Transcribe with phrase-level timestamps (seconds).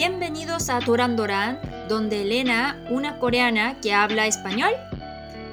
[0.00, 1.16] Bienvenidos a Duran
[1.88, 4.70] donde Elena, una coreana que habla español,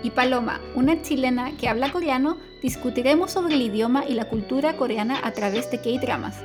[0.01, 5.19] y Paloma, una chilena que habla coreano, discutiremos sobre el idioma y la cultura coreana
[5.23, 6.41] a través de K-dramas.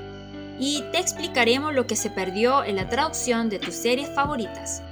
[0.59, 4.83] Y te explicaremos lo que se perdió en la traducción de tus series favoritas.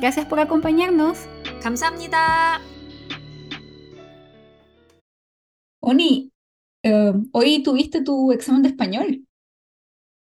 [0.00, 1.18] Gracias por acompañarnos.
[1.62, 2.60] 감사합니다.
[5.80, 6.32] Oni,
[6.82, 9.25] eh, hoy tuviste tu examen de español.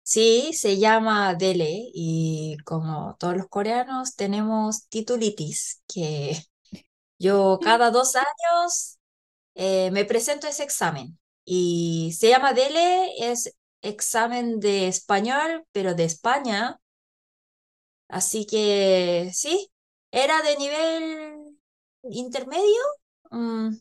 [0.07, 6.37] Sí, se llama Dele y como todos los coreanos tenemos titulitis, que
[7.19, 8.99] yo cada dos años
[9.55, 16.05] eh, me presento ese examen y se llama Dele, es examen de español, pero de
[16.05, 16.79] España.
[18.07, 19.71] Así que sí,
[20.11, 21.57] era de nivel
[22.03, 22.81] intermedio.
[23.31, 23.75] Mm,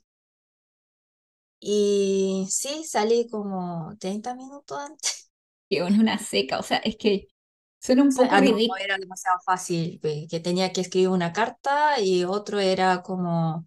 [1.60, 5.23] y sí, salí como 30 minutos antes.
[5.68, 7.28] Que es una seca, o sea, es que
[7.78, 8.76] suena un poco ridículo.
[8.82, 13.64] era demasiado fácil, que tenía que escribir una carta y otro era como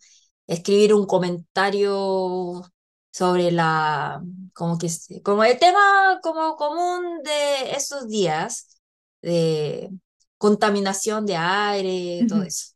[0.48, 2.64] escribir un comentario
[3.12, 4.22] sobre la,
[4.54, 4.90] como que,
[5.24, 8.80] como el tema como común de esos días,
[9.22, 9.90] de
[10.38, 12.74] contaminación de aire, todo eso.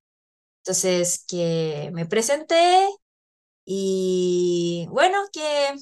[0.63, 2.88] Entonces, que me presenté
[3.66, 5.75] y bueno, que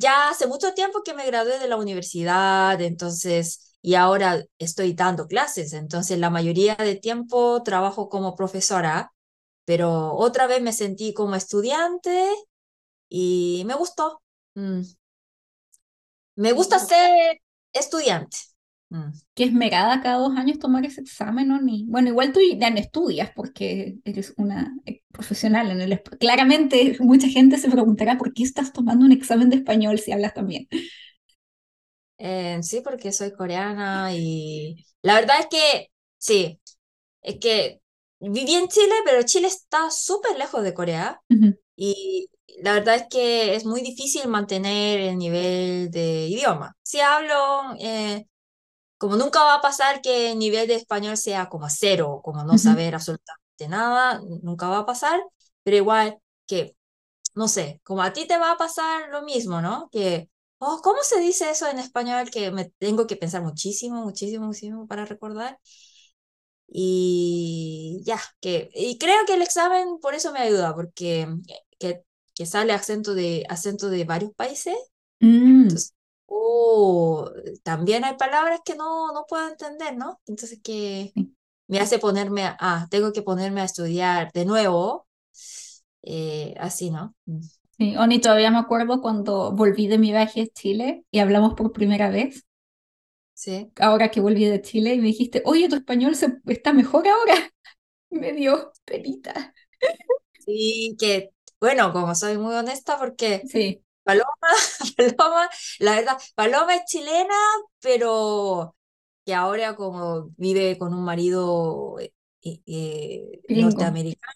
[0.00, 5.26] ya hace mucho tiempo que me gradué de la universidad, entonces, y ahora estoy dando
[5.28, 9.12] clases, entonces la mayoría de tiempo trabajo como profesora,
[9.64, 12.28] pero otra vez me sentí como estudiante
[13.08, 14.22] y me gustó.
[14.54, 14.82] Mm.
[16.36, 17.40] Me gusta ser
[17.72, 18.36] estudiante.
[18.90, 19.12] Mm.
[19.34, 21.60] Qué esmerada cada dos años tomar ese examen, ¿no?
[21.60, 21.84] Ni...
[21.86, 24.76] Bueno, igual tú ya no estudias porque eres una
[25.12, 26.02] profesional en el...
[26.18, 30.34] Claramente mucha gente se preguntará por qué estás tomando un examen de español si hablas
[30.34, 30.66] también.
[32.18, 36.60] Eh, sí, porque soy coreana y la verdad es que sí,
[37.22, 37.80] es que
[38.18, 41.22] viví en Chile, pero Chile está súper lejos de Corea
[41.76, 42.28] y
[42.62, 46.76] la verdad es que es muy difícil mantener el nivel de idioma.
[46.82, 47.76] Si hablo...
[47.78, 48.26] Eh,
[49.00, 52.58] como nunca va a pasar que el nivel de español sea como cero, como no
[52.58, 55.18] saber absolutamente nada, nunca va a pasar,
[55.62, 56.76] pero igual que,
[57.34, 59.88] no sé, como a ti te va a pasar lo mismo, ¿no?
[59.90, 60.28] Que,
[60.58, 62.30] oh, ¿cómo se dice eso en español?
[62.30, 65.58] Que me tengo que pensar muchísimo, muchísimo, muchísimo para recordar.
[66.68, 71.26] Y ya, que, y creo que el examen por eso me ayuda, porque
[71.78, 74.76] que, que sale acento de, acento de varios países.
[75.20, 75.62] Mm.
[75.62, 75.94] Entonces,
[76.32, 77.28] Oh,
[77.64, 80.20] también hay palabras que no, no puedo entender, ¿no?
[80.26, 81.12] Entonces que
[81.66, 85.08] me hace ponerme a, ah, tengo que ponerme a estudiar de nuevo,
[86.02, 87.16] eh, así, ¿no?
[87.26, 87.40] Mm.
[87.78, 91.72] Sí, Oni, todavía me acuerdo cuando volví de mi viaje a Chile y hablamos por
[91.72, 92.44] primera vez.
[93.34, 93.72] Sí.
[93.80, 97.34] Ahora que volví de Chile y me dijiste, oye, tu español se, está mejor ahora.
[98.10, 99.54] Me dio penita.
[100.40, 101.30] Sí, que,
[101.60, 103.82] bueno, como soy muy honesta, porque sí.
[104.04, 104.26] Paloma,
[104.96, 107.34] Paloma, la verdad, Paloma es chilena,
[107.80, 108.76] pero
[109.24, 112.12] que ahora como vive con un marido eh,
[112.66, 114.34] eh, norteamericano,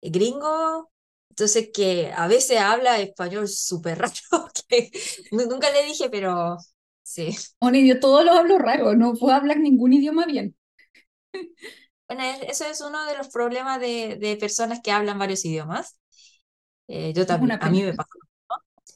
[0.00, 0.90] eh, gringo,
[1.30, 4.14] entonces que a veces habla español súper raro,
[4.68, 4.90] que
[5.30, 6.58] nunca le dije, pero
[7.02, 7.36] sí.
[7.60, 10.56] Bueno, yo todo lo hablo raro, no puedo hablar ningún idioma bien.
[12.08, 15.96] Bueno, eso es uno de los problemas de, de personas que hablan varios idiomas.
[16.88, 18.10] yo también, a mí me pasa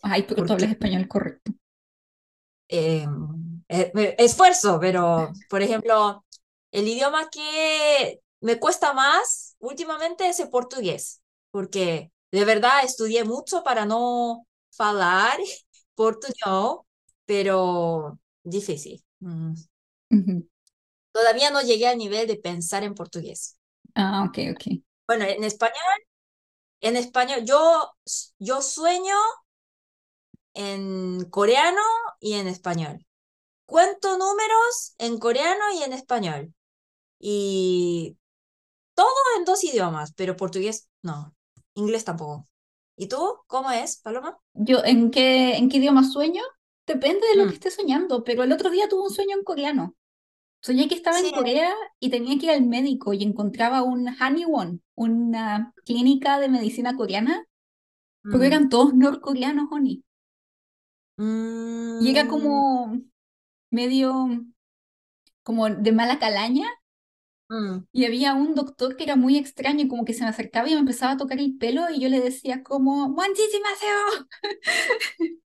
[0.08, 1.52] Ay, pero tú hablas español correcto.
[2.68, 6.24] Em, eh, esfuerzo, pero por ejemplo,
[6.72, 13.62] el idioma que me cuesta más últimamente es el portugués, porque de verdad estudié mucho
[13.62, 14.46] para no
[14.78, 15.38] hablar
[15.94, 16.34] portugués,
[17.24, 19.04] pero difícil.
[19.20, 19.54] Mm.
[21.12, 23.58] Todavía no llegué al nivel de pensar en portugués.
[23.94, 24.82] Ah, ok, ok.
[25.06, 25.74] Bueno, en español,
[26.80, 27.92] en español, yo,
[28.38, 29.14] yo sueño
[30.56, 31.82] en coreano
[32.18, 33.04] y en español.
[33.66, 36.54] Cuento números en coreano y en español.
[37.18, 38.16] Y
[38.94, 41.34] todo en dos idiomas, pero portugués no.
[41.74, 42.46] Inglés tampoco.
[42.96, 43.36] ¿Y tú?
[43.46, 44.38] ¿Cómo es, Paloma?
[44.54, 46.42] Yo, ¿en qué, en qué idioma sueño?
[46.86, 47.48] Depende de lo mm.
[47.48, 49.94] que esté soñando, pero el otro día tuve un sueño en coreano.
[50.62, 54.82] Soñé que estaba en Corea y tenía que ir al médico y encontraba un Haniwon,
[54.94, 57.46] una clínica de medicina coreana,
[58.24, 58.42] mm.
[58.42, 60.05] eran todos norcoreanos, Honey.
[61.18, 62.28] Y era mm.
[62.28, 63.00] como
[63.70, 64.28] medio
[65.42, 66.66] como de mala calaña.
[67.48, 67.84] Mm.
[67.92, 70.74] Y había un doctor que era muy extraño y como que se me acercaba y
[70.74, 74.26] me empezaba a tocar el pelo y yo le decía como ¡Manchichimaseo!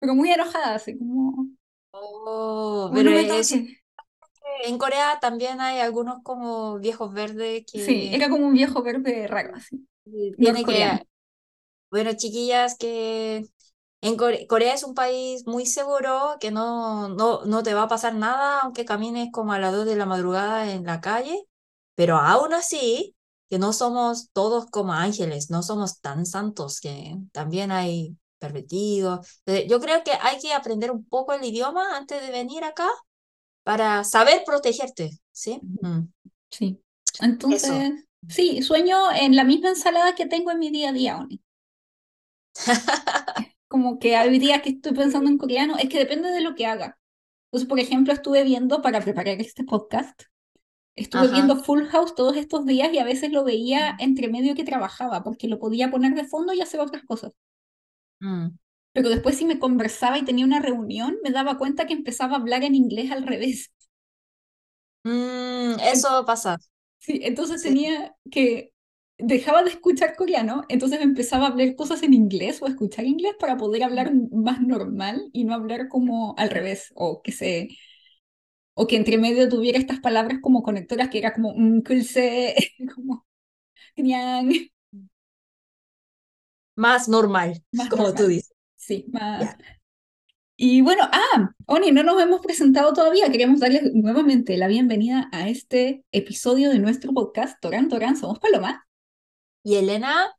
[0.00, 1.46] pero muy enojada, así como...
[1.92, 8.46] Oh, pero es, en Corea también hay algunos como viejos verdes Sí, que era como
[8.46, 9.86] un viejo verde raro, así.
[10.36, 11.06] tiene que,
[11.90, 13.46] bueno, chiquillas, que
[14.02, 17.88] en Core- Corea es un país muy seguro, que no, no, no te va a
[17.88, 21.46] pasar nada aunque camines como a las 2 de la madrugada en la calle,
[21.96, 23.16] pero aún así,
[23.50, 29.26] que no somos todos como ángeles, no somos tan santos, que también hay pervertidos.
[29.46, 32.88] Eh, Yo creo que hay que aprender un poco el idioma antes de venir acá
[33.64, 35.60] para saber protegerte, ¿sí?
[35.82, 36.08] Mm,
[36.50, 36.82] Sí.
[37.48, 37.74] Eso.
[37.74, 37.92] Entonces,
[38.28, 41.40] sí, sueño en la misma ensalada que tengo en mi día a día, Oni.
[43.72, 46.66] Como que hay días que estoy pensando en coreano, es que depende de lo que
[46.66, 46.98] haga.
[47.46, 50.22] Entonces, por ejemplo, estuve viendo para preparar este podcast,
[50.96, 51.32] estuve Ajá.
[51.34, 55.22] viendo Full House todos estos días y a veces lo veía entre medio que trabajaba,
[55.24, 57.32] porque lo podía poner de fondo y hacer otras cosas.
[58.22, 58.56] Mm.
[58.94, 62.40] Pero después si me conversaba y tenía una reunión, me daba cuenta que empezaba a
[62.40, 63.70] hablar en inglés al revés.
[65.04, 66.58] Mm, eso pasa.
[66.98, 67.68] Sí, entonces Sí.
[67.68, 68.71] tenía que
[69.22, 73.34] dejaba de escuchar coreano, entonces empezaba a hablar cosas en inglés o a escuchar inglés
[73.38, 77.68] para poder hablar más normal y no hablar como al revés o que se
[78.74, 82.54] o que entre medio tuviera estas palabras como conectoras que era como mm, kulse,
[82.94, 83.26] como
[86.74, 88.54] Más normal, más como tú dices.
[88.76, 89.56] Sí, más.
[90.56, 93.30] Y bueno, ah, Oni, no nos hemos presentado todavía.
[93.30, 98.86] Queremos darles nuevamente la bienvenida a este episodio de nuestro podcast Torán Torán Somos Paloma.
[99.62, 100.34] Y Elena,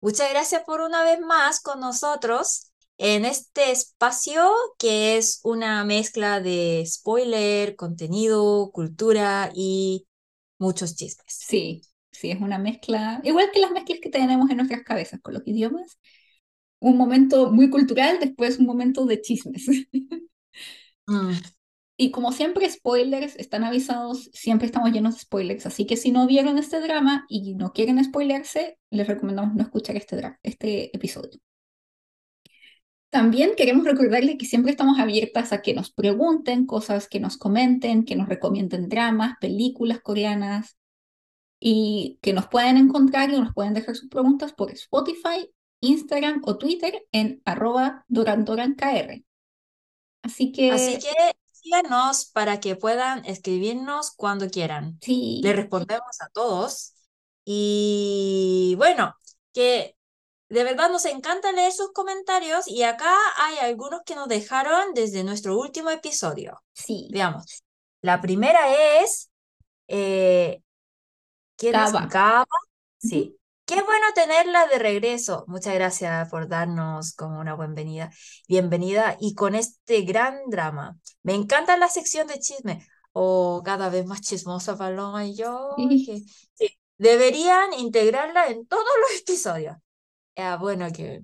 [0.00, 6.40] muchas gracias por una vez más con nosotros en este espacio que es una mezcla
[6.40, 10.06] de spoiler, contenido, cultura y
[10.58, 11.24] muchos chismes.
[11.28, 11.82] Sí,
[12.12, 15.42] sí, es una mezcla, igual que las mezclas que tenemos en nuestras cabezas con los
[15.46, 15.98] idiomas.
[16.80, 19.66] Un momento muy cultural, después un momento de chismes.
[21.08, 21.34] Mm,
[21.96, 26.26] Y como siempre, spoilers están avisados, siempre estamos llenos de spoilers, así que si no
[26.26, 31.38] vieron este drama y no quieren spoilerse, les recomendamos no escuchar este, este episodio.
[33.10, 38.04] También queremos recordarles que siempre estamos abiertas a que nos pregunten cosas, que nos comenten,
[38.04, 40.76] que nos recomienden dramas, películas coreanas
[41.60, 45.48] y que nos pueden encontrar y nos pueden dejar sus preguntas por Spotify,
[45.80, 49.22] Instagram o Twitter en arroba dorandorankr.
[50.22, 54.98] Así que, Así que síganos para que puedan escribirnos cuando quieran.
[55.00, 56.94] sí, Le respondemos a todos.
[57.44, 59.14] Y bueno,
[59.52, 59.96] que
[60.48, 65.24] de verdad nos encanta leer sus comentarios y acá hay algunos que nos dejaron desde
[65.24, 66.62] nuestro último episodio.
[66.72, 67.62] sí, Veamos.
[68.02, 69.30] La primera es,
[69.88, 70.60] eh,
[71.56, 71.92] ¿quién es?
[71.92, 72.06] Gaba.
[72.06, 72.46] Gaba.
[72.98, 73.36] Sí.
[73.66, 75.44] Qué bueno tenerla de regreso.
[75.48, 78.10] Muchas gracias por darnos como una bienvenida.
[78.46, 80.98] Bienvenida y con este gran drama.
[81.22, 82.86] Me encanta la sección de chisme.
[83.12, 85.74] Oh, cada vez más chismosa Paloma y yo.
[85.78, 86.26] Sí.
[86.98, 89.76] deberían integrarla en todos los episodios.
[90.36, 91.22] Ah, bueno, que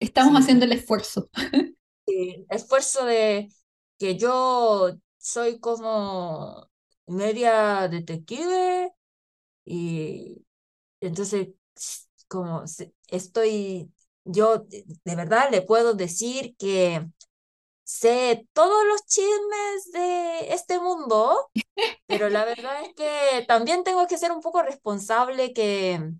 [0.00, 0.42] estamos Sí.
[0.42, 1.30] haciendo el esfuerzo.
[2.06, 3.48] el esfuerzo de
[3.98, 6.68] que yo soy como
[7.06, 8.92] media detective
[9.64, 10.45] y
[11.06, 11.48] entonces
[12.28, 12.64] como
[13.08, 13.92] estoy,
[14.24, 17.06] yo de de verdad le puedo decir que
[17.84, 21.50] sé todos los chismes de este mundo,
[22.06, 26.12] pero la verdad es que también tengo que ser un poco responsable que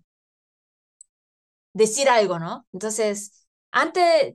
[1.72, 2.66] decir algo, ¿no?
[2.72, 4.34] Entonces, antes,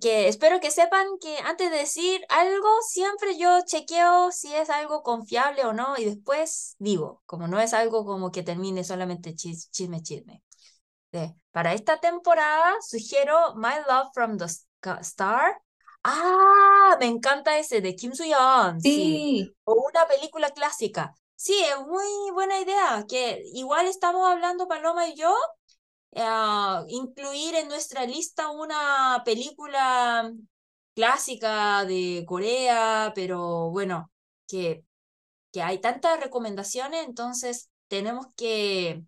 [0.00, 5.02] que espero que sepan que antes de decir algo, siempre yo chequeo si es algo
[5.02, 9.70] confiable o no y después digo, como no es algo como que termine solamente chis-
[9.70, 10.42] chisme, chisme.
[11.12, 14.46] De- para esta temporada sugiero My Love from the
[15.02, 15.60] Star.
[16.04, 18.90] Ah, me encanta ese de Kim Soo-yeon, sí.
[18.92, 21.14] Sí, O una película clásica.
[21.36, 25.34] Sí, es muy buena idea, que igual estamos hablando Paloma y yo,
[26.12, 30.32] eh, incluir en nuestra lista una película
[30.94, 34.10] clásica de Corea, pero bueno,
[34.48, 34.84] que,
[35.52, 39.02] que hay tantas recomendaciones, entonces tenemos que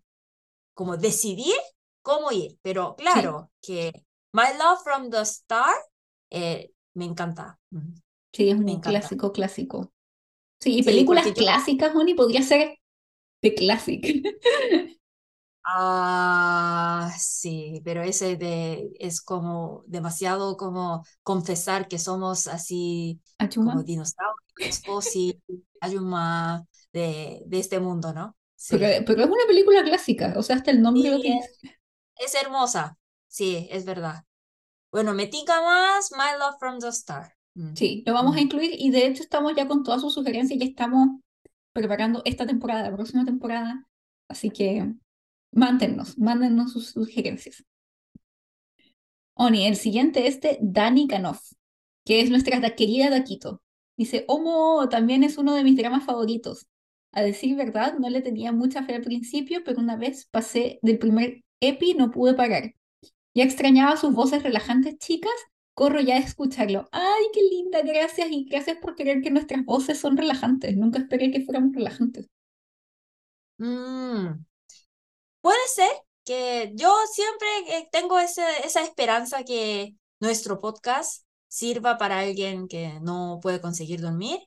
[0.73, 1.55] como decidir
[2.01, 2.57] cómo ir.
[2.61, 3.91] Pero claro, que
[4.31, 5.73] My Love from the Star
[6.29, 7.59] eh, me encanta.
[8.31, 8.89] Sí, es Me un encanta.
[8.89, 9.91] clásico, clásico.
[10.59, 12.77] Sí, y películas clásicas, Moni, podría ser
[13.41, 14.01] The Classic.
[15.65, 23.73] Ah, sí, pero ese de, es como demasiado como confesar que somos así Achuma.
[23.73, 25.41] como dinosaurios, Fossil,
[25.81, 28.35] Ayuma de, de este mundo, ¿no?
[28.55, 28.75] Sí.
[28.77, 31.39] Pero, pero es una película clásica, o sea, hasta el nombre lo Sí, tiene.
[31.41, 34.25] es, es hermosa, sí, es verdad.
[34.91, 37.35] Bueno, me tinca más My Love from the Star.
[37.55, 38.41] Mm, Sí, lo vamos a mm.
[38.41, 41.09] incluir y de hecho estamos ya con todas sus sugerencias y estamos
[41.73, 43.87] preparando esta temporada, la próxima temporada.
[44.29, 44.93] Así que
[45.53, 47.63] mándennos, mándennos sus sugerencias.
[49.35, 51.41] Oni, el siguiente es de Dani Canoff,
[52.05, 53.61] que es nuestra da- querida Daquito.
[53.97, 56.67] Dice, Homo también es uno de mis dramas favoritos.
[57.11, 60.97] A decir verdad, no le tenía mucha fe al principio, pero una vez pasé del
[60.99, 62.73] primer epi no pude parar.
[63.35, 65.31] Ya extrañaba sus voces relajantes chicas,
[65.75, 66.87] corro ya a escucharlo.
[66.91, 67.81] ¡Ay, qué linda!
[67.83, 70.77] Gracias y gracias por creer que nuestras voces son relajantes.
[70.77, 72.29] Nunca esperé que fuéramos relajantes.
[73.59, 74.43] Mm,
[75.43, 75.91] Puede ser
[76.25, 82.99] que yo siempre eh, tengo ese- esa esperanza que nuestro podcast sirva para alguien que
[83.01, 84.39] no puede conseguir dormir,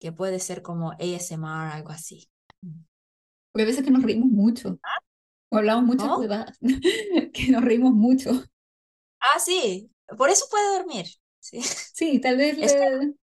[0.00, 2.28] que puede ser como ASMR, algo así.
[2.62, 2.82] Mm.
[3.52, 4.78] Porque a veces que nos reímos mucho.
[5.50, 6.20] O hablamos muchas ¿Cómo?
[6.20, 6.58] huevadas.
[7.32, 8.32] que nos reímos mucho.
[9.20, 11.06] Ah, sí, por eso puede dormir.
[11.40, 11.62] Sí.
[11.62, 13.14] Sí, tal vez le...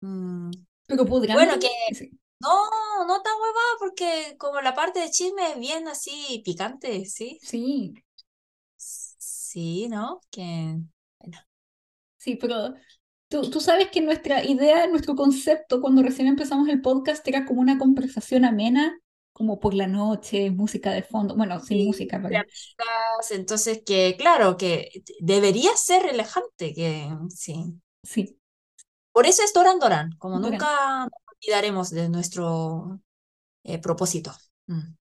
[0.00, 0.50] mm,
[0.86, 1.70] Pero podrán bueno, dormir.
[1.88, 6.42] que Sí, no, no tan huevada, porque como la parte de chisme es bien así
[6.44, 7.42] picante, ¿sí?
[7.42, 7.94] sí,
[8.78, 10.20] Sí, ¿no?
[10.30, 10.76] Que,
[11.18, 11.38] bueno.
[12.18, 12.74] sí, pero
[13.28, 17.60] tú, tú sabes que nuestra idea, nuestro concepto cuando recién empezamos el podcast era como
[17.60, 18.98] una conversación amena,
[19.32, 21.36] como por la noche, música de fondo.
[21.36, 22.44] Bueno, sin Sí, música, pero
[23.30, 27.80] entonces que claro, que debería ser relajante, que sí.
[28.02, 28.38] sí,
[29.12, 31.08] Por eso es Doran Doran, como nunca
[31.42, 33.00] olvidaremos de nuestro
[33.64, 34.32] eh, propósito.
[34.68, 34.94] Mm.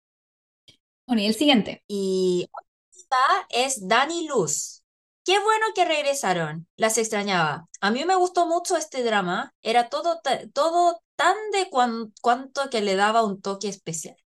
[1.06, 1.84] Bueno, y el siguiente.
[1.88, 2.48] Y
[2.94, 3.16] esta
[3.50, 4.82] es Dani Luz.
[5.24, 7.68] Qué bueno que regresaron, las extrañaba.
[7.80, 10.20] A mí me gustó mucho este drama, era todo,
[10.52, 14.16] todo tan de cuan- cuanto que le daba un toque especial.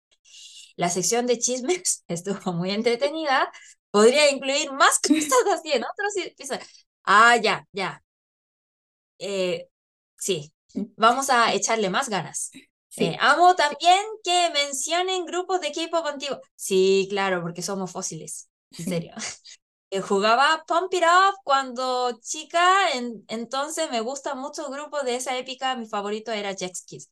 [0.76, 3.52] La sección de chismes estuvo muy entretenida.
[3.90, 6.87] Podría incluir más cosas así en otros episodios.
[7.05, 8.02] Ah, ya, ya.
[9.19, 9.69] Eh,
[10.19, 10.52] sí,
[10.97, 12.50] vamos a echarle más ganas.
[12.55, 16.41] Eh, Sí, amo también que mencionen grupos de K-pop antiguo.
[16.57, 18.49] Sí, claro, porque somos fósiles.
[18.79, 19.15] En serio.
[19.93, 25.17] Eh, jugaba Pump It Up cuando chica, en- entonces me gusta mucho el grupo de
[25.17, 25.75] esa época.
[25.75, 27.11] Mi favorito era Jax Kiss.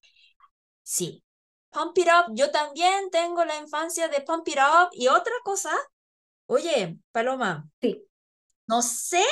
[0.82, 1.24] Sí.
[1.70, 4.90] Pump It Up, yo también tengo la infancia de Pump It Up.
[4.92, 5.72] Y otra cosa,
[6.46, 8.06] oye, Paloma, Sí.
[8.66, 9.24] no sé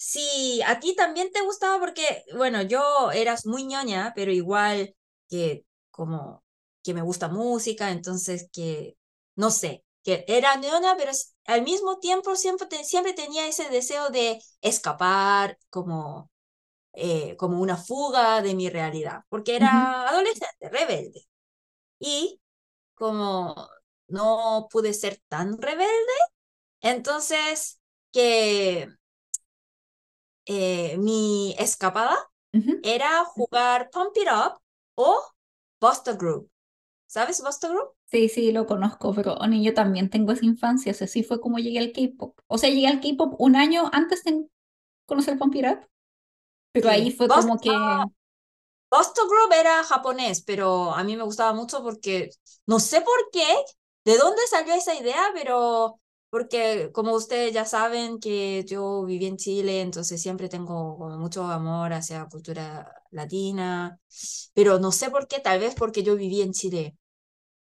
[0.00, 4.96] si a ti también te gustaba porque, bueno, yo eras muy ñoña, pero igual
[5.28, 6.44] que como
[6.82, 8.96] que me gusta música, entonces que,
[9.36, 11.12] no sé, que era ñoña, pero
[11.46, 16.30] al mismo tiempo siempre, te- siempre tenía ese deseo de escapar, como,
[16.94, 21.26] eh, como una fuga de mi realidad, porque era adolescente, rebelde.
[21.98, 22.40] Y
[22.94, 23.68] como
[24.08, 26.12] no pude ser tan rebelde,
[26.82, 27.80] entonces
[28.12, 28.88] que
[30.46, 32.16] eh, mi escapada
[32.82, 34.60] era jugar Pump It Up
[34.96, 35.22] o
[35.80, 36.50] Buster Group.
[37.08, 37.94] ¿Sabes Buster Group?
[38.10, 41.40] Sí, sí, lo conozco, pero Oni, yo también tengo esa infancia, o sea, así fue
[41.40, 42.36] como llegué al K-pop.
[42.48, 44.46] O sea, llegué al K-pop un año antes de
[45.06, 45.88] conocer Pump It Up,
[46.72, 47.12] pero ahí Sí.
[47.12, 48.10] fue Bus- como que,
[48.90, 52.30] Buster Group era japonés, pero a mí me gustaba mucho porque
[52.66, 53.46] no sé por qué,
[54.04, 59.36] de dónde salió esa idea, pero porque como ustedes ya saben que yo viví en
[59.36, 63.98] Chile, entonces siempre tengo como mucho amor hacia la cultura latina,
[64.54, 66.96] pero no sé por qué, tal vez porque yo viví en Chile.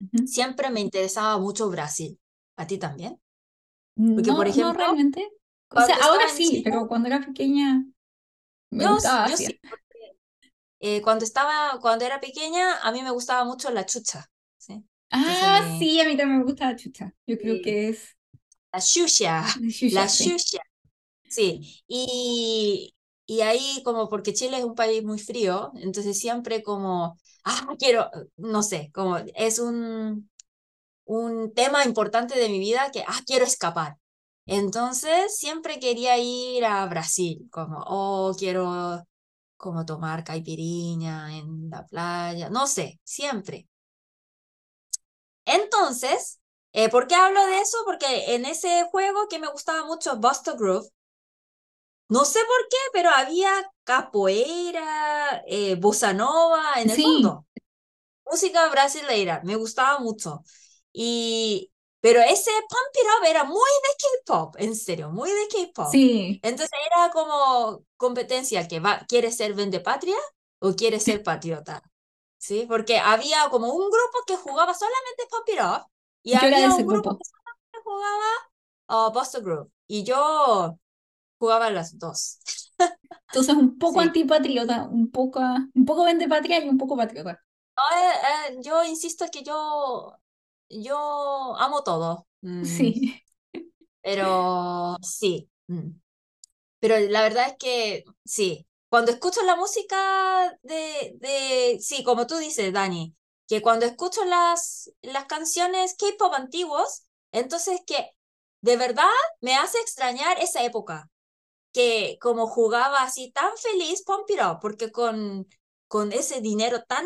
[0.01, 0.21] ujú.
[0.25, 2.19] Siempre me interesaba mucho Brasil.
[2.57, 3.21] ¿A ti también?
[4.15, 5.29] Porque, por No, no ejemplo, realmente.
[5.75, 7.85] O sea, ahora sí, Chile, pero cuando era pequeña
[8.71, 10.19] me yo, gustaba yo sí, porque
[10.81, 14.27] eh, cuando estaba, cuando era pequeña, a mí me gustaba mucho la chucha,
[14.59, 14.85] ¿sí?
[15.19, 17.15] Entonces Ah, sí, a mí también me gusta la chucha.
[17.27, 18.17] Yo creo sí, que es
[18.75, 19.35] la xuxa,
[19.87, 20.61] de la xuxa,
[21.29, 21.83] sí.
[21.89, 22.95] Y,
[23.27, 28.11] y ahí como porque Chile es un país muy frío, entonces siempre como, ah, quiero,
[28.39, 30.31] no sé, como es un,
[31.05, 33.99] un tema importante de mi vida que, ah, quiero escapar.
[34.47, 39.05] Entonces siempre quería ir a Brasil, como, oh, quiero
[39.59, 43.69] como tomar caipirinha en la playa, no sé, siempre.
[45.47, 46.41] Entonces,
[46.75, 47.79] eh, ¿por qué hablo de eso?
[47.87, 50.89] Porque en ese juego que me gustaba mucho, Buster Groove,
[52.09, 53.51] no sé por qué, pero había
[53.85, 57.47] capoeira, eh, bossa nova en el Sí, fondo.
[58.27, 60.45] música brasileira, me gustaba mucho.
[60.93, 66.03] Y, pero ese Pump It Up era muy de K-pop, en serio, muy de K-pop.
[66.03, 66.43] sí.
[66.43, 70.17] Entonces era como competencia que va, ¿quieres ser patria
[70.61, 71.83] o quieres ser patriota?
[72.39, 72.67] ¿Sí?
[72.69, 75.91] Porque había como un grupo que jugaba solamente Pump It Up
[76.25, 77.21] y Yo era de había ese un grupo grupo.
[77.73, 79.71] que jugaba uh, Buster Groove.
[79.87, 80.79] Y yo
[81.39, 82.41] jugaba las dos.
[83.29, 84.01] Entonces, un poco Sí.
[84.01, 85.41] antipatriota, un poco,
[85.75, 87.41] un poco vende patria y un poco patriota.
[87.77, 90.17] No, eh, eh, yo insisto que yo,
[90.69, 92.27] yo amo todo.
[92.43, 93.15] Mm, Sí.
[94.03, 95.49] pero sí.
[95.69, 95.91] mm.
[96.81, 98.67] Pero la verdad es que sí.
[98.89, 103.15] Cuando escucho la música de, de, sí, como tú dices, Dani,
[103.47, 108.11] que cuando escucho las, las canciones K-pop antiguos, entonces que
[108.63, 109.05] de verdad
[109.41, 111.11] me hace extrañar esa época,
[111.73, 115.47] que como jugaba así tan feliz Pump It Up, porque con,
[115.89, 117.05] con ese dinero tan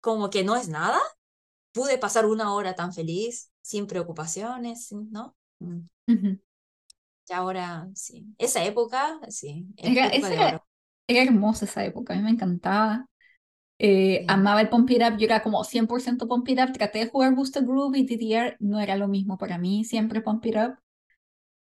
[0.00, 1.00] como que no es nada,
[1.72, 5.34] pude pasar una hora tan feliz, sin preocupaciones, ¿no?
[5.60, 5.80] Mm.
[7.26, 8.26] Y ahora, sí.
[8.36, 10.64] Esa época, sí, Era, época esa de era,
[11.08, 13.06] era hermosa esa época, a mí me encantaba.
[13.78, 17.08] Eh, amaba el Pump It Up, yo era como 100% Pump It Up, traté de
[17.10, 20.78] jugar Booster Groove y DDR, no era lo mismo para mí, siempre Pump It Up.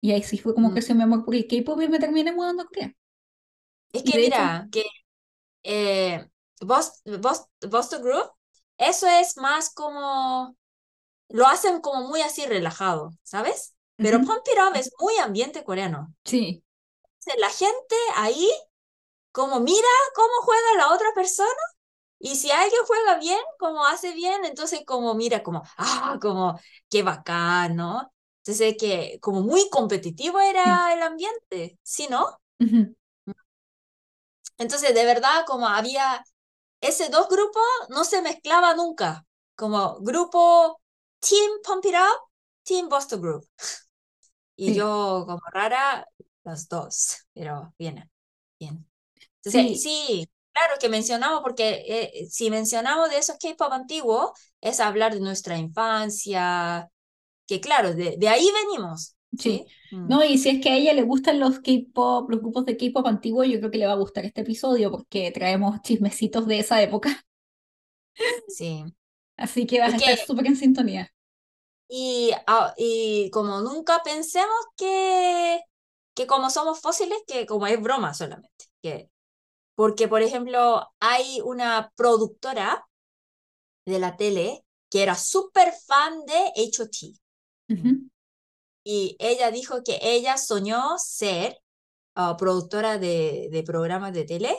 [0.03, 0.75] Y ahí sí fue como Mm.
[0.75, 2.95] creció mi amor por el K-pop y me terminé mudando a Corea.
[3.93, 4.85] Es que de hecho, mira, que
[5.65, 6.27] eh,
[6.61, 8.31] Bos- Bos- Boston Group,
[8.79, 10.57] eso es más como,
[11.31, 13.75] lo hacen como muy así relajado, ¿sabes?
[14.01, 16.15] Pero ujú, Pump It Up es muy ambiente coreano.
[16.25, 16.63] sí,
[17.39, 18.49] La gente ahí
[19.33, 21.51] como mira cómo juega la otra persona
[22.23, 26.61] y si alguien juega bien, como hace bien, entonces como mira como, ah, como
[26.91, 28.13] qué bacán, ¿no?
[28.45, 32.39] Entonces que como muy competitivo era el ambiente, ¿sí, no?
[32.61, 32.95] ujú,
[34.59, 36.25] Entonces de verdad como había
[36.81, 39.27] ese dos grupos no se mezclaba nunca,
[39.57, 40.81] como grupo
[41.21, 42.31] Team Pump It Up,
[42.65, 43.49] Team Boston Group.
[44.57, 46.07] Y sí, yo como rara,
[46.45, 48.11] los dos, pero bien,
[48.59, 48.89] bien.
[49.43, 54.31] Entonces, sí, sí, claro que mencionamos, porque eh, si mencionamos de esos K-pop antiguos,
[54.61, 56.89] es hablar de nuestra infancia,
[57.47, 59.61] que claro, de, de ahí venimos, sí.
[59.61, 59.67] ¿sí?
[59.91, 62.77] Mm, No, y si es que a ella le gustan los K-pop, los grupos de
[62.77, 66.59] K-pop antiguos, yo creo que le va a gustar este episodio porque traemos chismecitos de
[66.61, 67.23] esa época.
[68.47, 68.85] sí.
[69.37, 71.13] Así que vas a que, estar súper en sintonía.
[71.89, 75.61] y, ah, y como nunca pensemos que,
[76.15, 79.11] que como somos fósiles, que como es broma solamente, que,
[79.75, 82.87] porque por ejemplo, hay una productora
[83.87, 87.15] de la tele que era súper fan de H.O.T.
[88.85, 91.59] Y ella dijo que ella soñó ser
[92.15, 94.57] ah, productora de, de programas de tele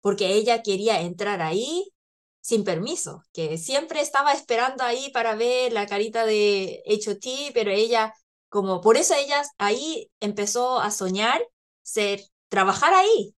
[0.00, 1.92] porque ella quería entrar ahí
[2.40, 8.14] sin permiso, que siempre estaba esperando ahí para ver la carita de H.O.T., pero ella,
[8.48, 11.44] como por eso ella ahí empezó a soñar
[11.82, 13.34] ser, trabajar ahí,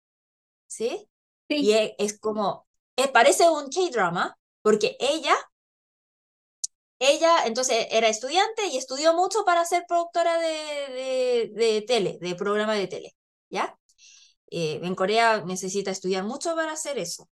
[0.67, 1.07] ¿sí?
[1.49, 5.35] Y Sí, es, es como, eh, parece un K-drama, porque ella
[6.99, 10.47] ella entonces era estudiante y estudió mucho para ser productora de,
[10.93, 13.15] de, de tele, de programa de tele,
[13.49, 13.77] ¿ya?
[14.51, 17.29] Eh, en Corea necesita estudiar mucho para hacer eso.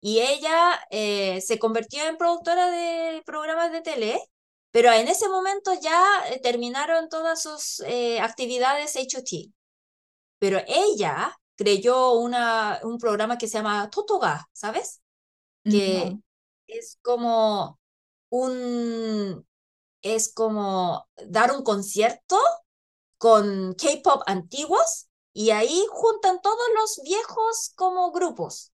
[0.00, 4.20] Y ella eh, se convirtió en productora de programas de tele,
[4.72, 9.52] pero en ese momento ya eh, terminaron todas sus eh, actividades HOT.
[10.38, 15.02] Pero ella creyó una, un programa que se llama Totoga, ¿sabes?
[15.68, 16.22] Que no.
[16.68, 17.80] es como
[18.30, 19.46] un,
[20.02, 22.38] es como dar un concierto
[23.18, 28.72] con K-pop antiguos y ahí juntan todos los viejos como grupos,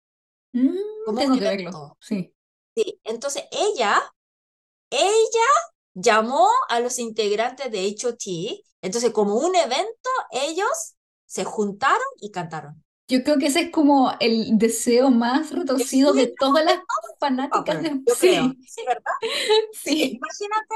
[0.53, 1.97] Mm, como un evento.
[2.01, 2.33] Sí.
[2.75, 4.01] Sí, entonces ella,
[4.89, 5.47] ella
[5.93, 10.95] llamó a los integrantes de H.O.T., entonces como un evento, ellos
[11.29, 12.83] se juntaron y cantaron.
[13.07, 16.77] Yo creo que ese es como el deseo más retorcido de todas las
[17.19, 17.89] fanáticas de...
[18.05, 18.55] yo creo.
[18.65, 19.13] Sí, ¿verdad?
[19.71, 20.75] Sí, imagínate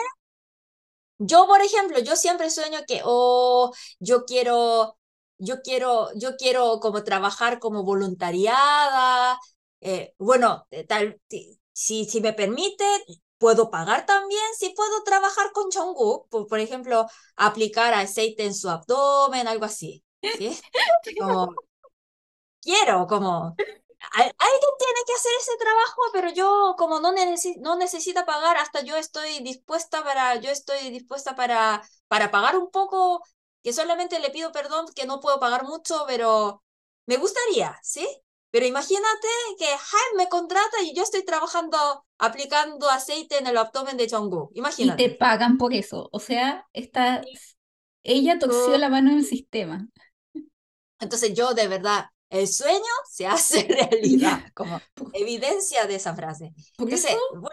[1.20, 4.98] Yo, por ejemplo, yo siempre sueño que, oh, yo quiero,
[5.38, 9.40] yo quiero, yo quiero como trabajar como voluntariada.
[9.82, 12.84] eh, bueno, eh, tal, si, si, si me permite,
[13.38, 18.70] puedo pagar también, si puedo trabajar con Jungkook, por, por ejemplo, aplicar aceite en su
[18.70, 20.66] abdomen, algo así, ¿sí?
[21.18, 21.56] Como,
[22.62, 23.60] quiero, como,
[24.14, 28.58] al- alguien tiene que hacer ese trabajo, pero yo como no, necesi- no necesita pagar,
[28.58, 33.24] hasta yo estoy dispuesta para, yo estoy dispuesta para, para pagar un poco,
[33.64, 36.64] que solamente le pido perdón, que no puedo pagar mucho, pero
[37.06, 38.08] me gustaría, ¿sí?
[38.52, 43.98] Pero imagínate que Hype me contrata y yo estoy trabajando, aplicando aceite en el abdomen
[43.98, 45.10] de Jungkook, Y te imagínate.
[45.10, 46.10] pagan por eso.
[46.12, 47.30] O sea, esta...
[48.04, 49.90] ella torció la mano en el sistema.
[51.00, 54.82] Entonces yo de verdad, el sueño se hace realidad, como
[55.14, 56.54] evidencia de esa frase.
[56.76, 57.50] por eso Entonces, bueno.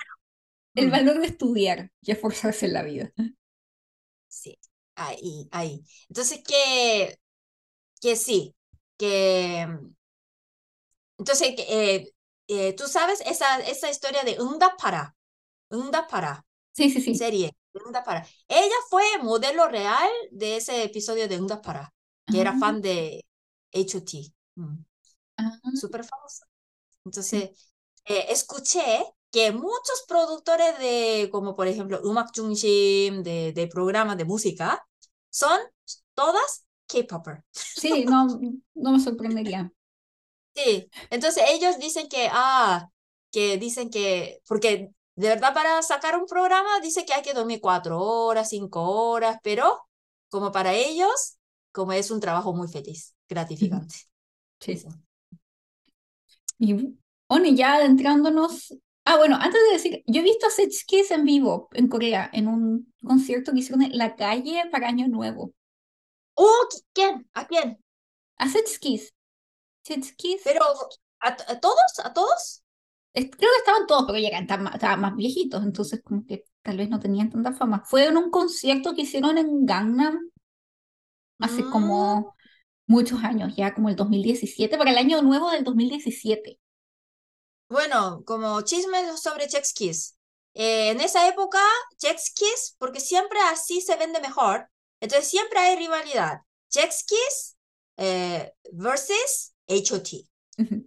[0.75, 0.91] el mm.
[0.91, 3.13] valor de estudiar y esforzarse en la vida.
[4.29, 4.59] Sí,
[4.95, 5.85] ahí, ahí.
[6.09, 7.19] Entonces, que
[8.01, 8.55] que sí,
[8.99, 9.69] que...
[11.19, 12.13] Entonces, eh,
[12.49, 15.15] eh, tú sabes esa, esa historia de Unda para,
[15.71, 17.15] Unda para, Sí, sí, sí.
[17.15, 18.27] serie, Unda para.
[18.49, 21.93] Ella fue modelo real de ese episodio de Unda para,
[22.31, 23.25] que era Ah, fan de
[23.75, 24.33] H.O.T.
[24.57, 24.77] Mm,
[25.39, 26.47] ah, súper famosa.
[27.21, 27.37] sí.
[27.37, 27.73] Entonces,
[28.07, 28.83] eh, escuché
[29.31, 34.85] que muchos productores de, como por ejemplo, Umak Jungshim, de, de programas de música,
[35.31, 35.61] son
[36.15, 37.45] todas K-popper.
[37.53, 38.27] Sí, no,
[38.75, 39.73] no me sorprendería.
[40.55, 42.89] Sí, entonces ellos dicen que, ah,
[43.31, 47.61] que dicen que, porque de verdad para sacar un programa dice que hay que dormir
[47.61, 49.81] cuatro horas, cinco horas, pero
[50.29, 51.39] como para ellos,
[51.73, 53.97] como es un trabajo muy feliz, gratificante.
[54.61, 54.77] Sí.
[56.59, 56.75] Y
[57.29, 58.75] bueno, ya adentrándonos.
[59.05, 62.29] Ah, bueno, antes de decir, yo he visto a Sech Kiss en vivo en Corea,
[62.33, 65.53] en un concierto que hicieron en la calle para Año Nuevo.
[66.35, 67.29] Oh, ¿quién?
[67.35, 67.79] ¿A quién?
[68.39, 69.13] A Sech Kiss.
[69.85, 70.43] Sech Kiss.
[70.45, 70.65] Pero,
[71.21, 72.01] ¿a, a todos?
[72.05, 72.63] ¿A todos?
[73.13, 77.01] Creo que estaban todos, pero ya estaban más viejitos, entonces como que tal vez no
[77.01, 77.83] tenían tanta fama.
[77.85, 80.31] Fue en un concierto que hicieron en Gangnam
[81.41, 82.35] hace Mm, como
[82.91, 86.59] muchos años, ya como el 2017, para el año nuevo del 2017.
[87.69, 90.17] Bueno, como chisme sobre Chex Kiss.
[90.55, 91.61] Eh, en esa época,
[91.99, 94.69] Chex Kiss, porque siempre así se vende mejor,
[95.01, 96.41] entonces siempre hay rivalidad.
[96.69, 97.57] Chex Kiss
[97.97, 100.27] eh, versus H.O.T.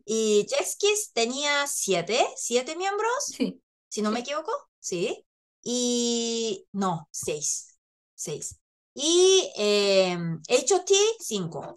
[0.06, 5.26] Y Chex Kiss tenía siete, siete miembros, Sí, si no me equivoco, ¿sí?
[5.64, 7.80] Y no, seis,
[8.14, 8.60] seis.
[8.94, 10.18] Y eh,
[10.50, 10.94] H.O.T.
[11.20, 11.74] cinco.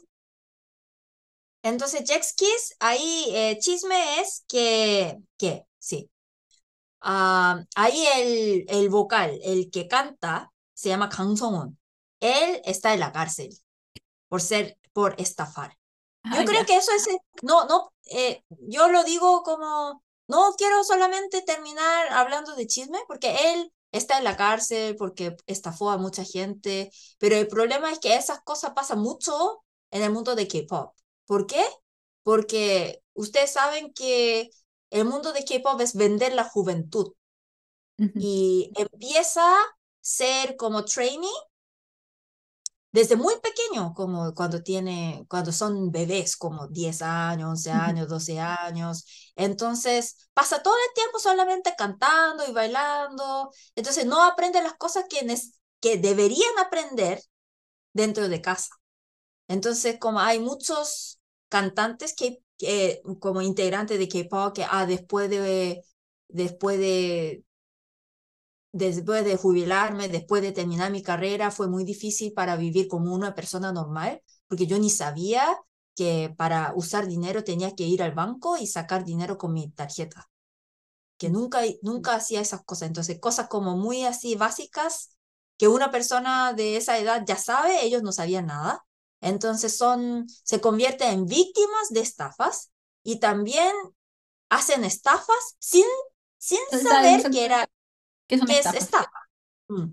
[1.66, 6.10] Entonces, Jax Kiss, ahí eh, chisme es que, que, sí.
[7.00, 11.78] Ah, ahí el, el vocal, el que canta, se llama Kang Song-un.
[12.20, 13.50] Él está en la cárcel
[14.28, 15.76] por ser, por estafar.
[16.30, 16.66] Yo Ah, creo ya.
[16.66, 22.08] que eso es, eh, no, no, eh, yo lo digo como, no quiero solamente terminar
[22.12, 27.36] hablando de chisme, porque él está en la cárcel, porque estafó a mucha gente, pero
[27.36, 30.94] el problema es que esas cosas pasan mucho en el mundo de K-pop.
[31.26, 31.64] ¿Por qué?
[32.22, 34.50] Porque ustedes saben que
[34.90, 37.12] el mundo de K-pop es vender la juventud
[38.18, 39.64] y empieza a
[40.00, 41.30] ser como trainee
[42.92, 47.90] desde muy pequeño, como cuando tiene, cuando son bebés, como 10 años, 11 Ujú.
[47.90, 49.04] años, 12 años.
[49.36, 53.50] Entonces, pasa todo el tiempo solamente cantando y bailando.
[53.74, 55.26] Entonces, no aprende las cosas que,
[55.80, 57.20] que deberían aprender
[57.94, 58.70] dentro de casa.
[59.48, 61.15] Entonces, como hay muchos
[61.56, 65.82] cantantes que, que como integrantes de K-pop, que ah, después de,
[66.28, 67.44] después de,
[68.72, 73.34] después de jubilarme, después de terminar mi carrera, fue muy difícil para vivir como una
[73.34, 75.56] persona normal, porque yo ni sabía
[75.94, 80.28] que para usar dinero tenía que ir al banco y sacar dinero con mi tarjeta,
[81.18, 82.88] que nunca, nunca hacía esas cosas.
[82.88, 85.18] Entonces, cosas como muy así básicas
[85.58, 88.85] que una persona de esa edad ya sabe, ellos no sabían nada.
[89.20, 92.70] Entonces son, se convierten en víctimas de estafas
[93.02, 93.72] y también
[94.48, 95.86] hacen estafas sin,
[96.38, 97.68] sin saber que era
[98.28, 99.28] que es estafa.
[99.68, 99.92] Mm.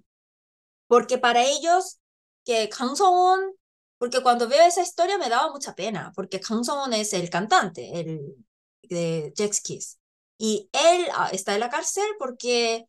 [0.87, 1.99] Porque para ellos,
[2.43, 3.55] que Kang Song-un,
[3.97, 7.99] porque cuando veo esa historia me daba mucha pena, porque Kang Song-un es el cantante,
[7.99, 8.35] el
[8.81, 9.99] de Jax Kiss.
[10.37, 12.87] Y él ah, está en la cárcel porque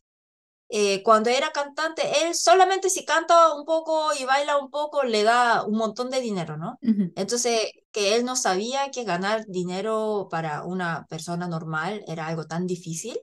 [0.76, 5.22] eh, cuando era cantante, él solamente si canta un poco y baila un poco le
[5.22, 6.80] da un montón de dinero, ¿no?
[6.82, 7.12] Ujú.
[7.14, 12.66] Entonces, que él no sabía que ganar dinero para una persona normal era algo tan
[12.66, 13.16] difícil.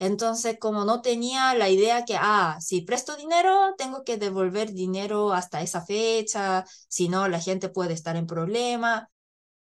[0.00, 5.32] Entonces, como no tenía la idea que, ah, si presto dinero, tengo que devolver dinero
[5.32, 9.08] hasta esa fecha, si no, la gente puede estar en problema.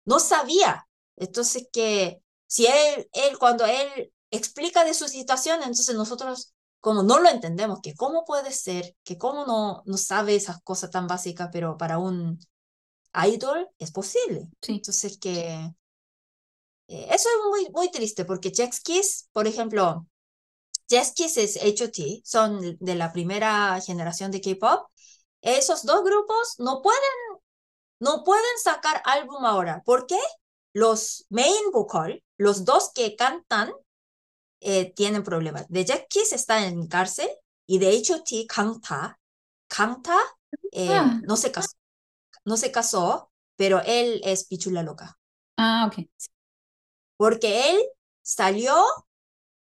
[0.05, 0.87] No sabía.
[1.17, 6.54] Entonces, que si él, él, cuando él explica de su situación, entonces nosotros
[6.85, 10.91] como no lo entendemos, que cómo puede ser, que cómo no, no sabe esas cosas
[10.91, 12.39] tan básicas, pero para un
[13.27, 14.51] idol es posible.
[14.61, 14.73] Sí.
[14.73, 15.73] Entonces, que
[16.89, 20.07] eh, eso es muy, muy triste, porque Jax Kiss, por ejemplo,
[20.91, 24.87] Jax Kiss es H.O.T., son de la primera generación de K-pop.
[25.41, 27.41] Esos dos grupos no pueden,
[27.99, 29.83] no pueden sacar álbum ahora.
[29.87, 30.21] ¿Por qué?
[30.75, 33.73] Los main vocal, los dos que cantan,
[34.65, 35.67] eh, tienen problemas.
[35.69, 37.29] De Jack Kiss está en cárcel
[37.67, 38.47] y de H.O.T.
[38.49, 39.19] Kangta,
[39.69, 40.17] Kangta
[40.73, 41.77] eh, Ah, no se casó,
[42.45, 45.19] no se casó, pero él es pichula loca,
[45.57, 46.07] ah, ok.
[47.17, 47.79] porque él
[48.23, 48.75] salió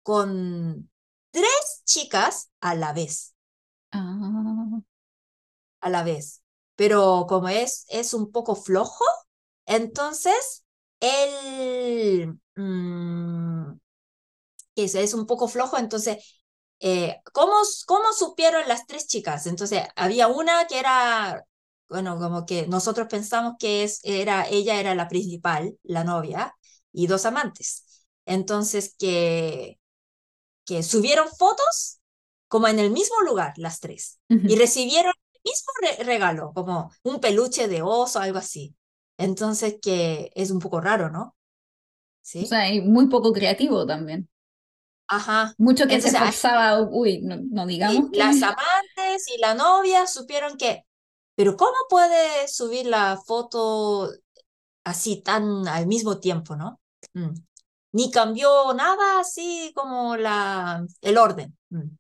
[0.03, 0.91] con
[1.31, 3.35] tres chicas a la vez,
[3.93, 4.81] Ah,
[5.81, 6.43] a la vez.
[6.77, 9.05] Pero como es, es un poco flojo,
[9.67, 10.65] Entonces,
[11.01, 13.73] él mm,
[14.85, 16.19] es, es un poco flojo, entonces,
[16.81, 17.55] eh, ¿cómo,
[17.87, 19.47] ¿cómo supieron las tres chicas?
[19.47, 21.45] Entonces, había una que era,
[21.89, 26.55] bueno, como que nosotros pensamos que es, era, ella era la principal, la novia,
[26.93, 28.07] y dos amantes.
[28.27, 29.79] Entonces, que,
[30.65, 32.01] que subieron fotos
[32.49, 37.69] como en el mismo lugar, las tres, y recibieron el mismo regalo, como un peluche
[37.69, 38.77] de oso, algo así.
[39.19, 41.37] Entonces, que es un poco raro, ¿no?
[42.23, 42.45] ¿Sí?
[42.45, 44.29] O sea, y muy poco creativo también.
[45.09, 45.55] Ajá.
[45.59, 48.11] Mucho que se esforzaba, uy, no, digamos.
[48.11, 48.19] que...
[48.19, 50.85] Las amantes y la novia supieron que,
[51.35, 54.11] pero ¿cómo puede subir la foto
[54.85, 56.81] así tan al mismo tiempo, no?
[57.15, 57.35] Mm.
[57.93, 61.57] Ni cambió nada así como la, el orden.
[61.71, 61.97] Mm.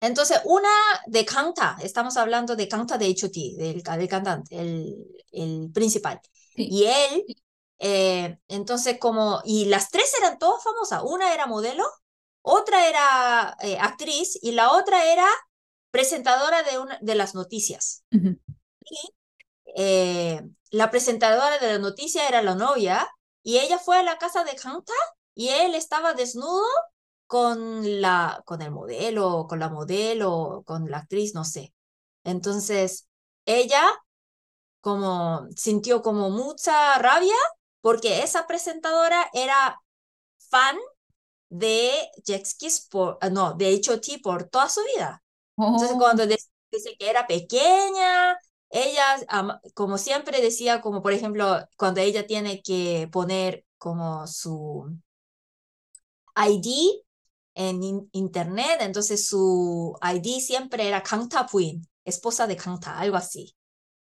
[0.00, 0.68] Entonces, una
[1.06, 4.94] de Canta, estamos hablando de Canta de HOT, del, del cantante, el,
[5.32, 6.20] el principal.
[6.56, 7.24] Y él,
[7.78, 11.84] eh, entonces como, y las tres eran todas famosas, una era modelo,
[12.42, 15.26] otra era eh, actriz y la otra era
[15.90, 18.04] presentadora de, una, de las noticias.
[18.10, 19.14] Y
[19.76, 23.08] eh, la presentadora de la noticia era la novia
[23.42, 24.92] y ella fue a la casa de Canta
[25.34, 26.66] y él estaba desnudo
[27.26, 31.74] con, la, con el modelo, con la modelo, con la actriz, no sé.
[32.24, 33.08] Entonces,
[33.46, 33.82] ella
[34.80, 37.34] como sintió como mucha rabia
[37.84, 39.78] porque esa presentadora era
[40.38, 40.78] fan
[41.50, 41.92] de
[42.24, 45.22] Jexkis por, ah, no, de HOT por toda su vida.
[45.58, 45.98] Entonces, oh.
[45.98, 46.48] cuando dice
[46.98, 48.38] que era pequeña,
[48.70, 49.26] ella,
[49.74, 54.90] como siempre decía, como por ejemplo, cuando ella tiene que poner como su
[56.36, 57.02] ID
[57.52, 63.54] en internet, entonces su ID siempre era Kangta Puin, esposa de Kangta, algo así.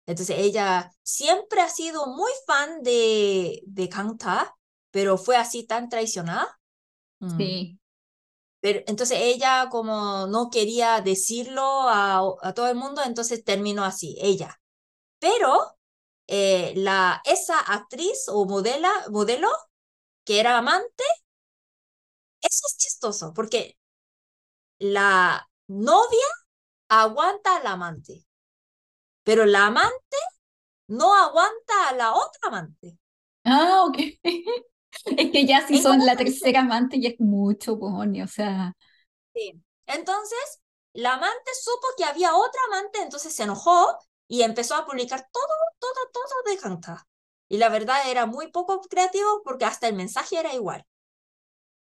[0.08, 4.56] Entonces ella siempre ha sido muy fan de, de Kangta,
[4.92, 6.60] pero fue así tan traicionada.
[7.20, 7.38] Mm.
[7.38, 7.80] Sí.
[8.62, 14.18] Pero, entonces ella como no quería decirlo a, a todo el mundo, entonces terminó así,
[14.22, 14.60] ella.
[15.20, 15.78] Pero
[16.28, 19.50] eh, la, esa actriz o modela, modelo
[20.26, 21.04] que era amante,
[22.42, 23.78] eso es chistoso, porque
[24.80, 26.28] la novia
[26.90, 28.27] aguanta al amante,
[29.28, 30.18] pero la amante
[30.88, 32.98] no aguanta a la otra amante.
[33.44, 33.98] Ah, ok.
[35.18, 38.74] es que ya si son la tercera amante ya es mucho, cojones, o sea.
[39.34, 39.62] Sí.
[39.86, 40.62] Entonces,
[40.94, 45.56] la amante supo que había otra amante, entonces se enojó y empezó a publicar todo,
[45.78, 47.06] todo, todo de Kanta.
[47.50, 50.86] Y la verdad era muy poco creativo porque hasta el mensaje era igual.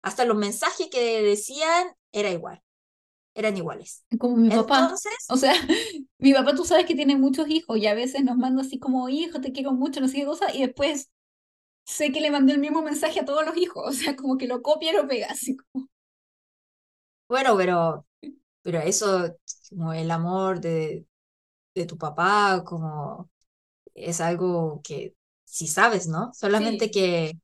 [0.02, 2.64] Hasta los mensajes que decían era igual.
[3.36, 4.04] Eran iguales.
[4.20, 4.82] Como mi papá.
[4.82, 5.54] Entonces, o sea,
[6.20, 9.10] mi papá tú sabes que tiene muchos hijos y a veces nos manda así como,
[9.10, 11.10] hijo, te quiero mucho, no sé qué cosa, y después
[11.86, 14.48] sé que le mandé el mismo mensaje a todos los hijos, o sea, como que
[14.48, 15.88] lo copia y lo pega, así como.
[17.28, 18.06] Bueno, pero,
[18.62, 19.36] pero eso,
[19.70, 21.06] como el amor de,
[21.76, 23.32] de tu papá, como
[23.96, 25.16] es algo que
[25.46, 26.32] si sabes, ¿no?
[26.34, 27.40] Solamente que,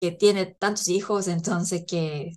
[0.00, 2.32] que tiene tantos hijos, entonces que...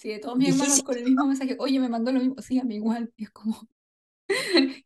[0.00, 2.58] Sí, de todos mis hermanos con el mismo mensaje, oye, me mandó lo mismo, sí,
[2.58, 3.60] a mí igual, es como...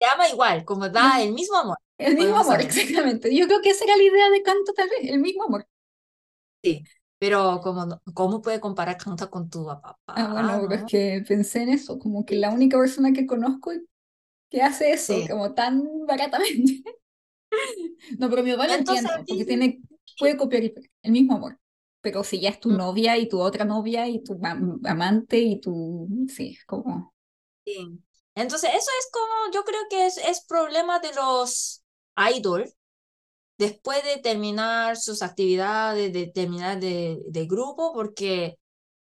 [0.00, 1.78] Te ama igual, como da el mismo amor.
[1.96, 3.32] El mismo amor, exactamente.
[3.32, 5.68] Yo creo que esa era la idea de Canto, tal vez, el mismo amor.
[6.64, 6.82] Sí,
[7.20, 9.96] pero como, ¿cómo puede comparar Canto con tu papá?
[10.08, 13.70] Ah, bueno, es que pensé en eso, como que la única persona que conozco
[14.50, 16.82] que hace eso como tan baratamente.
[18.18, 19.80] no, pero mi papá lo entiende, porque tiene,
[20.18, 20.64] puede copiar
[21.02, 21.59] el mismo amor.
[22.00, 22.76] Pero si ya es tu mm.
[22.76, 26.08] novia y tu otra novia y tu amante y tu...
[26.28, 27.14] Sí, es como...
[27.64, 28.00] Sí.
[28.34, 31.82] Entonces, eso es como, yo creo que es, es problema de los
[32.36, 32.74] idols
[33.58, 38.58] después de terminar sus actividades, de terminar de, de grupo, porque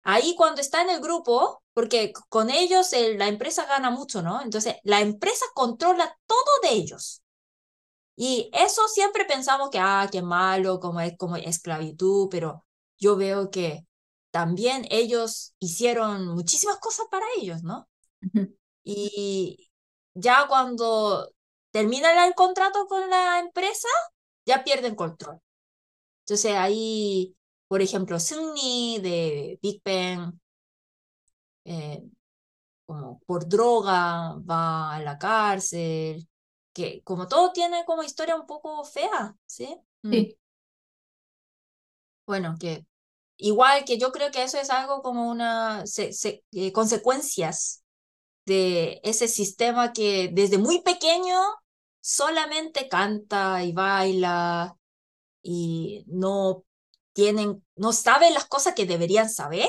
[0.02, 4.40] ahí cuando está en el grupo, porque con ellos la empresa gana mucho, ¿no?
[4.42, 7.22] Entonces, la empresa controla todo de ellos.
[8.16, 12.64] Y eso siempre pensamos que, ah, qué malo, como es como esclavitud, pero
[13.00, 13.86] yo veo que
[14.30, 17.88] también ellos hicieron muchísimas cosas para ellos, ¿no?
[18.84, 19.70] Y
[20.14, 21.32] ya cuando
[21.72, 23.88] terminan el contrato con la empresa,
[24.46, 25.40] ya pierden control.
[26.24, 27.36] Entonces ahí,
[27.68, 30.34] por ejemplo, Sunny de Big Bang,
[31.64, 32.02] eh,
[32.86, 36.28] como por droga, va a la cárcel,
[36.72, 39.76] que como todo tiene como historia un poco fea, ¿sí?
[40.02, 40.10] Mm.
[40.12, 40.38] Sí.
[42.26, 42.86] Bueno, que
[43.40, 45.84] igual que yo creo que eso es algo como una
[46.52, 47.82] eh, consecuencias
[48.46, 51.38] de ese sistema que desde muy pequeño
[52.00, 54.76] solamente canta y baila
[55.42, 56.64] y no
[57.12, 59.68] tienen, no saben las cosas que deberían saber.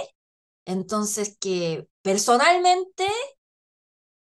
[0.66, 3.08] Entonces que personalmente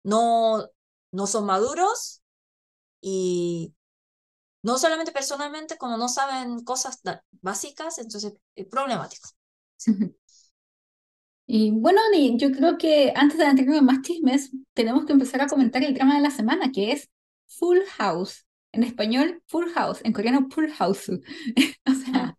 [0.03, 0.69] no,
[1.11, 2.21] no son maduros
[3.01, 3.73] y
[4.63, 7.01] no solamente personalmente, como no saben cosas
[7.41, 9.29] básicas, entonces es problemático.
[11.45, 11.99] Y bueno,
[12.37, 15.93] yo creo que antes de entrar en más chismes, tenemos que empezar a comentar el
[15.93, 17.09] drama de la semana, que es
[17.47, 18.45] Full House.
[18.71, 19.99] En español, Full House.
[20.03, 21.09] En coreano, Full House.
[21.85, 22.35] o sea, mm.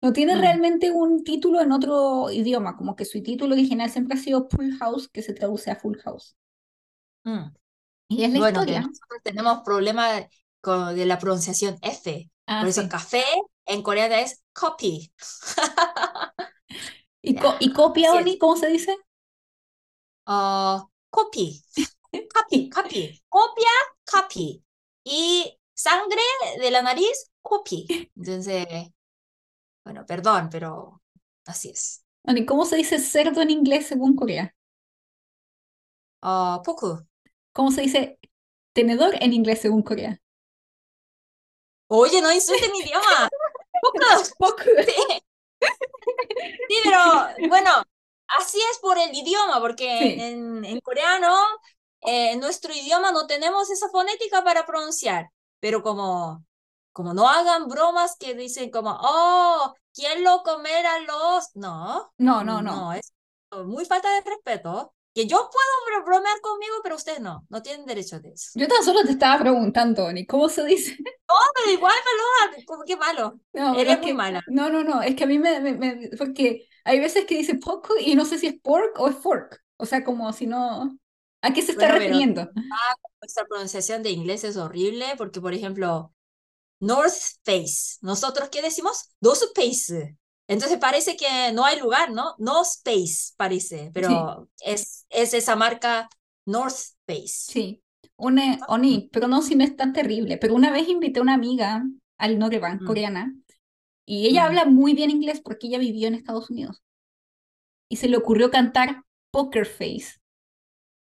[0.00, 0.40] no tiene mm.
[0.40, 4.78] realmente un título en otro idioma, como que su título original siempre ha sido Full
[4.78, 6.34] House, que se traduce a Full House.
[7.24, 7.54] Mm.
[8.08, 8.80] Y es la bueno, historia.
[8.80, 10.26] nosotros tenemos problemas
[10.68, 12.30] con, de la pronunciación F.
[12.46, 13.24] Ah, Por eso café
[13.64, 15.10] en coreano es copy.
[17.22, 18.96] ¿Y, ¿y copia, Oni, cómo se dice?
[20.26, 21.62] Uh, copy.
[22.34, 23.22] copy, copy.
[23.28, 23.70] Copia,
[24.04, 24.62] copy.
[25.04, 26.20] Y sangre
[26.60, 28.10] de la nariz, copy.
[28.14, 28.66] Entonces,
[29.84, 31.02] bueno, perdón, pero
[31.46, 32.04] así es.
[32.24, 34.54] Oni, ¿cómo se dice cerdo en inglés según Corea?
[36.22, 37.06] Uh, poco.
[37.52, 38.18] ¿Cómo se dice
[38.74, 40.20] tenedor en inglés según Corea?
[41.88, 43.28] Oye, no insulte mi idioma.
[44.38, 44.62] Poco.
[45.60, 46.44] Sí.
[46.68, 46.76] sí.
[46.84, 47.00] pero
[47.48, 47.70] bueno,
[48.38, 51.34] así es por el idioma, porque en, en, coreano,
[52.02, 56.44] eh, en nuestro idioma no tenemos esa fonética para pronunciar, pero como,
[56.92, 61.56] como no hagan bromas que dicen como, oh, ¿quién lo comerá los?
[61.56, 62.76] No, no, no, no.
[62.76, 63.12] No, es
[63.64, 68.16] muy falta de respeto que yo puedo bromear conmigo, pero ustedes no, no tienen derecho
[68.16, 68.50] a eso.
[68.54, 70.96] Yo tan solo te estaba preguntando, ni ¿cómo se dice?
[71.00, 71.94] No, pero igual,
[72.66, 73.40] malo, qué malo.
[73.52, 74.42] No, Eres muy mala.
[74.48, 77.94] No, no, no, es que a mí me, me, porque hay veces que dice poco
[78.00, 79.62] y no sé si es pork o es fork.
[79.76, 80.98] O sea, como si no...
[81.40, 82.42] ¿A qué se está refiriendo?
[82.42, 86.12] ah, nuestra pronunciación de inglés es horrible porque, por ejemplo,
[86.80, 87.98] North Face.
[88.00, 89.10] ¿Nosotros qué decimos?
[89.20, 90.16] Dos Face.
[90.48, 92.34] Entonces parece que no hay lugar, ¿no?
[92.38, 96.08] No Space parece, pero es, es esa marca
[96.46, 97.52] North Space.
[97.52, 97.82] Sí,
[98.16, 100.38] una, Oni, pero no, si no es tan terrible.
[100.38, 101.84] Pero una vez invité a una amiga
[102.16, 102.86] al Noreban, mm.
[102.86, 103.36] coreana,
[104.06, 104.46] y ella mm.
[104.46, 106.82] habla muy bien inglés porque ella vivió en Estados Unidos.
[107.90, 110.18] Y se le ocurrió cantar Poker Face.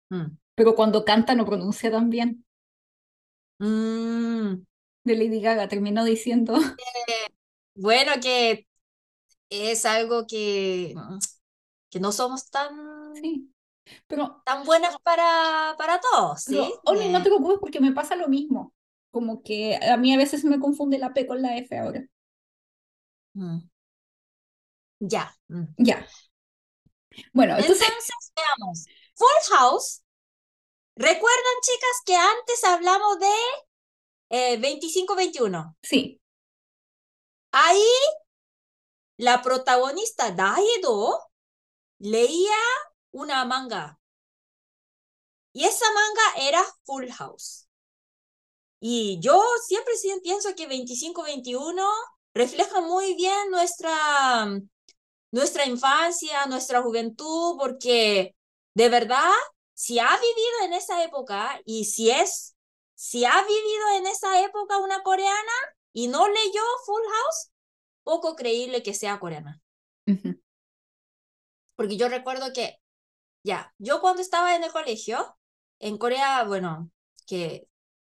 [0.10, 0.38] Mm.
[0.56, 2.46] Pero cuando canta no pronuncia tan bien.
[3.60, 6.58] De Lady Gaga terminó diciendo.
[6.58, 7.32] Eh,
[7.76, 8.69] bueno, que
[9.50, 10.94] es algo que,
[11.90, 13.52] que no somos tan, sí.
[14.08, 16.44] pero, tan buenas para, para todos.
[16.44, 16.58] ¿sí?
[16.86, 18.74] no te preocupes porque me pasa lo mismo.
[19.12, 22.06] Como que a mí a veces me confunde la P con la F ahora.
[23.34, 23.60] Mm.
[25.00, 25.36] Ya.
[25.48, 25.64] Mm.
[25.78, 26.06] Ya.
[27.34, 27.88] Bueno, entonces...
[27.88, 28.86] entonces veamos.
[29.16, 30.04] Full House.
[30.96, 33.34] ¿Recuerdan, chicas, que antes hablamos de
[34.30, 35.76] eh, 25-21?
[35.82, 36.22] Sí.
[37.52, 37.82] Ahí
[39.20, 41.20] la protagonista Daedo
[42.00, 42.56] leía
[43.12, 44.00] una manga.
[45.52, 47.68] Y esa manga era Full House.
[48.80, 51.86] Y yo siempre pienso que 25-21
[52.34, 54.48] refleja muy bien nuestra,
[55.32, 58.38] nuestra infancia, nuestra juventud, porque
[58.74, 59.34] de verdad,
[59.74, 62.56] si ha vivido en esa época y si es,
[62.96, 67.49] si ha vivido en esa época una coreana y no leyó Full House,
[68.10, 69.62] poco creíble que sea coreana.
[71.76, 72.80] Porque yo recuerdo que,
[73.44, 75.38] ya, yo cuando estaba en el colegio,
[75.78, 76.90] en Corea, bueno,
[77.28, 77.68] que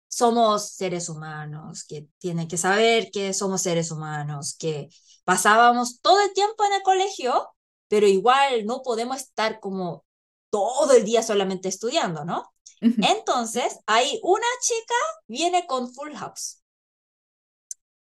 [0.08, 4.88] somos seres humanos, que tienen que saber que somos seres humanos, que
[5.24, 7.50] pasábamos todo el tiempo en el colegio,
[7.88, 10.06] pero igual no podemos estar como
[10.48, 12.50] todo el día solamente estudiando, ¿no?
[12.80, 14.94] Entonces, ahí una chica
[15.28, 16.62] viene con Full House.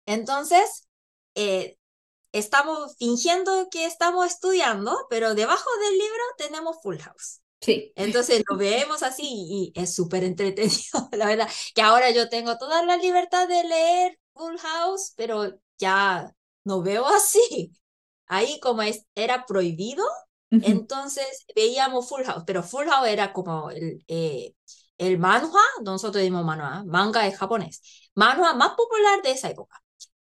[0.04, 0.89] Entonces,
[1.34, 1.78] eh,
[2.32, 7.40] estamos fingiendo que estamos estudiando, pero debajo del libro tenemos Full House.
[7.60, 7.92] Sí.
[7.94, 12.82] Entonces lo vemos así y es súper entretenido, la verdad, que ahora yo tengo toda
[12.84, 17.72] la libertad de leer Full House, pero ya no veo así.
[18.26, 20.04] Ahí como es, era prohibido,
[20.50, 24.54] entonces veíamos Full House, pero Full House era como el, eh,
[24.98, 27.82] el manhwa, nosotros decimos manhwa, manga de japonés,
[28.14, 29.79] manhwa más popular de esa época.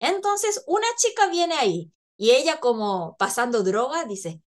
[0.04, 4.42] Entonces, una chica viene ahí y ella como pasando droga dice,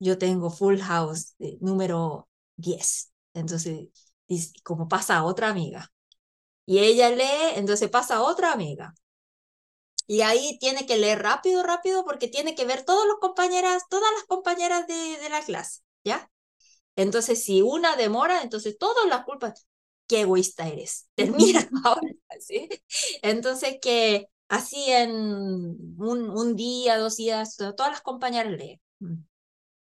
[0.00, 3.12] yo tengo Full House número 10.
[3.34, 3.88] Entonces,
[4.64, 5.92] como pasa a otra amiga.
[6.66, 7.24] Y ella lee,
[7.56, 8.94] entonces pasa a otra amiga.
[10.06, 14.10] Y ahí tiene que leer rápido, rápido, porque tiene que ver todas las compañeras, todas
[14.14, 16.30] las compañeras de, de la clase, ¿ya?
[16.96, 19.66] Entonces, si una demora, entonces todas las culpas,
[20.08, 21.08] qué egoísta eres.
[21.16, 22.08] Termina ahora,
[22.40, 22.68] ¿sí?
[23.22, 28.80] Entonces, que así en un, día, dos días, todas las compañeras leen.
[29.00, 29.24] Mm.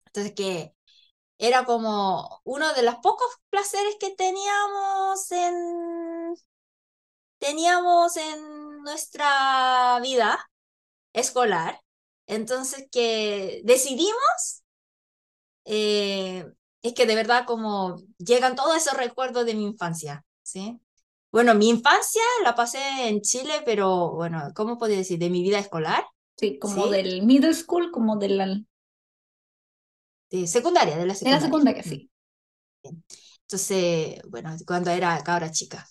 [0.06, 0.74] Entonces que
[1.38, 6.34] era como uno de los pocos placeres que teníamos en
[7.38, 10.50] teníamos en nuestra vida
[11.12, 11.80] escolar.
[12.26, 14.62] Entonces que decidimos
[15.64, 16.46] eh,
[16.82, 20.80] es que de verdad como llegan todos esos recuerdos de mi infancia, ¿sí?
[21.32, 25.18] Bueno, mi infancia la pasé en Chile, pero bueno, ¿cómo podría decir?
[25.18, 26.04] De mi vida escolar.
[26.36, 28.60] Sí, como del middle school, como de la...
[30.30, 31.36] De secundaria, de la secundaria.
[31.36, 32.10] De la secundaria, sí.
[33.42, 35.86] Entonces, bueno, cuando era cabra chica.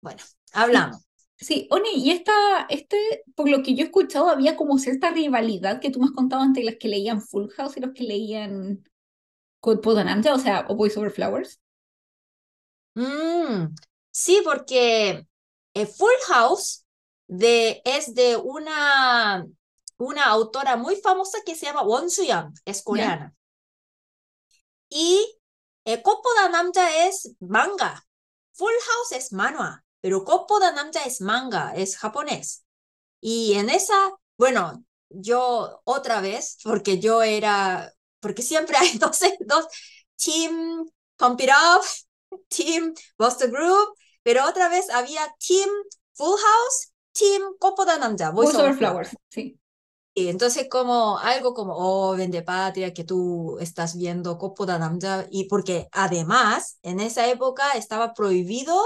[0.00, 0.98] Bueno, hablamos.
[1.36, 2.32] Sí, Oni, y esta,
[2.68, 6.12] este, por lo que yo he escuchado, había como cierta rivalidad que tú me has
[6.12, 8.84] contado entre las que leían Full House y los que leían
[9.58, 11.60] Code o sea, o Voice Over Flowers.
[12.94, 13.74] Mm,
[14.12, 15.26] sí, porque
[15.74, 16.84] eh, Full House
[17.26, 19.44] de, es de una,
[19.98, 23.34] una autora muy famosa que se llama Won Soo-young, es coreana.
[24.88, 25.40] Y
[25.84, 26.02] eh,
[26.50, 28.06] Namja es manga.
[28.52, 32.64] Full House es manhwa, pero Koppoda Namja es manga, es japonés.
[33.20, 39.66] Y en esa, bueno, yo otra vez, porque yo era, porque siempre hay dos, dos
[40.16, 40.86] Team
[41.16, 41.84] Pump It Up,
[42.48, 45.68] Team Buster Group, pero otra vez había Team
[46.14, 49.58] Full House, Team Koppoda Namja, Voice, Over Flowers, sí.
[50.14, 55.48] Y entonces como algo como, oh, vende patria, que tú estás viendo Koppoda Namja, y
[55.48, 58.78] porque además en esa época estaba prohibido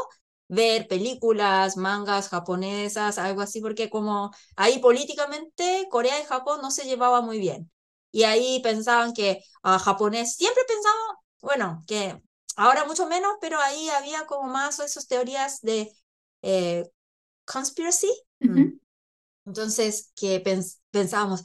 [0.49, 6.85] ver películas, mangas japonesas, algo así, porque como ahí políticamente Corea y Japón no se
[6.85, 7.71] llevaba muy bien.
[8.13, 12.23] Y ahí pensaban que a japonés, siempre pensamos, bueno, que
[12.57, 15.93] ahora mucho menos, pero ahí había como más esas teorías de
[16.43, 16.91] eh,
[17.45, 18.11] conspiracy.
[18.41, 18.79] Mm.
[19.47, 20.43] Entonces, que
[20.91, 21.43] pensábamos,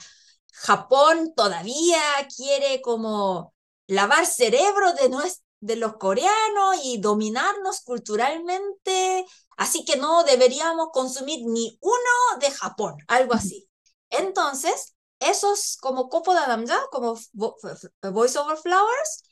[0.54, 2.02] Japón todavía
[2.36, 3.54] quiere como
[3.88, 5.12] lavar cerebro de,
[5.60, 9.26] de los coreanos y dominarnos culturalmente,
[9.58, 13.70] así que no deberíamos consumir ni uno de Japón, algo así.
[14.10, 19.24] Entonces, esos como Copo de Adamja, como Voice Over Flowers,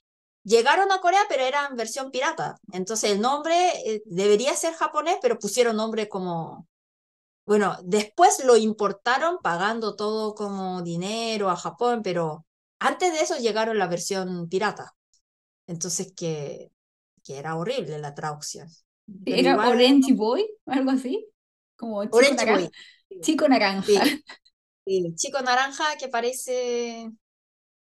[0.43, 2.57] llegaron a Corea, pero eran versión pirata.
[2.71, 6.67] Entonces el nombre eh, debería ser japonés, pero pusieron nombre como
[7.49, 12.45] bueno, después lo importaron pagando todo como dinero a Japón, pero
[12.77, 14.93] antes de eso llegaron la versión pirata.
[15.65, 16.69] Entonces que,
[17.23, 18.69] que era horrible la traducción.
[19.25, 21.25] ¿Era Orange Boy o algo así?
[21.75, 22.69] Como chico Orange naranja.
[23.09, 23.19] Boy.
[23.21, 23.83] Chico naranja.
[24.85, 25.15] Sí.
[25.15, 27.09] chico naranja que parece...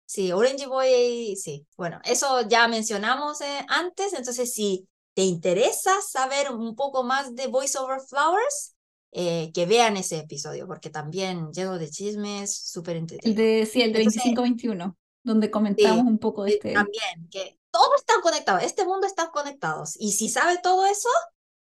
[0.10, 1.68] Sí, Orange Boy, sí.
[1.78, 7.46] Bueno, eso ya mencionamos eh, antes, entonces si te interesa saber un poco más de
[7.46, 8.74] Voice Over Flowers,
[9.12, 13.40] eh, que vean ese episodio, porque también lleno de chismes, súper entretenido.
[13.40, 16.74] De, sí, el de 2521, donde comentamos un poco de este.
[16.74, 21.10] También, que todos están conectados, este mundo está conectado, y si sabe todo eso,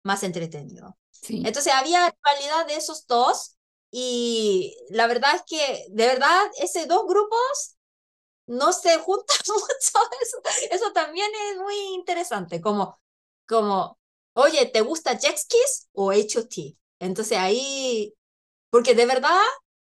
[0.03, 0.97] más entretenido.
[1.11, 1.43] Sí.
[1.45, 3.57] Entonces había rivalidad de esos dos,
[3.91, 7.76] y la verdad es que, de verdad, esos dos grupos
[8.47, 10.41] no se juntan mucho, eso,
[10.71, 12.99] eso también es muy interesante, como,
[13.47, 13.97] como
[14.33, 16.77] oye, ¿te gusta Jexkiss o HOT?
[16.99, 18.13] Entonces ahí,
[18.69, 19.41] porque de verdad,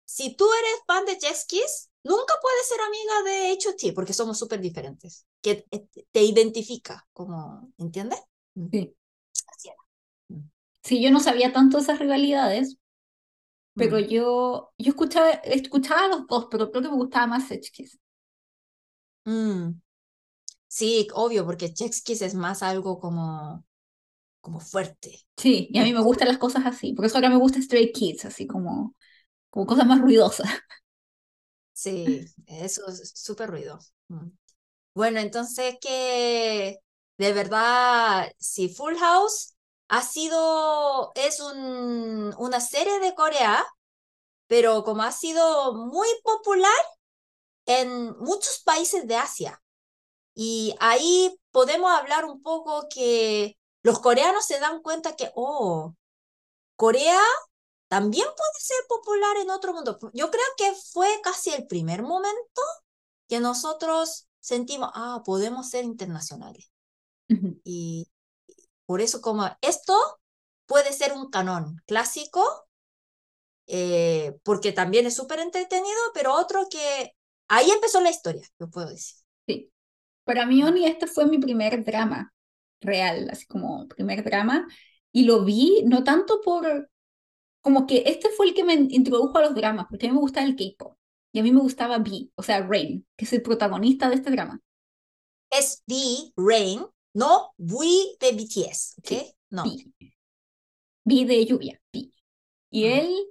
[0.05, 1.37] si tú eres fan de Jet
[2.03, 5.67] nunca puedes ser amiga de HOT porque somos súper diferentes, que
[6.11, 8.21] te identifica, como, ¿entiendes?
[8.55, 8.69] Mm.
[8.71, 8.97] Sí.
[9.47, 9.83] Así era.
[10.29, 10.51] Mm.
[10.83, 12.77] Sí, yo no sabía tanto esas rivalidades,
[13.75, 14.09] pero mm.
[14.09, 17.99] yo, yo escuchaba, escuchaba a los dos, pero creo que me gustaba más Kiss.
[20.69, 23.65] Sí, obvio, porque Kiss es más algo como
[24.41, 25.21] como fuerte.
[25.37, 27.93] Sí, y a mí me gustan las cosas así, por eso ahora me gusta Stray
[27.93, 28.95] Kids, así como,
[29.51, 30.49] como cosas más ruidosas.
[31.73, 33.79] Sí, eso es súper ruido.
[34.09, 34.29] Mm.
[34.95, 36.79] Bueno, entonces que
[37.19, 39.55] de verdad, si Full House
[39.89, 43.65] ha sido, es un, una serie de Corea,
[44.49, 46.73] pero como ha sido muy popular
[47.67, 49.63] en muchos países de Asia.
[50.35, 55.95] Y ahí podemos hablar un poco que los coreanos se dan cuenta que, oh,
[56.77, 57.21] Corea
[57.89, 59.99] también puede ser popular en otro mundo.
[60.15, 62.63] Yo creo que fue casi el primer momento
[63.29, 66.71] que nosotros sentimos, ah, podemos ser internacionales.
[67.65, 68.09] Y
[68.87, 69.95] por eso como esto
[70.67, 72.69] puede ser un canon clásico,
[73.67, 77.15] eh, porque también es súper entretenido, pero otro que
[77.51, 79.17] ahí empezó la historia, yo puedo decir.
[79.47, 79.71] Sí.
[80.25, 82.33] Para mí, Oni, este fue mi primer drama
[82.81, 84.67] real, así como primer drama,
[85.13, 86.91] y lo vi no tanto por,
[87.61, 90.21] como que este fue el que me introdujo a los dramas, porque a mí me
[90.21, 90.97] gustaba el K-pop.
[91.33, 94.31] Y a mí me gustaba B, o sea, Rain, que es el protagonista de este
[94.31, 94.61] drama.
[95.51, 96.85] Es B, Rain,
[97.15, 97.87] no V
[98.21, 99.07] de BTS, ¿ok?
[99.07, 99.65] Sí, no.
[99.65, 100.11] B.
[101.05, 102.11] B de lluvia, B.
[102.71, 102.95] Y Ujú.
[102.95, 103.27] él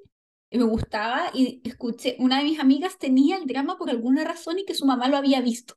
[0.58, 4.66] me gustaba y escuché, una de mis amigas tenía el drama por alguna razón y
[4.66, 5.76] que su mamá lo había visto.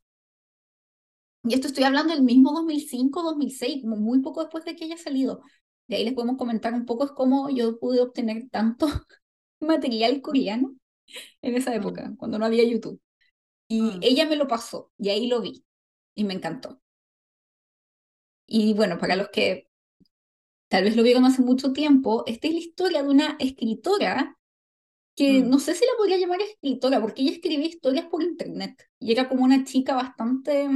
[1.45, 4.97] Y esto estoy hablando del mismo 2005, 2006, como muy poco después de que haya
[4.97, 5.43] salido.
[5.89, 8.87] De ahí les podemos comentar un poco es cómo yo pude obtener tanto
[9.61, 10.75] material coreano
[11.43, 12.17] en esa época, Mm.
[12.17, 13.01] cuando no había YouTube.
[13.69, 14.01] Y Mm.
[14.03, 15.65] ella me lo pasó y ahí lo vi
[16.17, 16.81] y me encantó.
[18.47, 19.69] Y bueno, para los que
[20.69, 24.39] tal vez lo vieron hace mucho tiempo, esta es la historia de una escritora
[25.17, 25.43] que Mm.
[25.43, 29.29] no sé si la podría llamar escritora, porque ella escribía historias por internet y era
[29.29, 30.69] como una chica bastante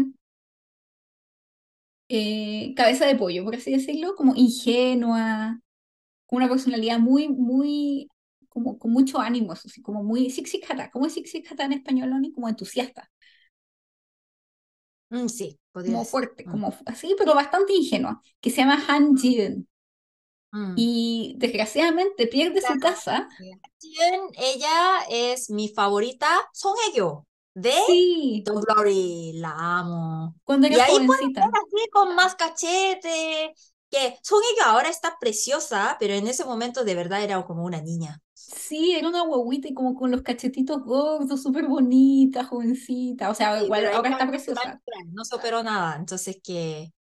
[2.09, 5.61] eh, cabeza de pollo, por así decirlo, como ingenua,
[6.27, 8.09] con una personalidad muy, muy,
[8.51, 10.33] como con mucho ánimo, eso sí, como muy
[10.71, 10.91] Hata.
[10.93, 11.17] ¿Cómo es
[11.51, 12.33] Hata en español, Loni?
[12.33, 13.11] Como entusiasta,
[15.11, 16.21] Mm, sí, podría como ser.
[16.21, 16.59] fuerte, Mm.
[16.59, 19.69] como así, pero bastante ingenua, que se llama Han Jin.
[20.53, 20.75] Mm.
[20.75, 23.29] Y desgraciadamente pierde su casa.
[24.37, 30.35] Ella es mi favorita, Song Hye-kyo, de Sí, The Glory, la amo.
[30.45, 31.43] cuando Y era ahí pueden jovencita.
[31.43, 33.55] ver así con más cachete,
[33.91, 37.81] que Song Hye-kyo ahora está preciosa, pero en ese momento de verdad era como una
[37.83, 38.21] niña.
[38.35, 43.31] Sí, era una guaguita y como con los cachetitos gordos, súper bonita, jovencita.
[43.31, 44.61] O sea, Sí, igual ahora está es preciosa.
[44.65, 46.93] natural, no se operó nada, entonces que,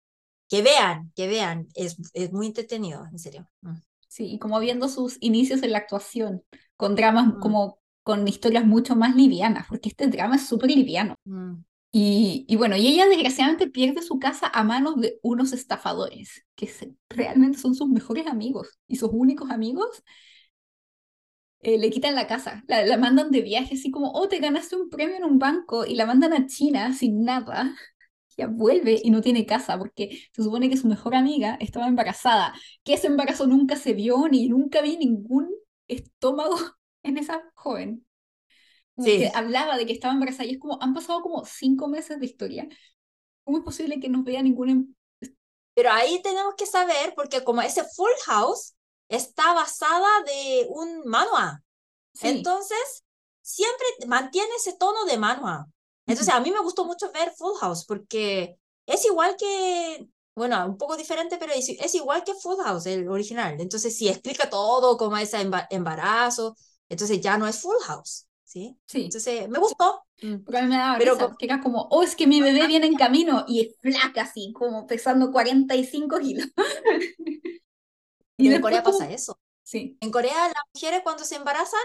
[0.57, 3.48] que vean, que vean, es, es muy entretenido, en serio.
[3.62, 3.74] Mm.
[4.09, 6.42] Sí, y como viendo sus inicios en la actuación,
[6.76, 7.40] con dramas Mm.
[7.40, 11.14] como con historias mucho más livianas, porque este drama es súper liviano.
[11.24, 11.64] Mm.
[11.92, 16.66] Y, y bueno, y ella desgraciadamente pierde su casa a manos de unos estafadores, que
[16.66, 20.02] se- realmente son sus mejores amigos y sus únicos amigos.
[21.61, 24.76] eh, le quitan la casa, la, la mandan de viaje, así como, oh, te ganaste
[24.76, 27.74] un premio en un banco, y la mandan a China sin nada.
[28.37, 32.55] Ya vuelve y no tiene casa, porque se supone que su mejor amiga estaba embarazada,
[32.85, 35.51] que ese embarazo nunca se vio, ni nunca vi ningún
[35.89, 36.57] estómago
[37.03, 38.07] en esa joven.
[38.97, 41.89] Como que Sí, hablaba de que estaba embarazada y es como, han pasado como cinco
[41.89, 42.68] meses de historia.
[43.45, 44.70] ¿Cómo es posible que no vea ningún...
[44.70, 44.95] em-
[45.74, 48.74] pero ahí tenemos que saber, porque como ese Full House
[49.09, 51.62] está basada de un manhwa,
[52.14, 53.05] Sí, entonces
[53.43, 55.66] siempre mantiene ese tono de manhwa.
[56.07, 60.76] Entonces a mí me gustó mucho ver Full House, porque es igual que, bueno, un
[60.76, 63.57] poco diferente, pero es, es igual que Full House, el original.
[63.61, 66.57] Entonces sí, explica todo como ese emba- embarazo,
[66.88, 68.76] entonces ya no es Full House, ¿sí?
[68.86, 69.05] sí.
[69.07, 70.02] Entonces me gustó.
[70.22, 70.36] Mm.
[70.44, 72.66] Porque a mí me daba Pero risa, porque era como, oh, es que mi bebé
[72.66, 76.46] viene en camino y es flaca así, como pesando 45 kilos.
[78.36, 79.38] Pero en Corea como- pasa eso.
[79.62, 81.80] Sí, En Corea las mujeres cuando se embarazan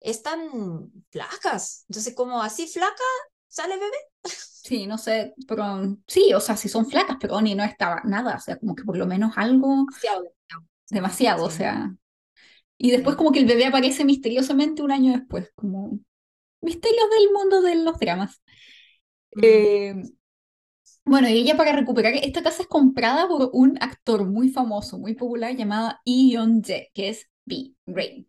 [0.00, 1.84] están flacas.
[1.88, 3.02] Entonces como así flaca
[3.54, 3.96] sale bebé.
[4.62, 8.36] sí, no sé, pero sí, o sea, sí son flacas, pero ni no estaba nada,
[8.36, 10.34] o sea, como que por lo menos algo Demasiado,
[10.90, 11.56] demasiado, o Sí.
[11.56, 11.94] sea.
[12.78, 13.18] Y después Sí.
[13.18, 16.00] como que el bebé aparece misteriosamente un año después, como
[16.62, 18.42] misterios del mundo de los dramas.
[19.42, 19.94] Eh,
[21.06, 25.14] bueno, y ella para recuperar esta casa es comprada por un actor muy famoso, muy
[25.14, 28.28] popular llamado Lee Yeon-jae, que es B, Rain.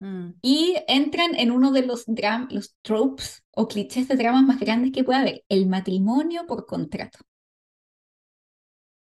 [0.00, 0.34] Mm.
[0.42, 4.92] Y entran en uno de los, dram los tropes o clichés de dramas más grandes
[4.92, 7.18] que puede haber, el matrimonio por contrato.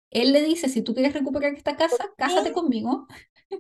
[0.10, 3.08] Él le dice, si tú quieres recuperar esta casa, cásate conmigo.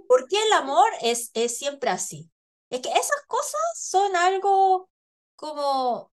[0.07, 2.29] ¿Por qué el amor es, es siempre así?
[2.69, 4.89] Es que esas cosas son algo
[5.35, 6.11] como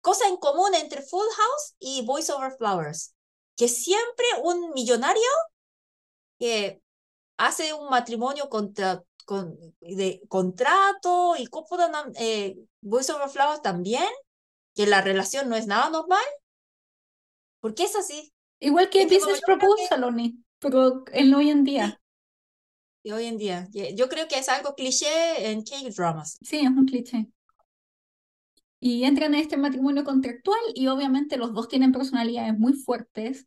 [0.00, 3.14] cosa en común entre Full House y Boys Over Flowers,
[3.56, 5.22] que siempre un millonario
[6.38, 6.82] que
[7.36, 11.66] hace un matrimonio contra, con, de contrato y cómo
[12.18, 14.08] eh, Boys Over Flowers también,
[14.74, 16.24] que la relación no es nada normal.
[17.60, 18.32] ¿Por qué es así?
[18.60, 22.00] Igual que Business Proposal, Oni, pero en hoy en día.
[23.02, 26.38] Y hoy en día, yo creo que es algo cliché en K-dramas.
[26.40, 27.26] Sí, es un cliché.
[28.80, 33.46] Y entran en este matrimonio contractual y obviamente los dos tienen personalidades muy fuertes,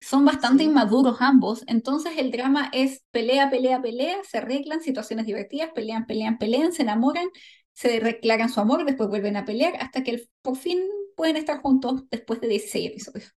[0.00, 0.70] son bastante Sí.
[0.70, 6.38] inmaduros ambos, entonces el drama es pelea, pelea, pelea, se arreglan, situaciones divertidas, pelean, pelean,
[6.38, 7.28] pelean, se enamoran,
[7.72, 10.80] se declaran su amor, después vuelven a pelear hasta que el- por fin
[11.16, 13.34] pueden estar juntos después de 16 episodios.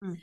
[0.00, 0.14] Mm.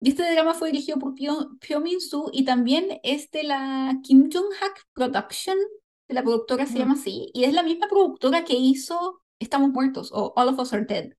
[0.00, 4.28] Y este drama fue dirigido por Pyo, Pyo Min-soo y también es de la Kim
[4.30, 5.56] Jong-hak Production,
[6.08, 6.78] de la productora se Mm.
[6.78, 10.72] llama así, y es la misma productora que hizo Estamos Muertos o All of Us
[10.74, 11.12] Are Dead,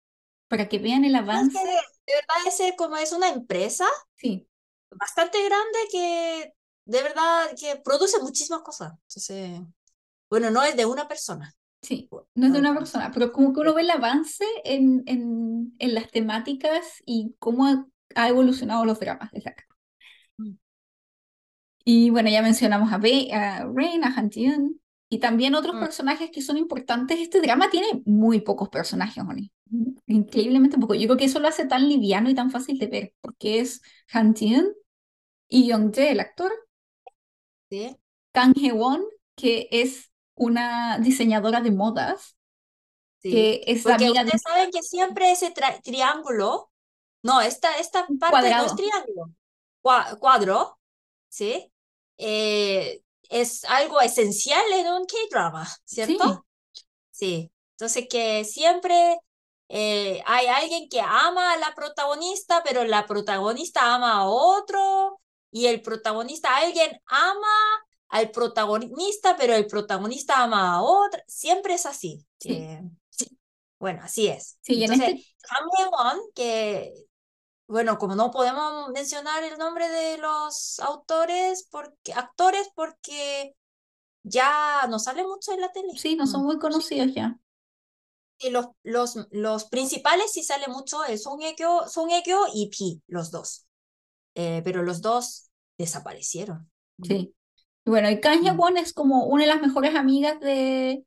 [0.48, 1.60] para que vean el No, es avance.
[2.08, 3.86] De verdad ese como es una empresa
[4.16, 4.48] Sí,
[4.92, 6.54] bastante grande que
[6.86, 8.94] de verdad que produce muchísimas cosas.
[9.10, 9.62] Entonces,
[10.30, 11.54] bueno, no es de una persona.
[11.82, 15.76] Sí, no es de una persona, pero como que uno ve el avance en, en,
[15.80, 17.86] en las temáticas y cómo ha,
[18.16, 19.66] ha evolucionado los dramas de acá.
[20.38, 20.56] Mm.
[21.84, 24.30] Y bueno, ya mencionamos a, Be a Rain, a Han
[25.16, 25.80] y también otros Mm.
[25.80, 27.20] personajes que son importantes.
[27.20, 29.52] Este drama tiene muy pocos personajes, Oni.
[30.08, 30.94] Increíblemente poco.
[30.96, 33.82] Yo creo que eso lo hace tan liviano y tan fácil de ver, porque es
[34.14, 34.74] Han Ji-eun
[35.50, 36.52] y Young-jae, el actor,
[37.70, 37.96] ¿sí?
[38.34, 39.04] Kang Hye-won,
[39.36, 42.38] que es una diseñadora de modas,
[43.22, 43.32] Sí.
[43.32, 45.54] que es Porque amiga de ustedes saben que siempre ese
[45.84, 46.72] triángulo,
[47.24, 49.32] no, esta, esta parte no es triángulo,
[49.82, 50.80] cua- cuadro,
[51.30, 51.72] ¿sí?
[52.18, 56.46] Eh, es algo esencial en un K-drama, ¿cierto?
[57.12, 57.52] Sí.
[57.72, 59.18] Entonces que siempre
[59.70, 65.20] eh, hay alguien que ama a la protagonista, pero la protagonista ama a otro,
[65.56, 67.48] y el protagonista, alguien ama
[68.10, 71.22] al protagonista, pero el protagonista ama a otro.
[71.28, 72.26] Siempre es así.
[72.42, 72.56] Sí.
[72.56, 73.40] Eh, sí.
[73.80, 74.58] Bueno, así es.
[74.60, 75.26] Sí, Entonces, este,
[76.36, 76.94] que,
[77.68, 83.56] bueno, como no podemos mencionar el nombre de los autores, porque, actores, porque
[84.24, 85.94] ya no sale mucho en la tele.
[85.96, 86.46] sí, no son Mm.
[86.46, 87.40] muy conocidos ya.
[88.40, 93.02] Y los, los, los principales sí sale mucho el Song Hye-kyo, Song Hye-kyo y Pi,
[93.08, 93.66] los dos.
[94.36, 96.70] Eh, pero los dos desaparecieron.
[97.02, 97.34] Sí.
[97.86, 98.46] Y bueno, y Kang Mm.
[98.46, 101.06] Hye-won es como una de las mejores amigas de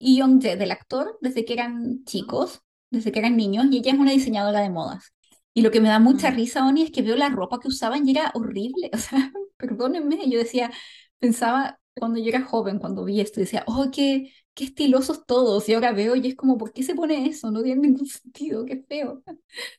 [0.00, 3.98] Lee Young-jae, del actor, desde que eran chicos, desde que eran niños, y ella es
[3.98, 5.13] una diseñadora de modas.
[5.54, 6.32] Y lo que me da mucha Mm.
[6.32, 8.90] risa, Oni, es que veo la ropa que usaban y era horrible.
[8.94, 10.72] O sea, perdónenme, yo decía,
[11.20, 15.68] pensaba cuando yo era joven, cuando vi esto, decía, oh, qué, qué estilosos todos.
[15.68, 17.50] Y ahora veo y es como, ¿por qué se pone eso?
[17.52, 19.22] No tiene ningún sentido, qué feo.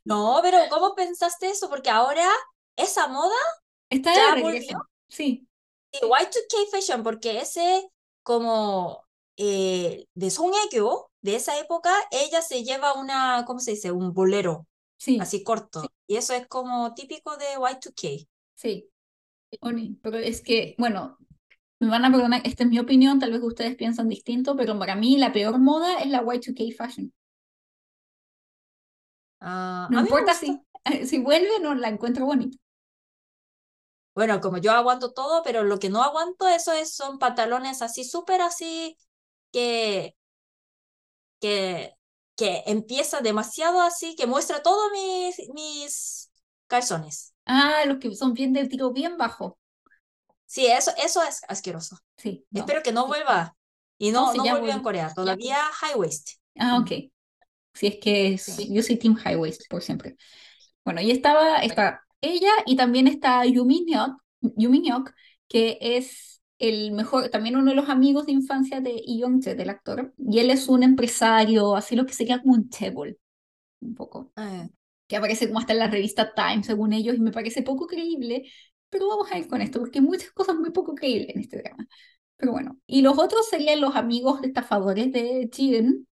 [0.03, 1.69] No, pero ¿cómo pensaste eso?
[1.69, 2.27] Porque ahora
[2.75, 3.35] esa moda,
[3.89, 4.87] Está ¿Ya de regreso.
[5.09, 5.47] Sí,
[5.91, 7.89] sí, Y2K Fashion, porque ese
[8.23, 9.05] como
[9.37, 13.91] eh, de Song Hye-kyo, de esa época, ella se lleva una, ¿cómo se dice?
[13.91, 14.67] Un bolero,
[14.97, 15.91] sí, así corto.
[16.07, 18.27] Y eso es como típico de Y2K.
[18.55, 18.89] sí.
[20.01, 21.17] Pero es que, bueno,
[21.79, 24.95] me van a perdonar, esta es mi opinión, tal vez ustedes piensan distinto, pero para
[24.95, 27.13] mí la peor moda es la Y2K fashion.
[29.39, 30.61] Ah, No importa si,
[31.05, 32.57] si vuelve, no la encuentro bonita.
[34.13, 38.03] Bueno, como yo aguanto todo, pero lo que no aguanto eso es, son pantalones así,
[38.05, 38.97] súper así,
[39.51, 40.15] que,
[41.39, 41.95] que,
[42.35, 46.31] que empieza demasiado así, que muestra todos mis, mis
[46.67, 47.33] calzones.
[47.45, 49.57] Ah, los que son bien de tiro bien bajo.
[50.45, 51.97] Sí, eso, eso es asqueroso.
[52.17, 52.61] Sí, no.
[52.61, 53.55] Espero que no vuelva.
[53.97, 54.83] Y No, no, no volvió en.
[54.83, 56.31] Corea, todavía high waist.
[56.57, 56.91] Ah, ok.
[57.73, 58.73] Si es que es- Sí.
[58.73, 60.15] yo soy Team High Waist por siempre.
[60.83, 64.21] Bueno, y estaba está ella y también está Yumi Hyuk,
[64.55, 64.83] Yumi
[65.47, 69.69] que es el mejor, también uno de los amigos de infancia de Lee Young-jae, del
[69.69, 73.17] actor, y él es un empresario, así lo que sería como un chaebol,
[73.81, 74.69] un poco, Eh,
[75.07, 78.49] que aparece como hasta en la revista Time, según ellos, y me parece poco creíble,
[78.89, 81.61] pero vamos a ir con esto, porque hay muchas cosas muy poco creíbles en este
[81.61, 81.87] drama.
[82.37, 86.07] Pero bueno, y los otros serían los amigos estafadores de Jiren,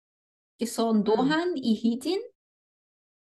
[0.58, 2.20] que son Dohan y Hee-jin,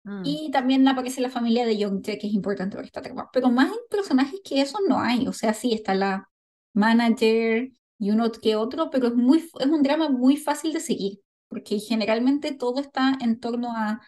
[0.04, 0.22] mm.
[0.24, 3.28] y también aparece la familia de Young-jae, que es importante para esta trama.
[3.32, 5.26] Pero más personajes que eso no hay.
[5.26, 6.28] O sea, sí, está la
[6.76, 11.20] manager y uno que otro, pero es, muy, es un drama muy fácil de seguir,
[11.48, 14.00] porque generalmente todo está en torno a,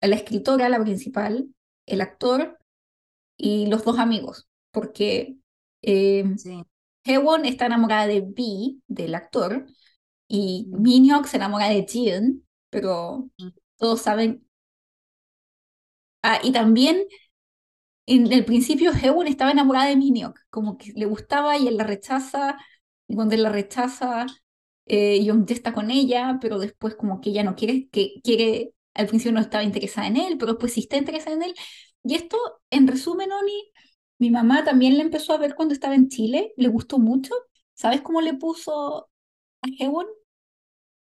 [0.00, 1.48] a la escritora, la principal,
[1.86, 2.58] el actor
[3.36, 4.48] y los dos amigos.
[4.70, 5.36] Porque
[5.82, 6.64] eh, Sí.
[7.04, 9.66] Hewon está enamorada de B, del actor,
[10.28, 10.82] y Mm.
[10.82, 13.48] Min Hyuk se enamora de Jian, pero Mm.
[13.78, 14.46] todos saben.
[16.22, 17.04] Ah, y también
[18.06, 21.76] en el principio Hewon estaba enamorada de Min Hyuk, como que le gustaba y él
[21.76, 22.56] la rechaza,
[23.08, 24.26] y cuando él la rechaza,
[24.86, 29.06] eh, Young está con ella, pero después como que ella no quiere, que quiere, al
[29.06, 31.54] principio no estaba interesada en él, pero después sí está interesada en él.
[32.04, 32.38] Y esto,
[32.70, 33.72] en resumen, Oni,
[34.18, 37.34] mi mamá también la empezó a ver cuando estaba en Chile, le gustó mucho.
[37.74, 39.08] ¿Sabes cómo le puso
[39.62, 40.06] a Hewon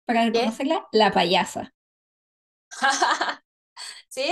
[0.06, 0.86] para reconocerla?
[0.92, 1.72] La payasa.
[4.08, 4.24] ¿Sí?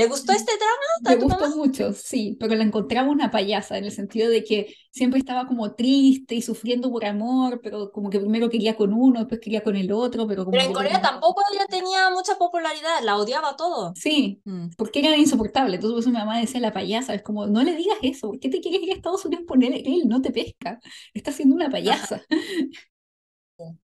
[0.00, 1.56] ¿Le gustó este drama Le gustó mamá?
[1.56, 5.74] mucho, sí, pero la encontraba una payasa en el sentido de que siempre estaba como
[5.74, 9.76] triste y sufriendo por amor, pero como que primero quería con uno, después quería con
[9.76, 13.94] el otro, pero como Pero en Corea tampoco ella tenía mucha popularidad, la odiaba todo.
[13.94, 14.68] Sí, Mm.
[14.76, 15.74] porque era insoportable.
[15.76, 18.40] Entonces por eso mi mamá decía la payasa, es como, no le digas eso, ¿por
[18.40, 19.74] qué te quieres ir a Estados Unidos por él?
[19.84, 20.80] Él no te pesca,
[21.14, 22.22] está siendo una payasa.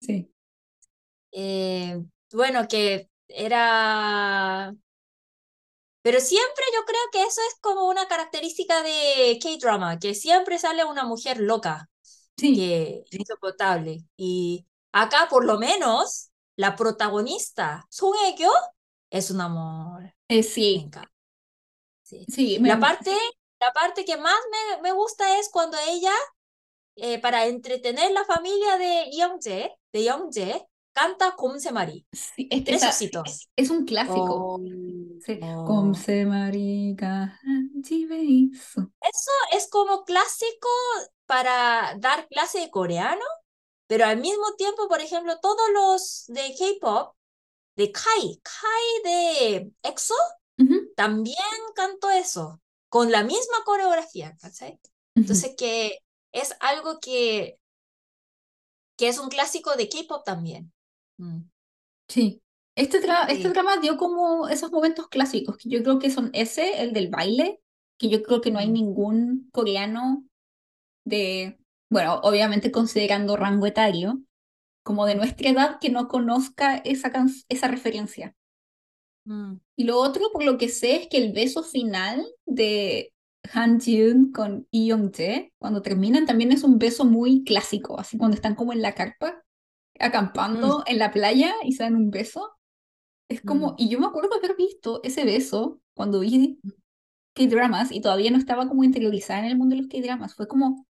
[0.00, 0.30] Sí,
[1.32, 2.00] Eh,
[2.32, 4.74] bueno, que era
[6.04, 10.84] Pero siempre yo creo que eso es como una característica de K-drama, que siempre sale
[10.86, 11.90] una mujer loca,
[12.36, 14.04] Sí, que insoportable.
[14.16, 18.52] Y acá, por lo menos, la protagonista, Song Hye-kyo,
[19.10, 20.14] es un amor.
[20.28, 23.12] eh, sí, La me- parte,
[23.60, 24.38] la parte que más
[24.76, 26.12] me, me gusta es cuando ella,
[26.96, 32.06] eh, para entretener la familia de Yeongjae, de Yeongjae, canta Cumse Marí.
[32.12, 33.50] Sí, este Tres ositos.
[33.56, 34.22] Es, un clásico.
[34.22, 35.64] Oh, oh.
[35.66, 36.96] Cumse Marí,
[37.82, 40.68] Eso es como clásico
[41.26, 43.24] para dar clase de coreano,
[43.86, 47.14] pero al mismo tiempo, por ejemplo, todos los de K-pop,
[47.76, 50.14] de Kai, Kai de EXO,
[50.94, 51.36] también
[51.74, 54.78] canto eso, con la misma coreografía, ¿cachai?
[55.16, 55.98] Entonces que
[56.32, 57.58] es algo que,
[58.96, 60.72] que es un clásico de K-pop también.
[61.18, 61.42] Mm,
[62.08, 62.42] Sí.
[62.76, 63.48] Este, dra- este sí.
[63.50, 67.60] drama dio como esos momentos clásicos, que yo creo que son ese, el del baile,
[67.98, 68.72] que yo creo que no hay Mm.
[68.72, 70.24] ningún coreano
[71.04, 71.58] de,
[71.90, 74.20] bueno, obviamente considerando rango etario,
[74.84, 78.34] como de nuestra edad que no conozca esa, can- esa referencia.
[79.26, 83.12] Mm, Y lo otro, por lo que sé, es que el beso final de
[83.52, 88.34] Han Ji-eun con Lee Young-jae, cuando terminan, también es un beso muy clásico, así cuando
[88.36, 89.42] están como en la carpa,
[90.00, 92.52] acampando en la playa y se dan un beso.
[93.28, 93.78] Es como, Mm.
[93.78, 96.60] y yo me acuerdo haber visto ese beso cuando vi
[97.34, 100.34] K-dramas y todavía no estaba como interiorizada en el mundo de los K-dramas.
[100.34, 100.86] Fue como,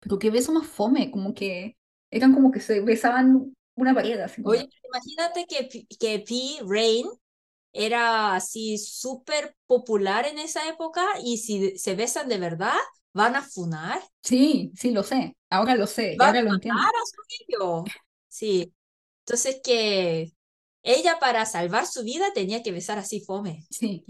[0.00, 1.76] pero qué beso más fome, como que
[2.10, 6.58] eran como que se besaban una pared, así como, Oye, imagínate que, P- que P.
[6.66, 7.06] Rain
[7.72, 12.76] era así súper popular en esa época y si se besan de verdad,
[13.12, 16.88] van a funar, sí, sí, lo sé, ahora lo sé, van ahora a lo entiendo.
[16.88, 17.92] a su.
[18.38, 18.72] Sí,
[19.26, 20.32] entonces que
[20.84, 23.66] ella para salvar su vida tenía que besar así fome.
[23.68, 24.04] Sí.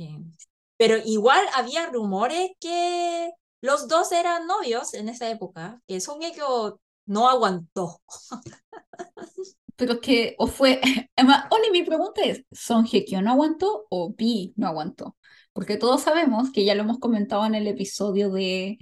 [0.77, 3.31] Pero igual había rumores que
[3.63, 8.03] los dos eran novios en esa época, que Song Hye-kyo no aguantó.
[9.77, 10.79] Pero es que, o fue,
[11.17, 15.17] además, Oli, mi pregunta es, ¿Son Hye-kyo no aguantó o B no aguantó?
[15.55, 18.77] Porque todos sabemos, que ya lo hemos comentado en el episodio de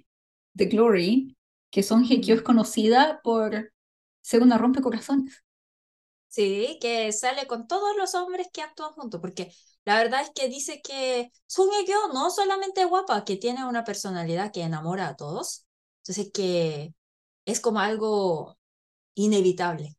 [0.56, 1.36] The Glory,
[1.70, 3.70] que Son Hye-kyo es conocida por
[4.26, 5.44] ser una rompecorazones.
[6.26, 9.52] Sí, que sale con todos los hombres que actúan juntos, porque
[9.84, 13.84] la verdad es que dice que Song Hye-kyo no solamente es guapa, que tiene una
[13.84, 15.64] personalidad que enamora a todos,
[15.98, 16.92] entonces que
[17.44, 18.58] es como algo
[19.14, 19.96] inevitable,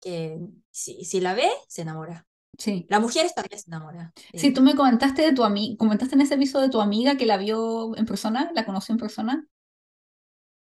[0.00, 0.40] que
[0.72, 2.26] si, si la ve, se enamora.
[2.58, 2.86] Sí.
[2.88, 4.12] La mujer también se enamora.
[4.34, 7.24] Sí, tú me comentaste de tu amiga, comentaste en ese episodio de tu amiga que
[7.24, 9.46] la vio en persona, la conoció en persona,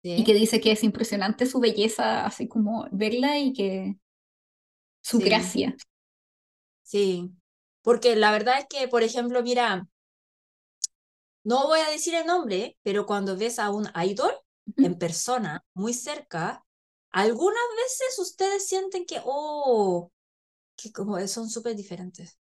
[0.04, 3.98] y que dice que es impresionante su belleza, así como verla y que
[5.02, 5.24] su Sí.
[5.24, 5.76] gracia.
[6.84, 7.32] sí,
[7.82, 9.88] porque la verdad es que, por ejemplo, mira,
[11.44, 14.32] no voy a decir el nombre, pero cuando ves a un idol
[14.82, 16.64] en persona, muy cerca,
[17.12, 20.12] algunas veces ustedes sienten que, oh,
[20.78, 22.40] que como son súper diferentes,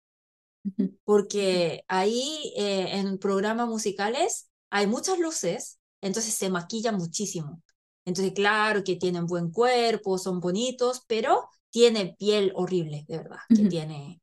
[1.05, 7.63] porque ahí eh, en programas musicales hay muchas luces, entonces se maquillan muchísimo.
[8.05, 13.63] Entonces, claro que tienen buen cuerpo, son bonitos, pero tiene piel horrible, de verdad, que
[13.63, 13.71] ujú.
[13.71, 14.23] tiene,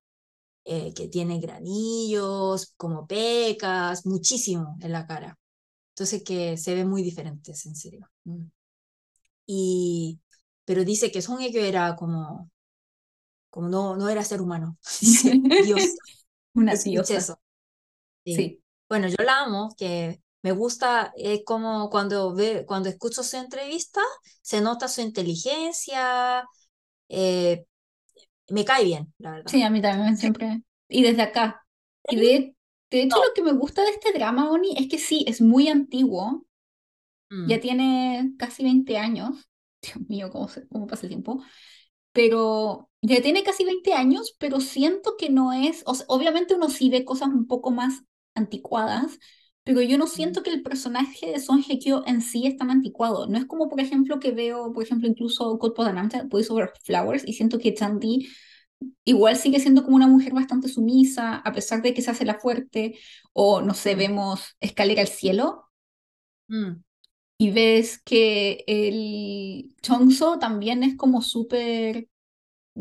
[0.65, 5.37] eh, que tiene granillos, como pecas, muchísimo en la cara.
[5.91, 8.09] Entonces que se ven muy diferentes, en serio.
[8.25, 8.45] Mm.
[9.45, 10.19] Y,
[10.65, 12.49] pero dice que Song Hye-kyo era como,
[13.49, 14.77] como no, no era ser humano.
[15.01, 15.97] Dice, Dios,
[16.55, 17.17] Una diosa.
[17.17, 17.39] eso.
[18.25, 18.35] Sí.
[18.35, 18.63] Sí.
[18.89, 24.01] Bueno, yo la amo, que me gusta, es como cuando, ve, cuando escucho su entrevista,
[24.41, 26.45] se nota su inteligencia,
[27.09, 27.65] eh,
[28.49, 29.51] me cae bien, la verdad.
[29.51, 30.61] Sí, a mí también siempre.
[30.89, 31.65] Y desde acá.
[32.09, 32.55] Y de,
[32.91, 33.23] de hecho, No.
[33.25, 36.45] lo que me gusta de este drama, Oni, es que sí, es muy antiguo.
[37.31, 39.49] Mm, Ya tiene casi 20 años.
[39.81, 41.43] Dios mío, cómo, se- cómo pasa el tiempo.
[42.13, 45.83] Pero ya tiene casi 20 años, pero siento que no es.
[45.87, 48.03] o sea, obviamente uno sí ve cosas un poco más
[48.35, 49.19] anticuadas,
[49.67, 53.27] pero yo no siento que el personaje de Son Hye-kyo en sí es tan anticuado.
[53.27, 57.23] No es como, por ejemplo, que veo, por ejemplo, incluso Code Podanamcha, Boys Over Flowers,
[57.27, 58.29] y siento que Chanti
[59.05, 62.39] igual sigue siendo como una mujer bastante sumisa, a pesar de que se hace la
[62.39, 62.97] fuerte,
[63.33, 63.97] o no sé, Mm.
[63.97, 65.65] vemos Escalera al Cielo,
[66.47, 66.71] mm,
[67.39, 72.07] y ves que el Chongso también es como súper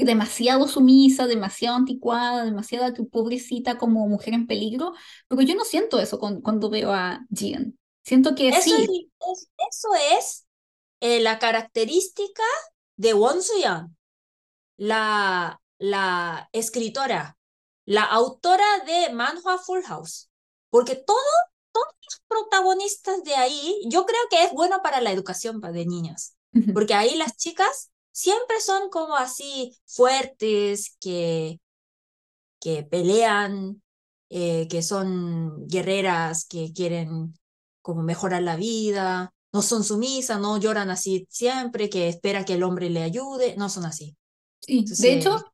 [0.05, 4.93] demasiado sumisa, demasiado anticuada, demasiada que pobrecita como mujer en peligro,
[5.29, 7.79] pero yo no siento eso con- cuando veo a Jian.
[8.05, 9.89] Siento que Eso es, sí, es- eso
[10.19, 10.47] es
[11.01, 12.43] eh, la característica
[12.97, 13.97] de Won Soo-yeon,
[14.77, 17.37] la, la escritora,
[17.85, 20.31] la autora de Manhua Full House,
[20.71, 21.19] porque todo,
[21.73, 26.37] todos los protagonistas de ahí, yo creo que es bueno para la educación de niñas,
[26.73, 31.61] porque ahí las chicas siempre son como así fuertes, que,
[32.59, 33.83] que pelean,
[34.31, 37.35] eh, que son guerreras, que quieren
[37.83, 42.63] como mejorar la vida, no son sumisas, no lloran así siempre, que espera que el
[42.63, 44.17] hombre le ayude, no son así.
[44.61, 45.45] Sí, de hecho,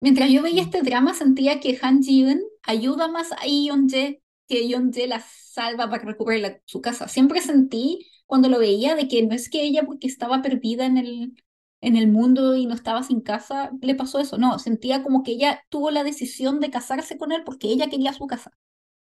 [0.00, 5.06] mientras yo veía este drama sentía que Han Ji-eun ayuda más a Yeon-jae que Yeon-jae
[5.06, 7.08] la salva para recuperar su casa.
[7.08, 10.96] Siempre sentí cuando lo veía de que no es que ella porque estaba perdida en
[10.96, 11.34] el,
[11.86, 14.38] en el mundo y no estaba sin casa, le pasó eso.
[14.38, 18.12] No, sentía como que ella tuvo la decisión de casarse con él porque ella quería
[18.12, 18.50] su casa.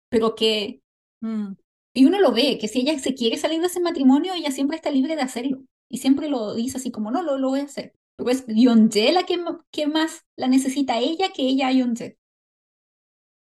[0.08, 0.82] Pero que...
[1.20, 1.52] Mm.
[1.94, 4.76] Y uno lo ve, que si ella se quiere salir de ese matrimonio, ella siempre
[4.76, 5.62] está libre de hacerlo.
[5.88, 7.94] Y siempre lo dice así como, no, lo, lo voy a hacer.
[8.16, 12.18] Pero es Yeonjae la que, que, más la necesita ella que ella a Yeonjae.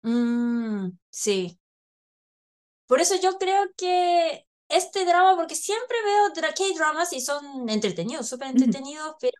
[0.02, 1.58] Mm, sí.
[2.86, 8.48] Por eso yo creo que este drama, porque siempre veo K-dramas y son entretenidos, súper
[8.48, 9.36] entretenidos, pero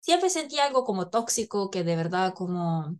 [0.00, 2.96] siempre sentí algo como tóxico, que de verdad como,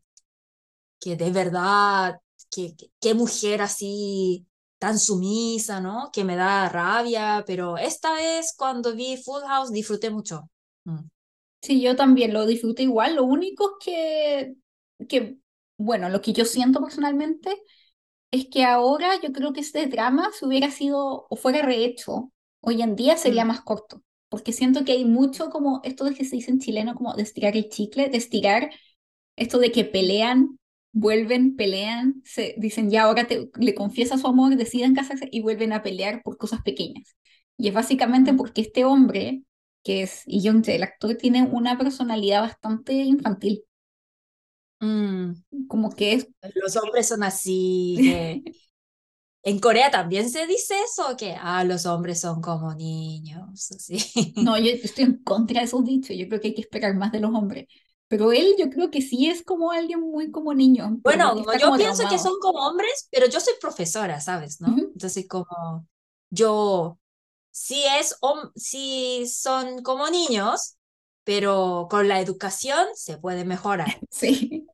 [1.00, 4.46] que de verdad, que, que, mujer así
[4.78, 6.10] tan sumisa, ¿no?
[6.12, 10.50] Que me da rabia, pero esta vez cuando vi Full House disfruté mucho.
[10.84, 11.08] Mm.
[11.62, 13.16] Sí, yo también lo disfruté igual.
[13.16, 14.54] Lo único que,
[15.08, 15.38] que,
[15.76, 17.62] bueno, lo que yo siento personalmente
[18.32, 22.82] es que ahora yo creo que este drama, si hubiera sido o fuera rehecho, hoy
[22.82, 23.48] en día sería mm.
[23.48, 24.02] más corto.
[24.30, 27.22] Porque siento que hay mucho como esto de que se dice en chileno, como de
[27.22, 28.70] estirar el chicle, de estirar
[29.36, 30.58] esto de que pelean,
[30.92, 35.72] vuelven, pelean, se dicen ya ahora te, le confiesa su amor, deciden casarse y vuelven
[35.74, 37.14] a pelear por cosas pequeñas.
[37.58, 38.36] Y es básicamente mm.
[38.38, 39.42] porque este hombre,
[39.84, 43.64] que es Young el actor, tiene una personalidad bastante infantil.
[44.82, 45.66] Mm.
[45.68, 46.28] Como que es...
[46.54, 48.44] Los hombres son así.
[49.44, 53.72] En Corea también se dice eso, que ah, los hombres son como niños.
[53.72, 54.32] Así.
[54.36, 56.16] No, yo estoy en contra de esos dichos.
[56.16, 57.66] Yo creo que hay que esperar más de los hombres.
[58.06, 60.98] Pero él yo creo que sí es como alguien muy como niño.
[61.02, 64.60] Bueno, yo pienso que son como hombres, pero yo soy profesora, ¿sabes?
[64.60, 64.76] ¿no?
[64.76, 65.88] Entonces como
[66.28, 66.98] yo,
[67.50, 68.14] sí, es,
[68.54, 70.76] sí son como niños,
[71.24, 73.98] pero con la educación se puede mejorar.
[74.10, 74.66] Sí.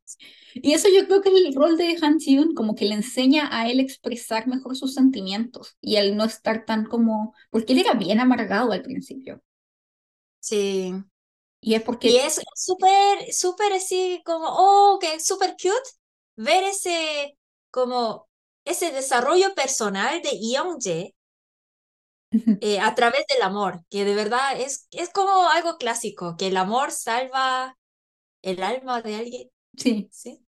[0.54, 3.48] Y eso yo creo que es el rol de Han ji como que le enseña
[3.52, 7.94] a él expresar mejor sus sentimientos y al no estar tan como, porque él era
[7.94, 9.42] bien amargado al principio.
[10.40, 10.94] Sí.
[11.60, 12.10] Y es porque...
[12.10, 15.90] Y es súper, súper así como, oh, que súper cute
[16.36, 17.36] ver ese,
[17.70, 18.28] como,
[18.64, 21.14] ese desarrollo personal de Yeonjae
[22.60, 26.56] eh, a través del amor, que de verdad es, es como algo clásico, que el
[26.56, 27.76] amor salva
[28.42, 29.48] el alma de alguien.
[29.76, 30.08] Sí.
[30.12, 30.44] Sí,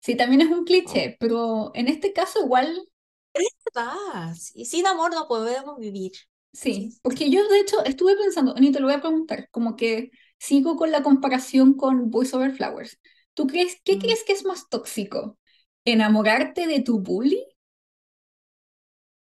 [0.00, 1.16] sí también es un cliché, oh.
[1.18, 2.88] pero en este caso igual...
[3.32, 6.12] Es verdad, y sin amor no podemos vivir.
[6.52, 10.10] Sí, porque yo de hecho estuve pensando, ni te lo voy a preguntar, como que
[10.38, 12.98] sigo con la comparación con Voice Over Flowers.
[13.34, 13.98] ¿Tú crees, qué mm.
[13.98, 15.38] crees que es más tóxico?
[15.84, 17.44] ¿Enamorarte de tu bully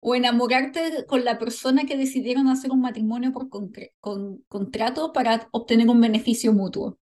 [0.02, 5.90] o enamorarte con la persona que decidieron hacer un matrimonio por con contrato para obtener
[5.90, 6.98] un beneficio mutuo?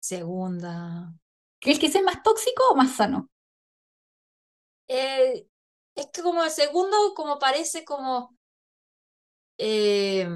[0.00, 1.14] Segunda.
[1.60, 3.30] ¿Crees que es más tóxico o más sano?
[4.88, 5.46] Eh,
[5.94, 8.36] es que como el segundo, como parece como...
[9.58, 10.28] Eh,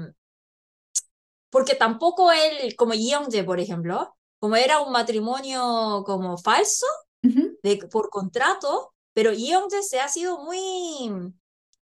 [1.49, 6.85] porque tampoco él, como Yeonje, por ejemplo, como era un matrimonio como falso,
[7.21, 11.33] de, por contrato, pero Yeonje se ha sido muy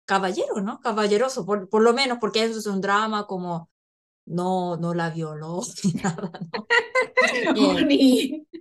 [0.06, 0.80] caballero, ¿no?
[0.80, 3.70] Caballeroso, por, por lo menos, porque eso es un drama como
[4.24, 6.66] no, no la violó ni nada, ¿no?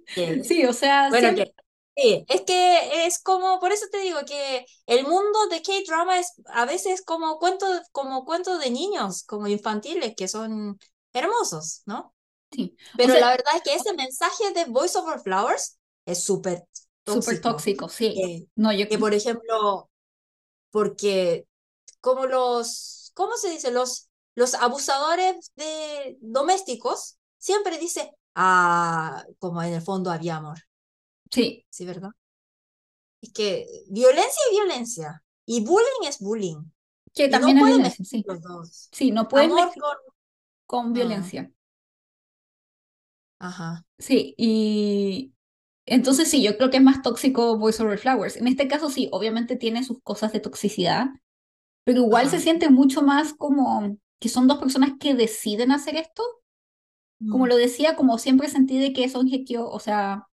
[0.42, 1.54] sí, o sea, bueno, que,
[1.96, 6.32] sí, es que es como, por eso te digo que el mundo de K-drama es
[6.46, 10.80] a veces como cuentos como cuento de niños, como infantiles, que son
[11.12, 12.12] hermosos, ¿no?
[12.50, 12.76] Sí.
[12.96, 16.64] Pero la verdad es que ese mensaje de Voice Over Flowers es súper
[17.14, 18.14] Súper tóxico, sí.
[18.14, 18.88] Que, no, yo...
[18.88, 19.90] que, por ejemplo,
[20.70, 21.46] porque
[22.00, 23.70] como los, ¿cómo se dice?
[23.70, 30.58] Los, los abusadores de domésticos siempre dice, ah, como en el fondo había amor.
[31.30, 31.66] Sí.
[31.68, 32.10] Sí, ¿verdad?
[33.20, 36.62] Es que violencia es violencia y bullying es bullying.
[37.12, 38.24] Que también no pueden sí.
[38.26, 38.88] los dos.
[38.92, 39.70] Sí, no pueden con,
[40.66, 41.50] con violencia.
[43.40, 43.84] Ajá.
[43.98, 45.32] Sí, y
[45.90, 48.36] entonces sí, yo creo que es más tóxico Voice Over Flowers.
[48.36, 51.08] En este caso sí, obviamente tiene sus cosas de toxicidad,
[51.84, 56.22] pero igual se siente mucho más como que son dos personas que deciden hacer esto.
[57.30, 57.48] Como mm.
[57.48, 60.28] lo decía, como siempre sentí de que son Hekyo, o sea,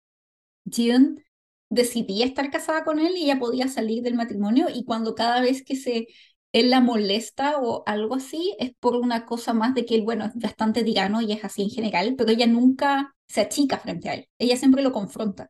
[0.71, 1.23] Jiun
[1.71, 5.65] decidía estar casada con él y ella podía salir del matrimonio y cuando cada vez
[5.65, 6.07] que se
[6.53, 10.27] él la molesta o algo así, es por una cosa más de que él, bueno,
[10.27, 14.15] es bastante tirano y es así en general, pero ella nunca se achica frente a
[14.15, 14.29] él.
[14.39, 15.49] Ella siempre lo confronta.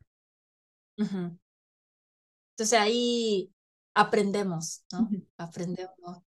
[0.97, 3.53] Entonces ahí
[3.95, 5.09] aprendemos, ¿no?
[5.37, 6.23] Aprendemos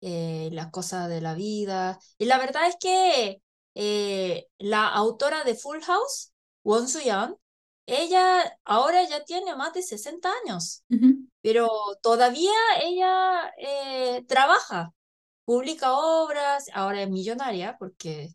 [0.00, 1.98] eh, las cosas de la vida.
[2.18, 3.42] Y la verdad es que
[3.74, 7.36] eh, la autora de Full House, Won Soo-yeon,
[7.86, 10.84] ella ahora ya tiene más de 60 años,
[11.42, 11.68] pero
[12.02, 14.92] todavía ella eh, trabaja,
[15.44, 18.30] publica obras, ahora es millonaria, porque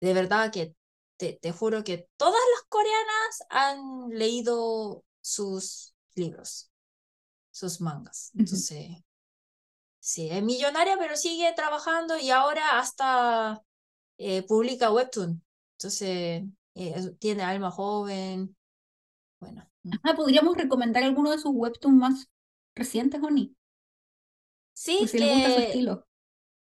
[0.00, 0.74] de verdad que
[1.16, 6.70] te, te juro que todas las coreanas han leído sus libros,
[7.50, 8.32] sus mangas.
[8.34, 8.88] Entonces,
[9.98, 13.62] sí, es millonaria, pero sigue trabajando y ahora hasta
[14.18, 15.42] eh, publica webtoon.
[15.78, 16.42] Entonces,
[16.74, 18.56] eh, tiene alma joven.
[19.40, 19.66] Bueno.
[20.02, 22.28] Ah, ¿podríamos recomendar alguno de sus webtoons más
[22.74, 23.56] recientes, Oni?
[24.72, 26.06] Sí, si le gusta su estilo.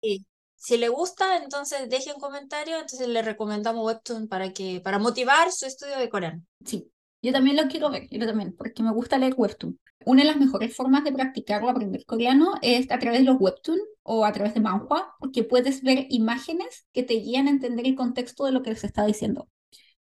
[0.03, 0.27] Sí.
[0.57, 5.53] Si le gusta, entonces deje un comentario, entonces le recomendamos Webtoon para que para motivar
[5.53, 6.43] su estudio de coreano.
[6.65, 9.79] Sí, yo también lo quiero ver, yo también, porque me gusta leer webtoon.
[10.07, 13.37] Una de las mejores formas de practicar o aprender coreano es a través de los
[13.39, 17.87] webtoon o a través de manhua, porque puedes ver imágenes que te guían a entender
[17.87, 19.49] el contexto de lo que se está diciendo.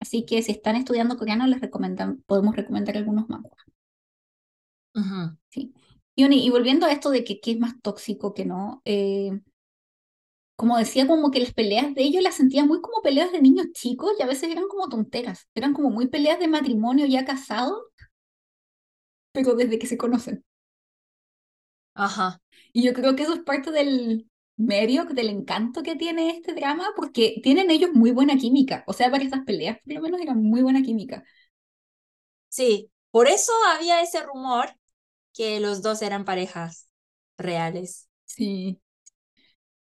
[0.05, 3.57] Así que si están estudiando coreano, les recomendan, podemos recomendar algunos manhua.
[5.50, 5.72] Sí.
[6.16, 9.40] Y, y volviendo a esto de que qué es más tóxico que no, eh,
[10.57, 13.66] como decía, como que las peleas de ellos las sentía muy como peleas de niños
[13.72, 17.90] chicos y a veces eran como tonteras, eran como muy peleas de matrimonio ya casado,
[19.32, 20.44] pero desde que se conocen.
[21.94, 22.40] Ajá.
[22.72, 26.92] Y yo creo que eso es parte del medio, del encanto que tiene este drama,
[26.96, 30.42] porque tienen ellos muy buena química, o sea, para estas peleas por lo menos eran
[30.42, 31.24] muy buena química.
[32.48, 34.76] Sí, por eso había ese rumor
[35.32, 36.88] que los dos eran parejas
[37.36, 38.09] reales.
[38.24, 38.80] Sí.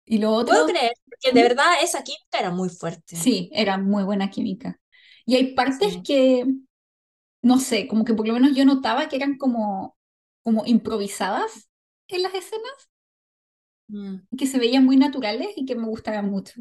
[0.05, 0.55] Y lo otro...
[0.55, 3.17] Puedo creer, porque de verdad esa química era muy fuerte.
[3.17, 4.81] Sí, era muy buena química.
[5.27, 6.47] Y hay partes que,
[7.43, 9.97] no sé, como que por lo menos yo notaba que eran como,
[10.43, 11.69] como improvisadas
[12.09, 12.91] en las escenas,
[13.89, 14.37] mm.
[14.37, 16.61] que se veían muy naturales y que me gustaban mucho.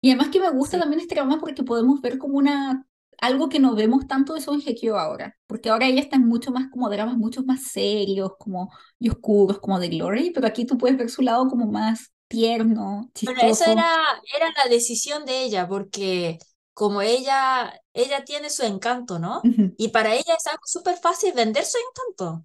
[0.00, 2.86] Y además que me gusta también este drama porque podemos ver como una
[3.20, 6.50] algo que no vemos tanto de Son Hye ahora, porque ahora ella está en mucho
[6.50, 10.76] más como dramas mucho más serios, como y oscuros, como de Glory, pero aquí tú
[10.76, 13.40] puedes ver su lado como más tierno, chistoso.
[13.40, 13.96] Bueno, esa era,
[14.36, 16.38] era la decisión de ella, porque
[16.72, 19.40] como ella, ella tiene su encanto, ¿no?
[19.78, 22.44] Y para ella es algo súper fácil vender su encanto.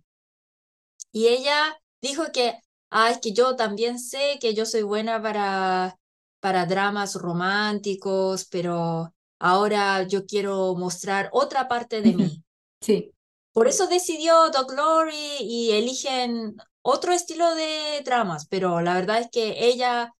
[1.11, 2.59] Y ella dijo que,
[2.89, 5.97] ah, es que yo también sé que yo soy buena para,
[6.39, 12.43] para dramas románticos, pero ahora yo quiero mostrar otra parte de mí.
[12.81, 13.13] Sí.
[13.51, 19.29] Por eso decidió The Glory y eligen otro estilo de dramas, pero la verdad es
[19.31, 20.13] que ella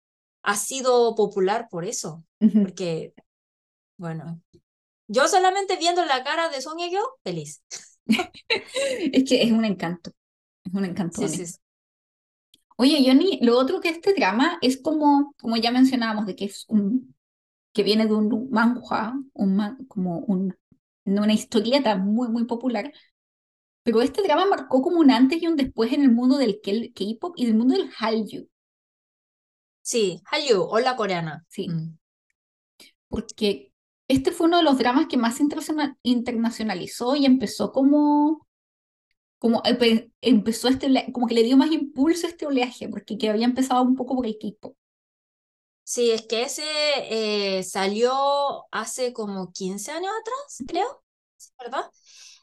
[0.44, 3.14] ha sido popular por eso, porque,
[3.98, 4.42] bueno,
[5.08, 6.90] yo solamente viendo la cara de Son Ye
[7.24, 7.64] feliz.
[8.08, 10.12] es que es un encanto,
[10.64, 11.22] es un encanto.
[12.82, 16.64] Oye, Johnny, lo otro que este drama es como, como ya mencionábamos, de que es
[16.70, 17.14] un
[17.74, 20.56] que viene de un manhua, un como un,
[21.04, 22.94] una historieta muy, muy popular.
[23.84, 27.34] Pero este drama marcó como un antes y un después en el mundo del K-pop
[27.36, 28.48] y del mundo del Hallyu.
[29.82, 31.46] Sí, Hallyu, hola coreana.
[31.50, 31.68] Sí.
[31.68, 31.98] Mm.
[33.10, 33.74] Porque
[34.08, 35.42] este fue uno de los dramas que más
[36.04, 38.48] internacionalizó y empezó como
[39.40, 39.64] como
[40.22, 43.82] empezó este como que le dio más impulso a este oleaje porque que había empezado
[43.82, 44.76] un poco por el K-pop.
[45.84, 46.64] Sí, es que ese
[47.10, 51.04] eh, salió hace como 15 años atrás, creo,
[51.58, 51.90] ¿verdad?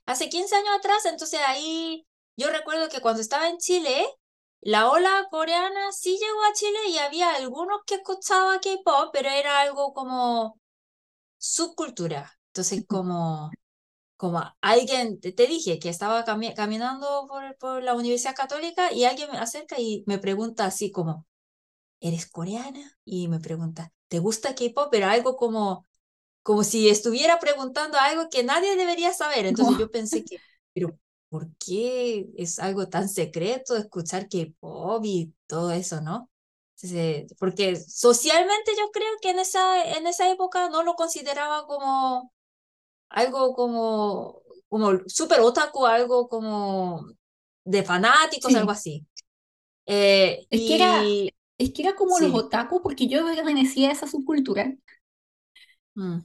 [0.05, 4.07] Hace 15 años atrás, entonces ahí yo recuerdo que cuando estaba en Chile,
[4.61, 9.61] la ola coreana sí llegó a Chile y había algunos que escuchaban K-pop, pero era
[9.61, 10.59] algo como
[11.38, 12.32] subcultura.
[12.49, 13.51] Entonces, como,
[14.16, 19.38] como alguien, te, dije que estaba caminando por, por la Universidad Católica y alguien me
[19.38, 21.26] acerca y me pregunta así como,
[22.00, 22.98] ¿eres coreana?
[23.04, 24.88] Y me pregunta, ¿te gusta K-pop?
[24.90, 25.86] Pero algo como,
[26.42, 29.46] como si estuviera preguntando algo que nadie debería saber.
[29.46, 30.38] Entonces yo pensé que,
[30.72, 30.98] pero
[31.28, 36.30] ¿por qué es algo tan secreto escuchar K-pop y todo eso, no?
[37.38, 42.32] Porque socialmente yo creo que en esa, en esa época no lo consideraba como
[43.09, 47.07] algo como, como súper otaku, algo como
[47.64, 49.07] de fanáticos, algo así.
[49.86, 51.02] Eh, es que era,
[51.59, 54.74] es que era como los otaku, porque yo pertenecía a esa subcultura.
[55.94, 56.18] Mm.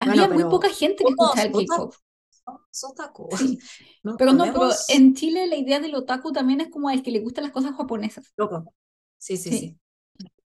[0.00, 1.94] Había muy poca gente que escuchaba el K-pop.
[2.82, 3.28] otaku.
[3.36, 3.58] Sí.
[4.02, 7.10] No Pero no, pero en Chile la idea del otaku también es como el que
[7.10, 8.32] le gustan las cosas japonesas.
[8.36, 8.72] Loco.
[9.18, 9.58] Sí, sí, Sí.
[9.58, 9.78] sí.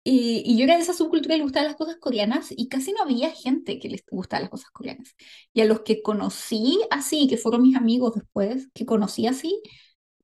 [0.08, 2.93] Y, y yo era de esa subcultura que le gustaban las cosas coreanas y casi
[2.93, 5.16] no había gente que les gustaba las cosas coreanas.
[5.53, 9.62] Y a los que conocí así, que fueron mis amigos después, que conocí así,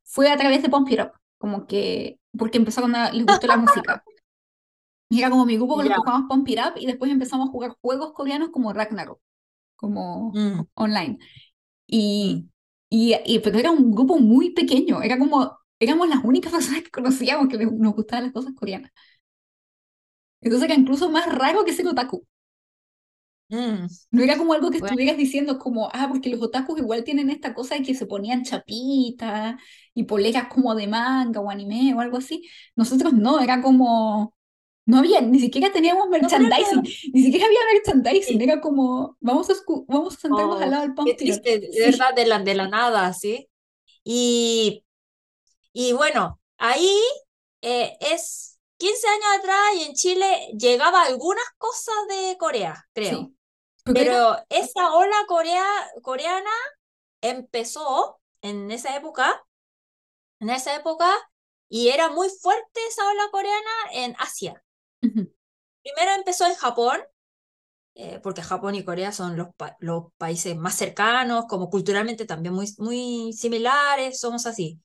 [0.04, 3.58] fue a través de Pump It Up, como que, porque empezaron a, les gustó la
[3.58, 4.04] música.
[5.10, 5.96] Y era como mi grupo con los Ya.
[5.96, 9.20] que jugamos Pump It Up y después empezamos a jugar juegos coreanos como Ragnarok,
[9.78, 11.20] como Mm, online.
[11.88, 12.50] Y,
[12.90, 16.92] y, y- pero era un grupo muy pequeño, era como, éramos las únicas personas que
[16.92, 18.92] conocíamos que nos gustaban las cosas coreanas.
[20.42, 22.26] Entonces era incluso más raro que ser otaku.
[23.50, 23.88] Mm.
[24.12, 24.96] No era como algo que Bueno.
[24.96, 28.44] estuvieras diciendo como, ah, porque los otakus igual tienen esta cosa de que se ponían
[28.44, 29.56] chapitas
[29.94, 32.48] y poleras como de manga o anime o algo así.
[32.76, 34.34] Nosotros no, era como,
[34.86, 36.82] no había, ni siquiera teníamos merchandising,
[37.14, 38.42] ni siquiera había merchandising, Sí.
[38.42, 39.54] era como, vamos a,
[39.88, 41.18] vamos a sentarnos Oh, al lado del Up.
[41.18, 41.92] triste, de Sí.
[41.92, 43.50] verdad, de la, de la nada, ¿sí?
[44.04, 44.86] Y,
[45.74, 46.90] y bueno, ahí
[47.62, 48.51] eh, es
[48.82, 53.20] 15 años atrás y en Chile llegaba algunas cosas de Corea, creo.
[53.20, 53.36] Sí.
[53.94, 55.66] Era- Pero esa ola corea,
[56.04, 56.52] coreana
[57.22, 59.44] empezó en esa época,
[60.42, 61.10] en esa época,
[61.70, 64.64] y era muy fuerte esa ola coreana en Asia.
[65.04, 65.28] Ujú,
[65.84, 67.00] Primero empezó en Japón,
[67.96, 72.54] eh, porque Japón y Corea son los, pa- los países más cercanos, como culturalmente también
[72.56, 74.82] muy, muy similares, somos así.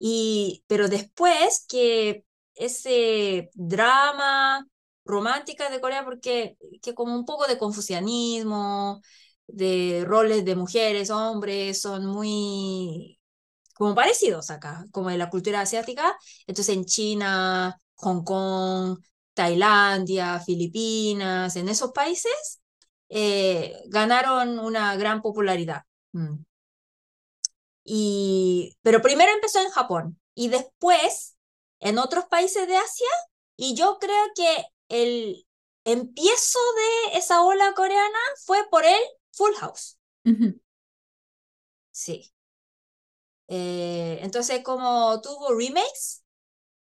[0.00, 2.24] Y, pero después que
[2.58, 4.66] ese drama
[5.04, 9.00] romántica de Corea, porque que como un poco de confucianismo,
[9.46, 13.18] de roles de mujeres, hombres, son muy
[13.74, 16.16] como parecidos acá, como de la cultura asiática.
[16.46, 18.98] Entonces en China, Hong Kong,
[19.34, 22.60] Tailandia, Filipinas, en esos países
[23.08, 25.82] eh, ganaron una gran popularidad.
[26.12, 26.38] Mm.
[27.84, 31.37] Y, pero primero empezó en Japón y después
[31.80, 33.08] en otros países de Asia
[33.56, 35.46] y yo creo que el
[35.84, 36.58] empiezo
[37.12, 39.00] de esa ola coreana fue por el
[39.32, 39.98] Full House.
[40.24, 40.58] ujú.
[41.92, 42.32] Sí.
[43.48, 46.24] Eh, entonces, como tuvo remakes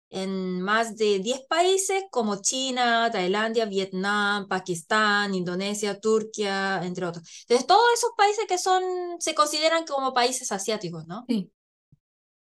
[0.10, 7.28] en más de 10 países como China, Tailandia, Vietnam, Pakistán, Indonesia, Turquía, entre otros.
[7.44, 8.84] Entonces, todos esos países que son,
[9.20, 11.26] se consideran como países asiáticos, ¿no?
[11.28, 11.52] Sí.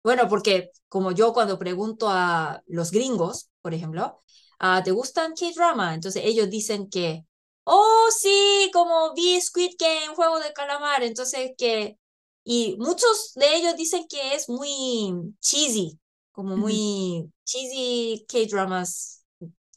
[0.03, 4.21] Bueno, porque como yo cuando pregunto a los gringos, por ejemplo,
[4.59, 5.93] ah, ¿te gustan K-drama?
[5.95, 7.25] Entonces ellos dicen que,
[7.63, 11.97] oh, sí, como vi Squid Game, Juego de Calamar, entonces que,
[12.43, 15.99] y muchos de ellos dicen que es muy cheesy,
[16.31, 19.25] como muy cheesy K-dramas,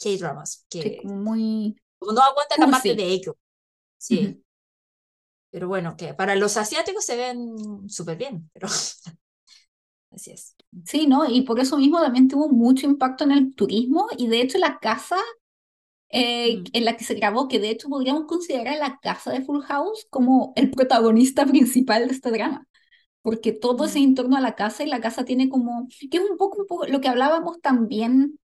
[0.01, 3.35] K-dramas, Sí, que como muy como no aguanta la parte de ellos.
[3.99, 4.43] Sí,
[5.51, 8.69] pero bueno, que para los asiáticos se ven súper bien, pero
[10.17, 10.57] así es.
[10.85, 11.29] Sí, ¿no?
[11.29, 14.79] Y por eso mismo también tuvo mucho impacto en el turismo y de hecho la
[14.79, 15.17] casa
[16.11, 16.71] eh, Mm.
[16.73, 20.07] en la que se grabó, que de hecho podríamos considerar la casa de Full House
[20.11, 22.67] como el protagonista principal de este drama,
[23.23, 23.99] porque todo es Mm.
[23.99, 26.67] en torno a la casa y la casa tiene como, que es un poco, un
[26.69, 28.39] poco lo que hablábamos también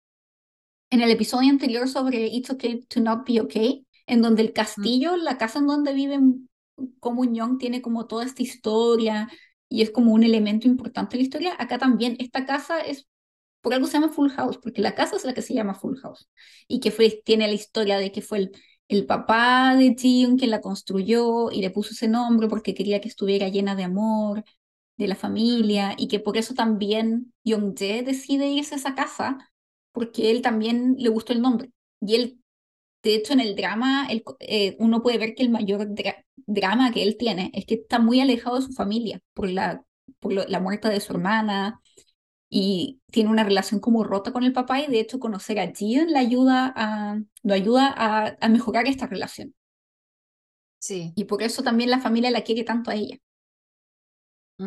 [0.90, 5.16] en el episodio anterior sobre It's Okay to Not Be Okay, en donde el castillo,
[5.16, 6.48] la casa en donde viven
[7.00, 9.28] como Young tiene como toda esta historia
[9.68, 11.56] y es como un elemento importante de la historia.
[11.58, 13.06] Acá también, esta casa es,
[13.60, 15.98] por algo se llama Full House, porque la casa es la que se llama Full
[16.00, 16.28] House
[16.68, 18.52] y que fue, tiene la historia de que fue el,
[18.88, 23.08] el papá de Jiun quien la construyó y le puso ese nombre porque quería que
[23.08, 24.44] estuviera llena de amor
[24.96, 29.38] de la familia y que por eso también Young-jae decide irse a esa casa
[29.92, 31.70] porque él también le gustó el nombre.
[32.00, 32.40] Y él,
[33.02, 35.88] de hecho, en el drama, él, eh, uno puede ver que el mayor
[36.48, 39.84] drama que él tiene es que está muy alejado de su familia por la,
[40.20, 41.80] por lo- la muerte de su hermana
[42.50, 46.08] y tiene una relación como rota con el papá y de hecho conocer a Jion
[46.12, 49.54] le ayuda a, lo ayuda a, a mejorar esta relación.
[50.78, 51.14] Sí.
[51.14, 53.18] Y por eso también la familia la quiere tanto a ella.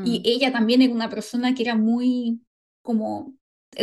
[0.03, 0.25] Y Mm.
[0.25, 2.41] ella también era una persona que era muy
[2.81, 3.35] como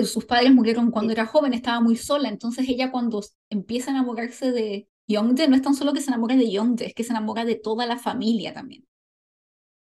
[0.04, 4.52] sus padres murieron cuando era joven, estaba muy sola, entonces ella cuando empieza a enamorarse
[4.52, 7.44] de Youngjae, no es tan solo que se enamora de Youngjae, es que se enamora
[7.44, 8.86] de toda la familia también.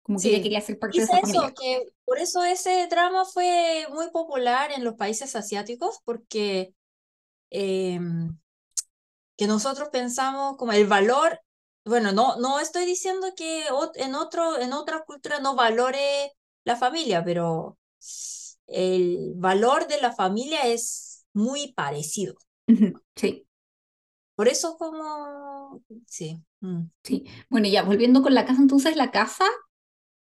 [0.04, 0.44] Como que ella Sí.
[0.44, 1.58] quería ser parte de esa eso, familia.
[1.60, 6.74] que por eso ese drama fue muy popular en los países asiáticos, porque
[7.52, 8.38] em,
[9.38, 11.40] que nosotros pensamos como el valor,
[11.86, 13.66] bueno, no, no estoy diciendo que
[13.96, 16.32] en otro, en otra cultura no valore
[16.64, 17.78] la familia, pero
[18.68, 22.36] el valor de la familia es muy parecido.
[23.16, 23.45] Sí,
[24.36, 26.42] Por eso como, sí.
[26.62, 26.84] mm.
[27.04, 27.26] sí.
[27.50, 29.46] Bueno, ya volviendo con la casa, entonces la casa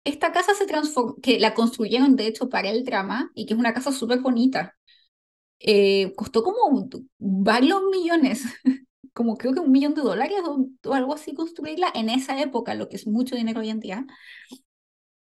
[0.04, 3.60] esta casa se transformó, que la construyeron de hecho para el drama y que es
[3.60, 4.76] una casa súper bonita.
[5.60, 8.44] Eh, costó como varios millones,
[9.14, 12.76] como creo que un millón de dólares o, o, algo así construirla en esa época,
[12.76, 14.06] lo que es mucho dinero hoy en día.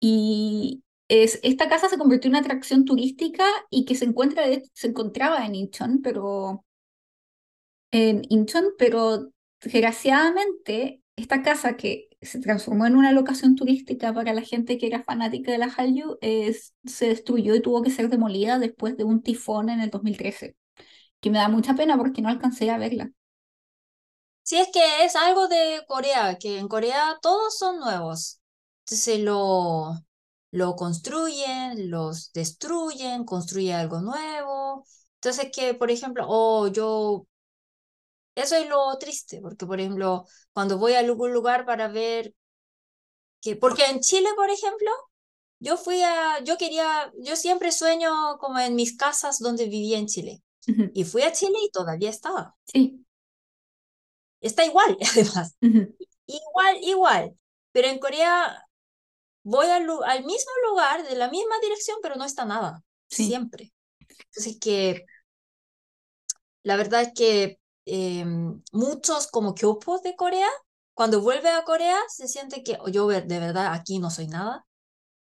[0.00, 4.88] Y es, esta casa se convirtió en una atracción turística y que se, encuentra, se
[4.88, 6.64] encontraba en Incheon, pero
[7.94, 9.30] en Incheon, pero
[9.60, 15.04] desgraciadamente esta casa que se transformó en una locación turística para la gente que era
[15.04, 19.22] fanática de la Hallyu, es, se destruyó y tuvo que ser demolida después de un
[19.22, 20.56] tifón en el 2013,
[21.20, 23.12] que me da mucha pena porque no alcancé a verla.
[24.42, 28.40] Sí, es que es algo de Corea, que en Corea todos son nuevos.
[28.80, 29.94] Entonces lo,
[30.50, 34.84] lo construyen, los destruyen, construyen algo nuevo.
[35.16, 37.26] Entonces que, por ejemplo, oh, yo
[38.34, 42.34] eso es lo triste, porque por ejemplo, cuando voy a algún lugar para ver
[43.40, 44.90] que, porque en Chile, por ejemplo,
[45.60, 50.06] yo fui a, yo quería, yo siempre sueño como en mis casas donde vivía en
[50.06, 50.42] Chile.
[50.94, 52.56] Y fui a Chile y todavía estaba.
[52.64, 53.04] Sí.
[54.40, 55.56] Está igual, además.
[55.60, 57.38] Igual, igual.
[57.72, 58.66] Pero en Corea
[59.42, 62.82] voy al, al, mismo lugar, de la misma dirección, pero no está nada.
[63.08, 63.26] Sí.
[63.26, 63.72] Siempre.
[63.98, 65.04] Entonces que
[66.62, 68.24] la verdad es que eh,
[68.72, 70.48] muchos como kyopos de Corea,
[70.94, 74.66] cuando vuelve a Corea se siente que yo de verdad aquí no soy nada,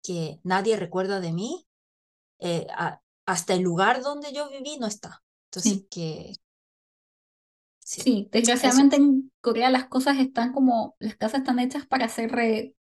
[0.03, 1.67] que nadie recuerda de mí,
[2.41, 5.23] eh, a, hasta el lugar donde yo viví no está.
[5.51, 5.87] Entonces Sí.
[5.91, 6.35] que...
[7.79, 12.75] Sí, desgraciadamente en Corea las cosas están como, las casas están hechas para ser re-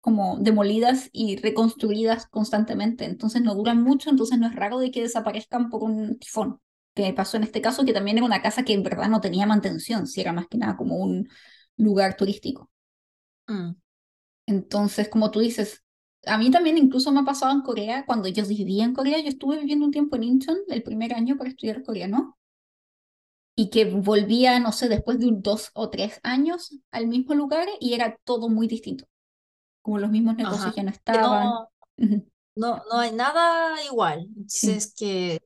[0.00, 5.02] como demolidas y reconstruidas constantemente, entonces no duran mucho, entonces no es raro de que
[5.02, 6.60] desaparezcan por un tifón,
[6.94, 9.46] que pasó en este caso, que también era una casa que en verdad no tenía
[9.46, 11.28] mantención, si era más que nada como un
[11.76, 12.70] lugar turístico.
[13.46, 13.72] Mm.
[14.46, 15.82] Entonces, como tú dices,
[16.26, 19.28] a mí también incluso me ha pasado en Corea, cuando yo vivía en Corea, yo
[19.28, 22.36] estuve viviendo un tiempo en Incheon el primer año para estudiar coreano,
[23.54, 27.68] y que volvía, no sé, después de un dos o tres años al mismo lugar
[27.80, 29.06] y era todo muy distinto.
[29.82, 30.74] Como los mismos negocios Ajá.
[30.74, 31.48] ya no estaban.
[31.96, 34.26] no, no, no hay nada igual.
[34.46, 34.68] Sí.
[34.68, 35.42] Entonces que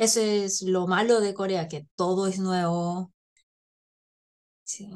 [0.00, 3.12] eso es lo malo de Corea, que todo es nuevo.
[4.64, 4.88] Sí.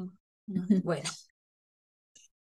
[0.83, 1.09] Bueno,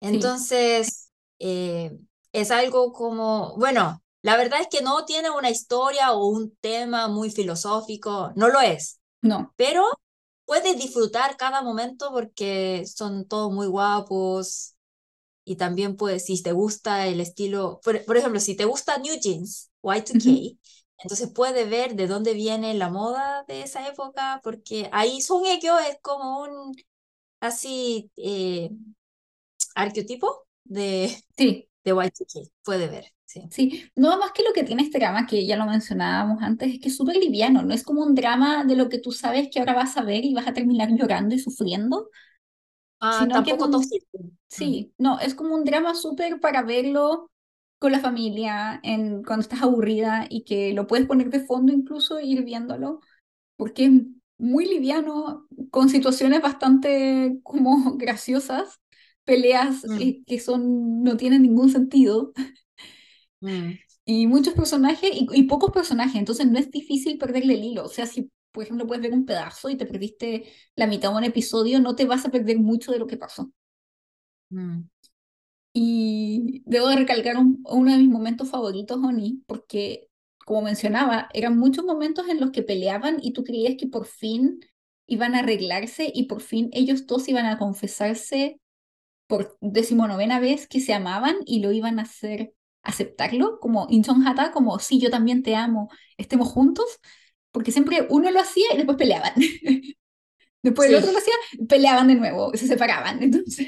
[0.01, 1.99] entonces eh,
[2.33, 7.09] es algo como, bueno, la verdad es que no tiene una historia o un tema
[7.09, 9.85] muy filosófico, no lo es, No, pero
[10.45, 14.75] puedes disfrutar cada momento porque son todos muy guapos
[15.45, 19.17] y también pues si te gusta el estilo, por, por ejemplo, si te gusta New
[19.21, 20.59] Jeans, Y2K, Ujú.
[21.03, 25.79] Entonces puedes ver de dónde viene la moda de esa época porque ahí Son Hye-kyo
[25.79, 26.77] es como un
[27.41, 28.71] así eh,
[29.75, 33.43] arquetipo de, sí, de Y2K, puede ver, sí.
[33.51, 33.91] sí.
[33.95, 36.89] No más que lo que tiene este drama, que ya lo mencionábamos antes, es que
[36.89, 39.75] es súper liviano, no es como un drama de lo que tú sabes que ahora
[39.75, 42.11] vas a ver y vas a terminar llorando y sufriendo,
[43.01, 44.07] Ah, sino que tampoco un, tóxico.
[44.19, 47.31] Mm, sí, no, es como un drama súper para verlo
[47.79, 52.19] con la familia, en, cuando estás aburrida y que lo puedes poner de fondo incluso
[52.19, 53.01] e ir viéndolo,
[53.57, 53.93] porque es
[54.39, 58.81] muy liviano, con situaciones bastante como graciosas,
[59.25, 62.33] peleas mm, que son, no tienen ningún sentido,
[63.43, 67.85] mm, y muchos personajes y, y pocos personajes, entonces no es difícil perderle el hilo,
[67.85, 70.45] o sea, si por ejemplo puedes ver un pedazo y te perdiste
[70.77, 73.53] la mitad de un episodio, no te vas a perder mucho de lo que pasó.
[74.51, 74.89] mm,
[75.73, 80.09] Y debo de recalcar un- uno de mis momentos favoritos, Oni, porque,
[80.47, 84.61] como mencionaba, eran muchos momentos en los que peleaban y tú creías que por fin
[85.07, 88.61] iban a arreglarse y por fin ellos dos iban a confesarse
[89.27, 94.53] por decimonovena vez que se amaban y lo iban a hacer, aceptarlo, como Incheon Hata,
[94.53, 96.87] como sí, yo también te amo, estemos juntos,
[97.53, 99.33] porque siempre uno lo hacía y después peleaban.
[100.63, 101.35] Después el otro lo hacía,
[101.69, 103.23] peleaban de nuevo, se separaban.
[103.23, 103.67] Entonces,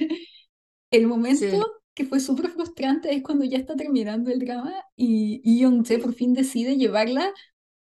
[0.91, 1.67] el momento sí.
[1.95, 6.35] Que fue súper frustrante es cuando ya está terminando el drama y Young-jae por fin
[6.35, 7.33] decide llevarla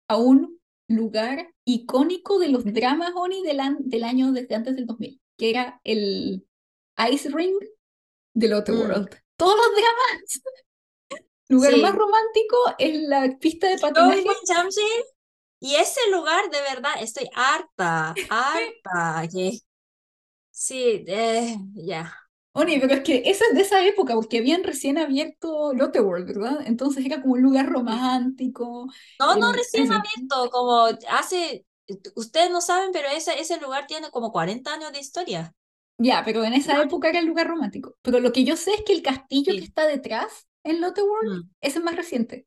[0.09, 4.87] a un lugar icónico de los dramas Oni del, an- del año desde antes del
[4.87, 6.47] 2000, que era el
[7.13, 7.55] Ice Ring
[8.35, 9.11] del mm, Otherworld.
[9.37, 10.43] Todos los dramas,
[11.49, 11.97] lugar más Sí.
[11.97, 14.25] romántico es la pista de patinaje.
[15.61, 19.27] y ese lugar de verdad estoy harta, harta.
[20.51, 22.24] Sí, eh, ya.
[22.57, 26.59] Oni, pero es que eso es de esa época, porque habían recién abierto Otherworld, ¿verdad?
[26.67, 28.89] Entonces era como un lugar romántico.
[29.19, 31.67] No, no, El recién abierto, como hace,
[32.17, 35.55] ustedes no saben, pero ese, ese lugar tiene como 40 años de historia.
[35.99, 37.97] Ya, pero en esa época era el lugar romántico.
[38.03, 41.31] Pero lo que yo sé es que el castillo que está detrás en Lotte World,
[41.31, 41.51] Mm.
[41.61, 42.47] ese es más reciente.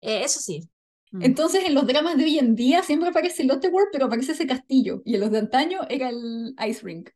[0.00, 0.68] Eh, eso sí.
[1.12, 1.22] Mm.
[1.24, 4.46] Entonces, en los dramas de hoy en día siempre aparece Lotte World, pero aparece ese
[4.46, 5.02] castillo.
[5.04, 7.10] Y en los de antaño era el Ice Rink.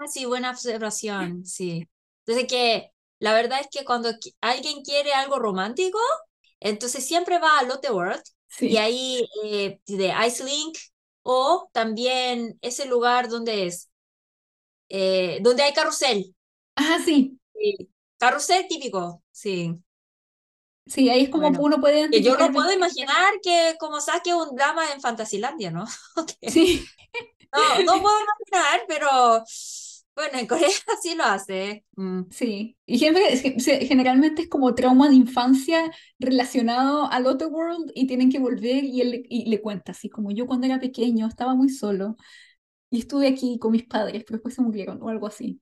[0.00, 1.88] Ah, sí, buena observación, sí.
[2.26, 5.98] Entonces que la verdad es que cuando qui- alguien quiere algo romántico,
[6.60, 8.22] entonces siempre va a Lotte World
[8.64, 8.78] y Sí.
[8.78, 10.78] ahí eh, de Ice Link
[11.22, 13.90] o también ese lugar donde es,
[14.88, 16.34] eh, donde hay carrusel.
[16.76, 17.38] Ah, sí.
[17.54, 17.90] Sí.
[18.18, 19.74] Carrusel típico, sí.
[20.86, 24.34] Sí, ahí es como Bueno, uno puede que yo no puedo imaginar que como saque
[24.34, 25.84] un drama en Fantasilandia, ¿no?
[26.40, 26.84] Que Sí,
[27.52, 29.44] No, no puedo imaginar, pero
[30.20, 30.68] bueno, en Corea
[31.02, 31.84] sí lo hace.
[31.96, 32.76] Mm, sí.
[32.86, 33.22] Y siempre,
[33.86, 39.00] generalmente es como trauma de infancia relacionado al Lotte World y tienen que volver y
[39.00, 42.16] él y le cuenta, así como yo cuando era pequeño estaba muy solo
[42.90, 45.60] y estuve aquí con mis padres, pero después se murieron o algo así.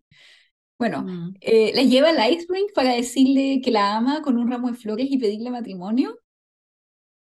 [0.79, 4.51] Bueno, mm, eh, la lleva al Ice Rink para decirle que la ama con un
[4.51, 6.19] ramo de flores y pedirle matrimonio.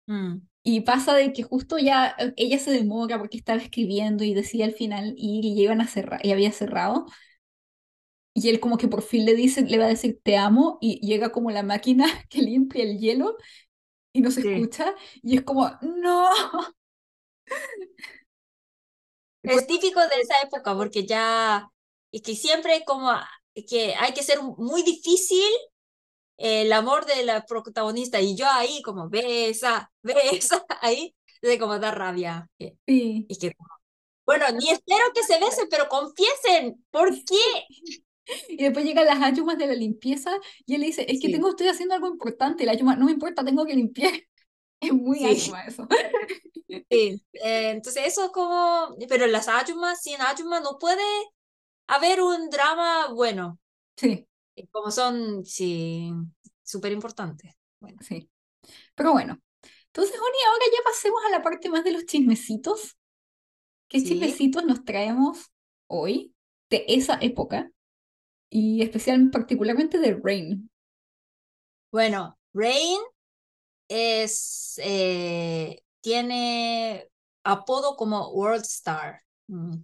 [0.08, 0.42] mm.
[0.64, 4.66] Y pasa de que justo ya eh, ella se demora porque estaba escribiendo y decía
[4.66, 7.06] al final ir y ya iban a cerrar, y había cerrado.
[8.40, 11.00] Y él como que por fin le dice, le va a decir te amo y
[11.06, 13.36] llega como la máquina que limpia el hielo
[14.14, 14.50] y no se Sí.
[14.54, 16.30] escucha y es como, no.
[19.44, 21.70] Es típico de esa época porque ya,
[22.12, 23.30] y que siempre como a-
[23.68, 25.44] que hay que ser muy difícil
[26.38, 31.92] el amor de la protagonista y yo ahí como besa, besa, ahí, de como da
[31.92, 32.50] rabia.
[32.60, 33.26] Sí.
[33.30, 33.54] Y que,
[34.26, 37.36] bueno, ni espero que se besen, pero confiesen, ¿por qué?
[38.49, 40.32] Y después llegan las ayumas de la limpieza
[40.66, 41.32] y él le dice, es que Sí.
[41.32, 42.66] tengo, estoy haciendo algo importante.
[42.66, 44.12] La ayuma, no me importa, tengo que limpiar.
[44.80, 45.26] Es muy Sí.
[45.26, 45.88] ayuma eso.
[46.90, 51.02] Sí, eh, entonces eso es como, pero las ayumas, sin ayumas no puede
[51.88, 53.60] haber un drama bueno,
[53.98, 54.28] Sí,
[54.72, 56.12] como son, sí,
[56.64, 57.54] súper importantes.
[57.80, 58.30] Bueno, sí.
[58.95, 59.40] Pero bueno.
[59.88, 62.98] Entonces, Oni, ahora ya pasemos a la parte más de los chismecitos.
[63.90, 64.10] ¿Qué Sí.
[64.10, 65.52] chismecitos nos traemos
[65.88, 66.36] hoy
[66.70, 67.72] de esa época?
[68.49, 70.69] Y especial, particularmente de Rain.
[71.91, 72.99] bueno, Rain
[73.88, 77.10] es, eh, tiene
[77.44, 79.78] apodo como World Star mm,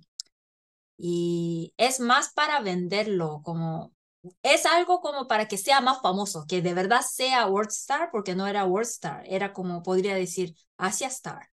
[0.98, 3.94] y es más para venderlo, como,
[4.44, 8.36] es algo como para que sea más famoso, que de verdad sea World Star, porque
[8.36, 11.50] no era World Star, era como podría decir Asia Star.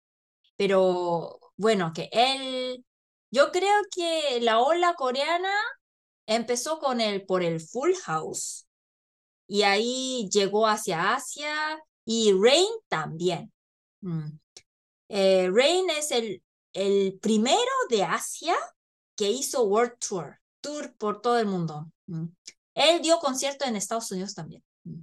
[0.57, 2.85] Pero bueno, que él,
[3.31, 5.53] yo creo que la ola coreana
[6.31, 8.67] empezó con el, por el Full House
[9.49, 13.53] y ahí llegó hacia Asia y Rain también.
[14.01, 14.39] Mm.
[15.09, 16.41] Eh, Rain es el,
[16.73, 17.59] el primero
[17.89, 18.55] de Asia
[19.17, 21.91] que hizo World Tour, tour por todo el mundo.
[22.07, 22.27] Mm.
[22.75, 24.63] Él dio conciertos en Estados Unidos también.
[24.85, 25.01] Mm.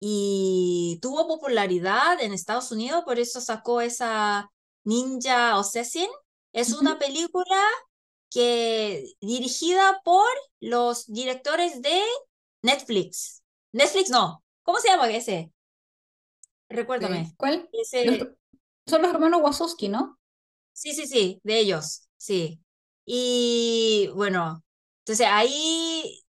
[0.00, 4.50] Y tuvo popularidad en Estados Unidos, por eso sacó esa
[4.82, 6.08] Ninja Assassin.
[6.52, 7.56] Es una película
[8.32, 10.26] que dirigida por
[10.60, 12.00] los directores de
[12.62, 13.42] Netflix.
[13.72, 14.44] Netflix no.
[14.62, 15.52] ¿Cómo se llama ese?
[16.68, 17.34] Recuérdame.
[17.36, 17.68] ¿Cuál?
[18.02, 18.28] Los- Ese,
[18.86, 20.18] son los hermanos Wazowski, ¿no?
[20.72, 22.60] sí, sí, sí, de ellos, sí.
[23.04, 24.64] Y bueno,
[25.00, 26.22] entonces ahí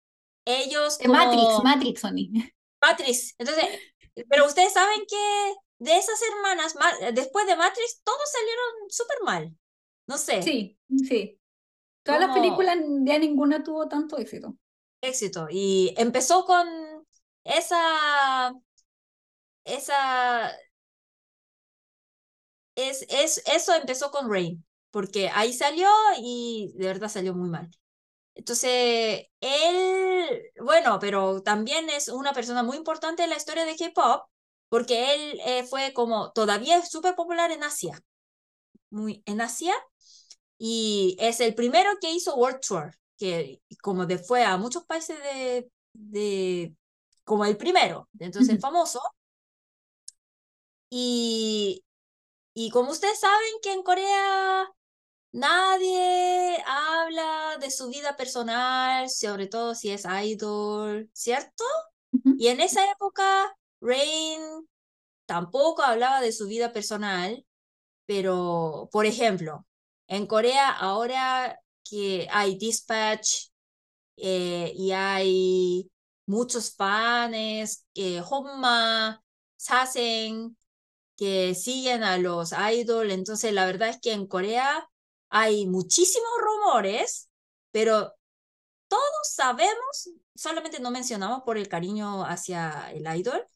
[0.45, 2.33] ellos De Matrix, como Matrix, Oni.
[2.81, 3.35] Matrix.
[3.39, 3.65] Entonces,
[4.29, 5.17] pero ustedes saben que
[5.79, 9.57] de esas hermanas, ma- después de Matrix, todos salieron súper mal.
[10.07, 11.39] No sé, Sí, sí.
[12.03, 14.57] Todas las películas, ya ninguna tuvo tanto éxito.
[15.01, 15.47] éxito.
[15.51, 16.67] Y empezó con
[17.45, 18.53] esa,
[19.65, 20.53] esa,
[22.75, 25.89] es, es, eso empezó con Rain, porque ahí salió
[26.19, 27.71] y de verdad salió muy mal.
[28.35, 34.25] Entonces, él, bueno, pero también es una persona muy importante en la historia de K-pop,
[34.69, 38.01] porque él eh, fue como, todavía es súper popular en Asia,
[38.91, 39.75] muy en Asia,
[40.59, 45.19] y es el primero que hizo World Tour, que como de, fue a muchos países
[45.23, 46.75] de, de,
[47.25, 48.61] como el primero, entonces Ujú.
[48.61, 49.01] famoso.
[50.91, 51.85] Y,
[52.55, 54.69] y como ustedes saben que en Corea
[55.33, 61.65] nadie habla de su vida personal, sobre todo si es idol, ¿cierto?
[62.39, 64.41] Y en esa época, Rain
[65.27, 67.47] tampoco hablaba de su vida personal,
[68.07, 69.67] pero, por ejemplo,
[70.13, 73.49] en Corea ahora que hay Dispatch
[74.17, 75.91] eh, y hay
[76.27, 79.23] muchos fans, eh, Honma,
[79.57, 80.57] Sasen,
[81.17, 84.87] que siguen a los idols, entonces la verdad es que en Corea
[85.31, 87.31] hay muchísimos rumores
[87.71, 88.15] pero
[88.89, 93.47] todos sabemos, solamente no mencionamos por el cariño hacia el idol,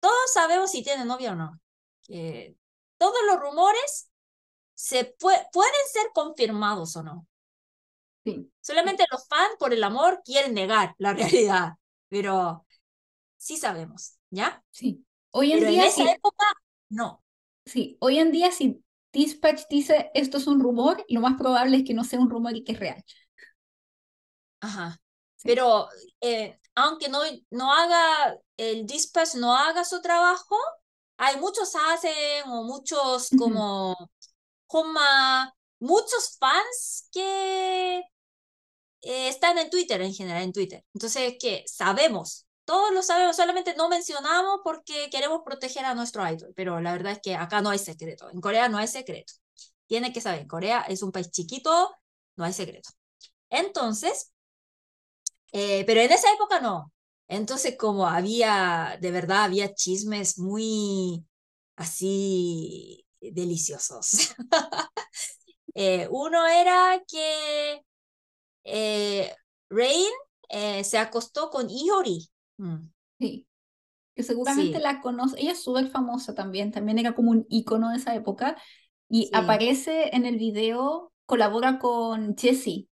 [0.00, 1.60] todos sabemos si tiene novia o no.
[2.02, 2.56] que
[2.98, 4.10] todos los rumores
[4.74, 7.26] se pueden ser confirmados o no.
[8.24, 8.50] Sí.
[8.60, 11.74] Solamente los fans, por el amor, quieren negar la realidad,
[12.08, 12.66] pero
[13.36, 14.64] sí sabemos, ¿ya?
[14.70, 15.04] Sí.
[15.30, 16.46] Hoy en Pero día, en esa sí, época,
[16.90, 17.22] no.
[17.66, 17.96] sí.
[18.00, 18.82] Hoy en día, si
[19.12, 22.56] Dispatch dice esto es un rumor, lo más probable es que no sea un rumor
[22.56, 23.04] y que es real.
[24.60, 25.00] Ajá.
[25.36, 25.48] Sí.
[25.48, 25.88] Pero
[26.20, 27.20] eh, aunque no,
[27.50, 30.56] no haga, el dispatch no haga su trabajo,
[31.16, 32.12] hay muchos hacen
[32.50, 33.94] o muchos como,
[34.74, 34.98] como
[35.78, 37.98] muchos fans que
[39.02, 40.84] eh, están en Twitter en general, en Twitter.
[40.92, 46.52] Entonces, que sabemos, todos lo sabemos, solamente no mencionamos porque queremos proteger a nuestro idol,
[46.56, 49.34] pero la verdad es que acá no hay secreto, en Corea no hay secreto.
[49.86, 51.94] Tiene que saber, Corea es un país chiquito,
[52.36, 52.90] no hay secreto.
[53.50, 54.32] Entonces,
[55.52, 56.92] eh, pero en esa época no.
[57.28, 61.24] Entonces, como había, de verdad, había chismes muy
[61.76, 64.34] así deliciosos.
[65.76, 67.82] Eh, uno era que
[68.62, 69.34] eh,
[69.68, 70.06] Rain
[70.48, 72.28] eh, se acostó con Iori.
[72.58, 72.76] Mm,
[73.18, 73.46] Sí.
[74.14, 75.40] Que seguramente sí, la conoce.
[75.40, 76.70] Ella es súper famosa también.
[76.70, 78.56] También era como un icono de esa época.
[79.08, 82.88] Y sí, aparece en el video, colabora con Jessie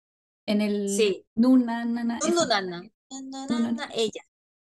[0.45, 1.25] en el sí.
[1.35, 2.29] Nuna, nana, eso.
[2.29, 3.47] Nununana, Nuna.
[3.47, 4.21] nununana, ella.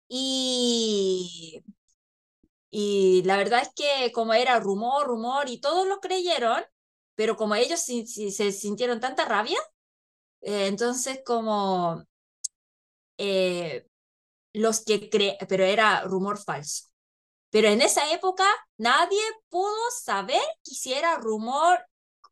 [0.07, 1.63] Y,
[2.73, 6.63] y la verdad es que como era rumor, rumor, y todos lo creyeron,
[7.15, 9.59] pero como ellos si- si- se sintieron tanta rabia,
[10.41, 12.03] eh, entonces como
[13.17, 13.85] eh,
[14.53, 16.87] los que creen, pero era rumor falso.
[17.51, 18.45] Pero en esa época
[18.77, 19.19] nadie
[19.49, 21.79] pudo saber si era rumor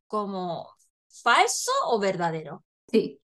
[0.07, 0.69] como
[1.23, 2.65] falso o verdadero.
[2.91, 3.21] Sí.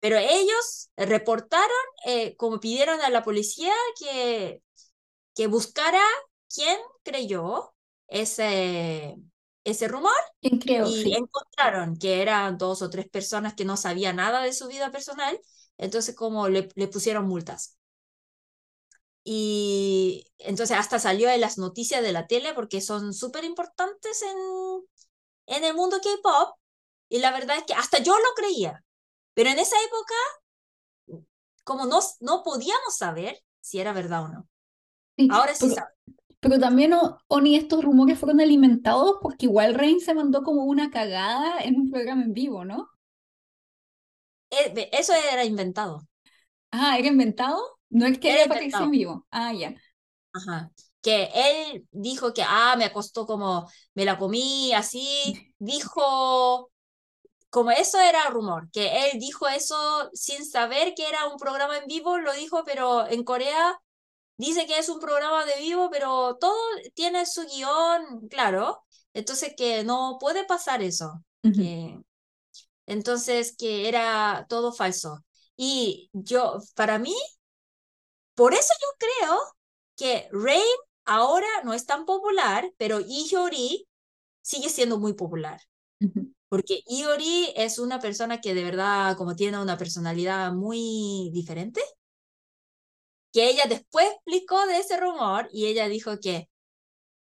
[0.00, 1.70] Pero ellos reportaron,
[2.06, 4.62] eh, como pidieron a la policía que,
[5.34, 6.00] que buscara
[6.54, 7.74] quién creyó
[8.08, 9.16] ese,
[9.64, 10.12] ese rumor
[10.80, 11.16] y Sí.
[11.16, 15.38] encontraron que eran dos o tres personas que no sabían nada de su vida personal,
[15.78, 17.78] entonces como le, le pusieron multas.
[19.24, 24.36] Y entonces hasta salió en las noticias de la tele porque son súper importantes en,
[25.46, 26.56] en el mundo K-pop.
[27.08, 28.84] Y la verdad es que hasta yo lo creía.
[29.34, 30.14] Pero en esa época,
[31.64, 34.48] como no, no podíamos saber si era verdad o no.
[35.16, 35.28] sí.
[35.28, 35.96] Ahora sí Pero, sabemos.
[36.42, 40.90] Pero también, O- Oni, estos rumores fueron alimentados porque igual Rain se mandó como una
[40.90, 42.90] cagada en un programa en vivo, ¿no?
[44.50, 46.06] Eh, Eso era inventado.
[46.70, 47.60] Ah, ¿era inventado?
[47.90, 48.90] No es que Era haya aparecido en inventado.
[48.90, 49.26] vivo.
[49.30, 49.74] Ah, ya.
[50.32, 50.72] Ajá.
[51.02, 55.54] Que él dijo que, ah, me acostó como, me la comí, así.
[55.58, 56.70] Dijo,
[57.50, 61.86] como eso era rumor, que él dijo eso sin saber que era un programa en
[61.88, 63.78] vivo, lo dijo, pero en Corea
[64.46, 66.56] dice que es un programa de vivo, pero todo
[66.94, 68.84] tiene su guion, claro.
[69.14, 71.22] Entonces que no puede pasar eso.
[71.42, 71.98] Que,
[72.86, 75.24] entonces que era todo falso.
[75.56, 77.14] Y yo, para mí,
[78.34, 79.38] por eso yo creo
[79.96, 80.62] que Rain
[81.04, 83.86] ahora no es tan popular, pero Ihyori
[84.40, 85.60] sigue siendo muy popular.
[86.48, 91.80] Porque Iori es una persona que de verdad como tiene una personalidad muy diferente,
[93.32, 96.48] que ella después explicó de ese rumor y ella dijo que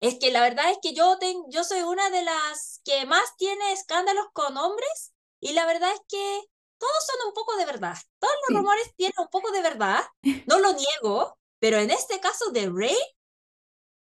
[0.00, 3.36] es que la verdad es que yo, ten, yo soy una de las que más
[3.36, 6.42] tiene escándalos con hombres y la verdad es que
[6.78, 7.96] todos son un poco de verdad.
[8.20, 8.54] Todos los Sí.
[8.60, 10.02] rumores tienen un poco de verdad,
[10.46, 12.96] no lo niego, pero en este caso de Ray,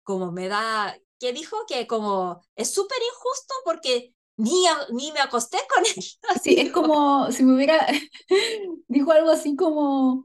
[0.02, 5.20] como me da, que dijo que como es súper injusto porque ni, a- ni me
[5.20, 5.94] acosté con él.
[6.28, 7.86] Así Sí, es como si me hubiera,
[8.88, 10.24] dijo algo así como,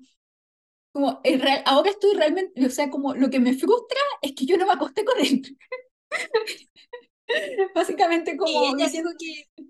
[0.91, 4.45] como el real- ahora estoy realmente, o sea, como lo que me frustra es que
[4.45, 5.57] yo no me acosté con él.
[7.75, 9.63] Básicamente Y como ella diciendo, dijo que,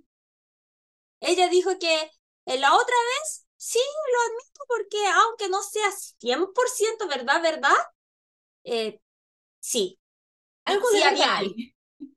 [1.20, 2.12] ella dijo que
[2.46, 7.76] en la otra vez, sí, lo admito porque aunque no sea 100% verdad, verdad,
[8.64, 9.00] eh,
[9.60, 10.00] sí,
[10.66, 11.40] algo sí de había.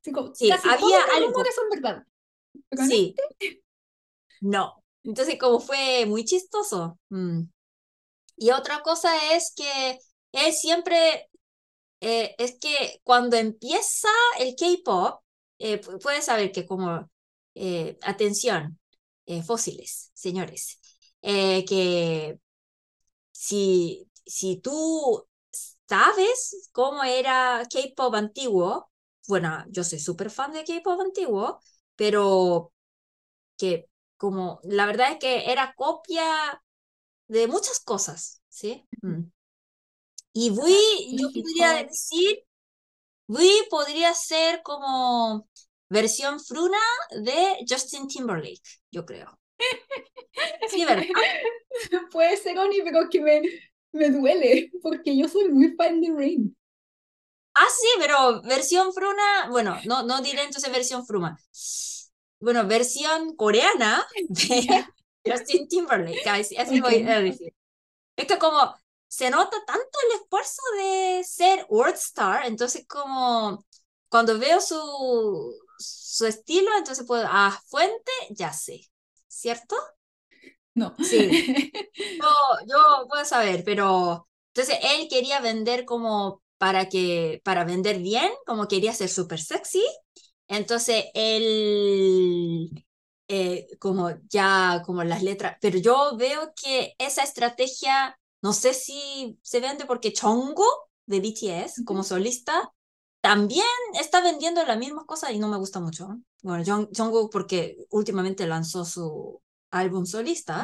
[0.03, 1.29] Sí, como, Sí, casi había algo.
[1.29, 2.07] rumores son verdad.
[2.71, 3.15] En Sí,
[4.41, 4.83] no.
[5.05, 6.99] Entonces, como fue muy chistoso.
[7.11, 7.43] Mm.
[8.37, 9.99] Y otra cosa es que
[10.33, 11.29] él siempre,
[12.01, 14.09] eh, es que cuando empieza
[14.39, 15.23] el K-pop,
[15.59, 17.11] eh, pu- puedes saber que como,
[17.55, 18.79] eh, atención,
[19.47, 20.81] fósiles, señores,
[21.23, 22.39] que
[23.33, 25.27] si, si tú
[25.89, 28.91] sabes cómo era K-pop antiguo,
[29.29, 31.61] bueno, yo soy súper fan de K-pop antiguo,
[31.97, 32.73] pero
[33.59, 36.63] que como, la verdad es que era copia
[37.29, 38.87] de muchas cosas, ¿sí?
[39.03, 39.25] Mm.
[40.33, 42.45] Y Wii, yo podría decir,
[43.29, 45.49] Wii podría ser como
[45.89, 46.79] versión fruna
[47.11, 49.39] de Justin Timberlake, yo creo.
[50.69, 51.05] Sí, ¿verdad?
[52.11, 53.43] Puede ser, Oni, pero que me,
[53.93, 56.57] me duele, porque yo soy muy fan de Rain.
[57.55, 61.39] Ah, sí, pero versión fruna, bueno, no, no diré entonces versión fruma.
[62.41, 64.85] Bueno, versión coreana de
[65.27, 67.55] Justin Timberlake, así, voy a decir.
[68.17, 68.75] Es que como
[69.09, 73.65] se nota tanto el esfuerzo de ser World Star, entonces como
[74.09, 78.81] cuando veo su, su estilo, entonces puedo, ah, fuente, ya sé,
[79.29, 79.77] ¿cierto?
[80.75, 80.95] No.
[81.03, 81.29] Sí,
[82.21, 82.29] yo,
[82.67, 88.67] yo puedo saber, pero entonces él quería vender como para que, para vender bien, como
[88.69, 89.85] quería ser súper sexy,
[90.49, 92.85] entonces él,
[93.29, 99.39] eh, como ya, como las letras, pero yo veo que esa estrategia, no sé si
[99.43, 100.67] se vende porque Chongo
[101.07, 102.71] de BTS, como solista,
[103.21, 103.65] también
[103.99, 106.19] está vendiendo las mismas cosas y no me gusta mucho.
[106.43, 109.41] Bueno, Jungkook porque últimamente lanzó su
[109.71, 110.63] álbum solista.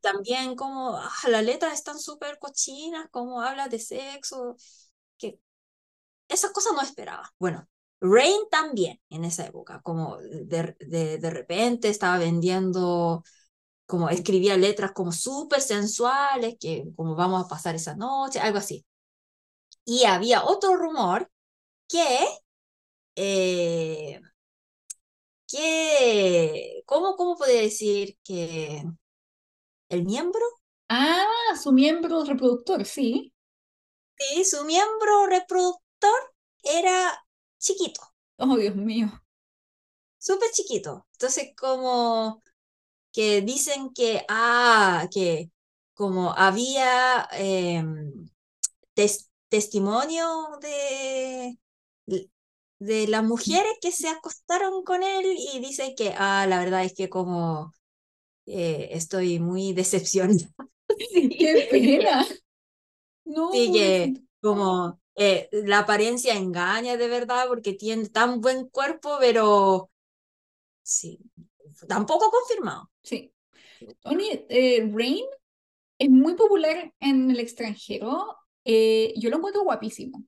[0.00, 4.56] También como ah, las letras están súper cochinas, como habla de sexo,
[5.18, 5.40] que
[6.28, 7.28] esas cosas no esperaba.
[7.40, 7.66] Bueno,
[8.00, 13.24] Rain también en esa época, como de, de, de repente estaba vendiendo,
[13.86, 18.86] como escribía letras como súper sensuales, que como vamos a pasar esa noche, algo así.
[19.86, 21.30] Y había otro rumor
[21.88, 22.26] que,
[23.16, 24.20] eh,
[25.48, 28.82] que ¿cómo, ¿cómo podría decir que
[29.88, 30.40] el miembro?
[30.88, 31.26] Ah,
[31.62, 33.32] su miembro reproductor, sí.
[34.18, 37.25] Sí, su miembro reproductor era
[37.58, 38.00] chiquito.
[38.38, 39.10] Oh, Dios mío.
[40.18, 41.06] Súper chiquito.
[41.12, 42.42] Entonces, como
[43.12, 45.50] que dicen que, ah, que
[45.94, 47.84] como había eh,
[49.50, 51.56] testimonio de,
[52.78, 55.24] de las mujeres que se acostaron con él
[55.54, 57.72] y dice que, ah, la verdad es que como
[58.46, 60.50] eh, estoy muy decepcionada.
[61.38, 62.26] ¡Qué pena!
[63.24, 69.16] No, sí, que como eh, la apariencia engaña de verdad porque tiene tan buen cuerpo,
[69.20, 69.90] pero
[70.82, 71.18] sí,
[71.88, 72.90] tampoco confirmado.
[73.02, 73.32] Sí.
[74.00, 75.24] Tony, eh, Rain
[75.98, 78.36] es muy popular en el extranjero.
[78.64, 80.24] yo lo encuentro guapísimo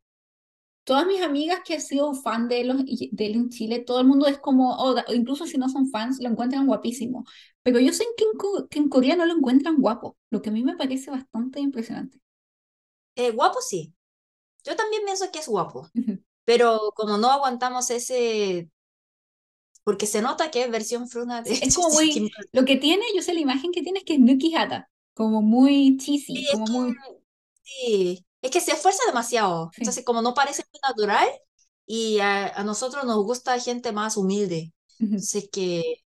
[0.88, 4.06] todas mis amigas que han sido fan de, los, de él en Chile, todo el
[4.06, 7.26] mundo es como, o incluso si no son fans, lo encuentran guapísimo.
[7.62, 10.52] Pero yo sé que en, que en Corea no lo encuentran guapo, lo que a
[10.52, 12.18] mí me parece bastante impresionante.
[13.16, 13.94] Eh, guapo sí.
[14.68, 15.88] Yo también pienso que es guapo.
[16.44, 18.68] Pero como no aguantamos ese
[19.88, 23.22] porque se nota que es versión fruna de Es como muy, lo que tiene, yo
[23.22, 26.94] sé la imagen que tiene es que es Nuki Hata, como muy cheesy, como muy...
[27.62, 29.70] Sí, es que se esfuerza demasiado.
[29.78, 31.26] Entonces, como no parece muy natural,
[31.86, 34.74] y a, nosotros nos gusta gente más humilde.
[35.16, 36.04] Así que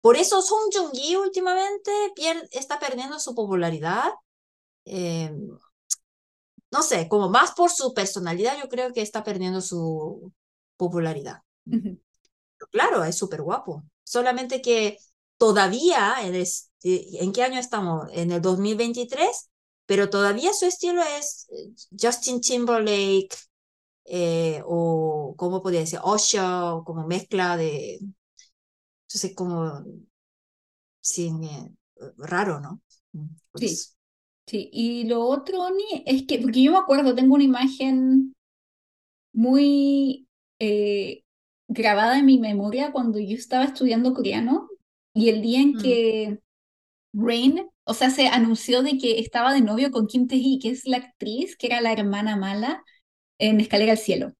[0.00, 1.90] por eso Song Joong-gi últimamente
[2.52, 4.12] está perdiendo su popularidad.
[4.84, 5.58] Em,
[6.70, 10.32] no sé, como más por su personalidad, yo creo que está perdiendo su
[10.76, 11.42] popularidad.
[12.70, 13.84] claro, es súper guapo.
[14.04, 14.98] Solamente que
[15.36, 16.34] todavía, en,
[16.82, 18.08] ¿en qué año estamos?
[18.12, 19.50] En el 2023,
[19.86, 23.36] pero todavía su estilo es eh, Justin Timberlake
[24.04, 26.00] eh, o, ¿cómo podría decir?
[26.04, 28.00] Usher, como mezcla de,
[29.10, 29.84] entonces como,
[31.00, 31.32] sí,
[32.16, 32.80] raro, ¿no?
[33.54, 33.76] Sí,
[34.50, 34.70] sí.
[34.72, 38.34] Y lo otro, Oni, es que, porque yo me acuerdo, tengo una imagen
[39.32, 40.26] muy
[40.58, 41.22] eh,
[41.68, 44.68] grabada en mi memoria cuando yo estaba estudiando coreano
[45.14, 45.82] y el día en mm.
[45.82, 46.38] que
[47.12, 50.86] Rain o sea, se anunció de que estaba de novio con Kim Tae-hee, que es
[50.86, 52.84] la actriz que era la hermana mala
[53.36, 54.32] en Escalera al Cielo,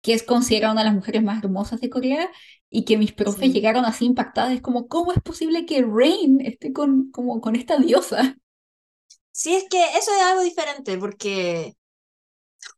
[0.00, 2.30] que es considerada una de las mujeres más hermosas de Corea
[2.70, 6.72] y que mis profes llegaron así impactadas, es como, ¿cómo es posible que Rain esté
[6.72, 8.36] con, como, con esta diosa?
[9.36, 11.76] Sí, es que eso es algo diferente, porque,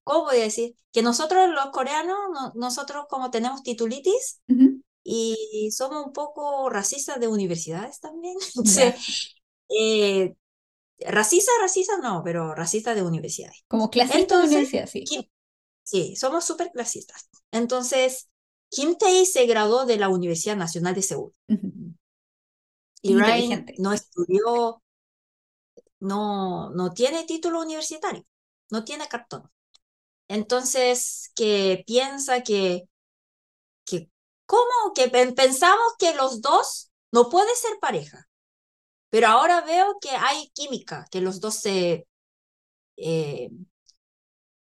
[0.04, 0.74] ¿cómo voy a decir?
[0.90, 2.16] Que nosotros los coreanos,
[2.54, 4.40] nosotros como tenemos titulitis,
[5.04, 8.36] y somos un poco racistas de universidades también.
[9.68, 10.36] Eh,
[11.00, 13.64] racista, racista no, pero racista de universidades.
[13.66, 15.04] Como clasista de universidad, sí.
[15.82, 17.28] sí, somos súper clasistas.
[17.50, 18.28] Entonces,
[18.68, 21.32] Kim Tae se graduó de la Universidad Nacional de Seúl.
[23.02, 24.80] Y Ryan no estudió,
[26.06, 28.24] no, no tiene título universitario,
[28.70, 29.50] no tiene cartón.
[30.28, 32.88] Entonces, que piensa que,
[33.84, 34.10] que
[34.46, 34.92] ¿cómo?
[34.94, 38.28] Que pensamos que los dos no puede ser pareja.
[39.10, 42.06] Pero ahora veo que hay química, que los dos se,
[42.96, 43.50] eh,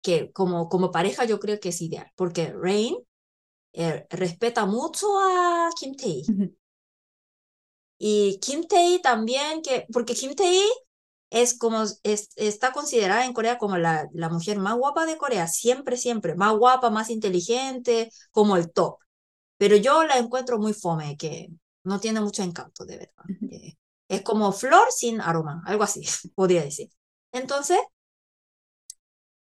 [0.01, 2.95] que como, como pareja yo creo que es ideal, porque Rain
[3.73, 6.23] eh, respeta mucho a Kim Tae.
[7.97, 10.61] Y Kim Tae también, que, porque Kim Tae
[11.29, 15.47] es como, es, está considerada en Corea como la, la mujer más guapa de Corea,
[15.47, 18.97] siempre, siempre, más guapa, más inteligente, como el top.
[19.57, 21.49] Pero yo la encuentro muy fome, que
[21.83, 23.25] no tiene mucho encanto, de verdad.
[23.51, 23.75] Eh,
[24.09, 26.03] es como flor sin aroma, algo así,
[26.35, 26.89] podría decir.
[27.31, 27.79] Entonces,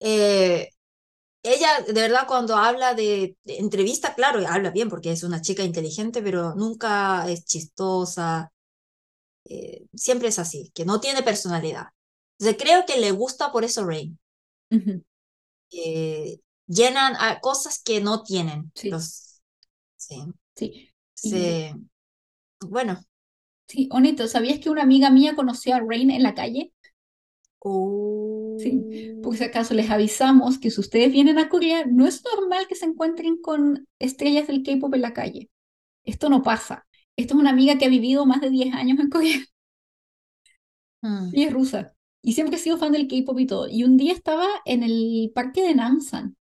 [0.00, 0.70] eh,
[1.42, 6.22] ella de verdad cuando habla de, entrevista, claro, habla bien porque es una chica inteligente,
[6.22, 8.52] pero nunca es chistosa.
[9.50, 11.86] Eh, siempre es así, que no tiene personalidad.
[12.38, 14.18] Entonces creo que le gusta por eso Rain.
[16.66, 18.70] llenan a cosas que no tienen.
[18.74, 18.90] Sí.
[20.54, 20.90] sí.
[21.14, 21.72] sí.
[22.60, 23.00] Bueno.
[23.66, 24.26] Sí, bonito.
[24.28, 26.72] ¿Sabías que una amiga mía conoció a Rain en la calle?
[28.58, 32.66] Sí, por si acaso les avisamos que si ustedes vienen a Corea, no es normal
[32.66, 35.50] que se encuentren con estrellas del K-pop en la calle.
[36.04, 36.86] Esto no pasa.
[37.18, 39.40] Esto es una amiga que ha vivido más de 10 años en Corea.
[41.02, 41.30] Mm.
[41.32, 41.94] Y es rusa.
[42.22, 43.68] Y siempre ha sido fan del K-pop y todo.
[43.68, 46.36] Y un día estaba en el parque de Namsan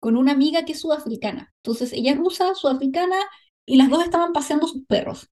[0.00, 1.52] con una amiga que es sudafricana.
[1.62, 3.16] Entonces ella es rusa, sudafricana,
[3.66, 5.28] y las dos estaban paseando sus perros.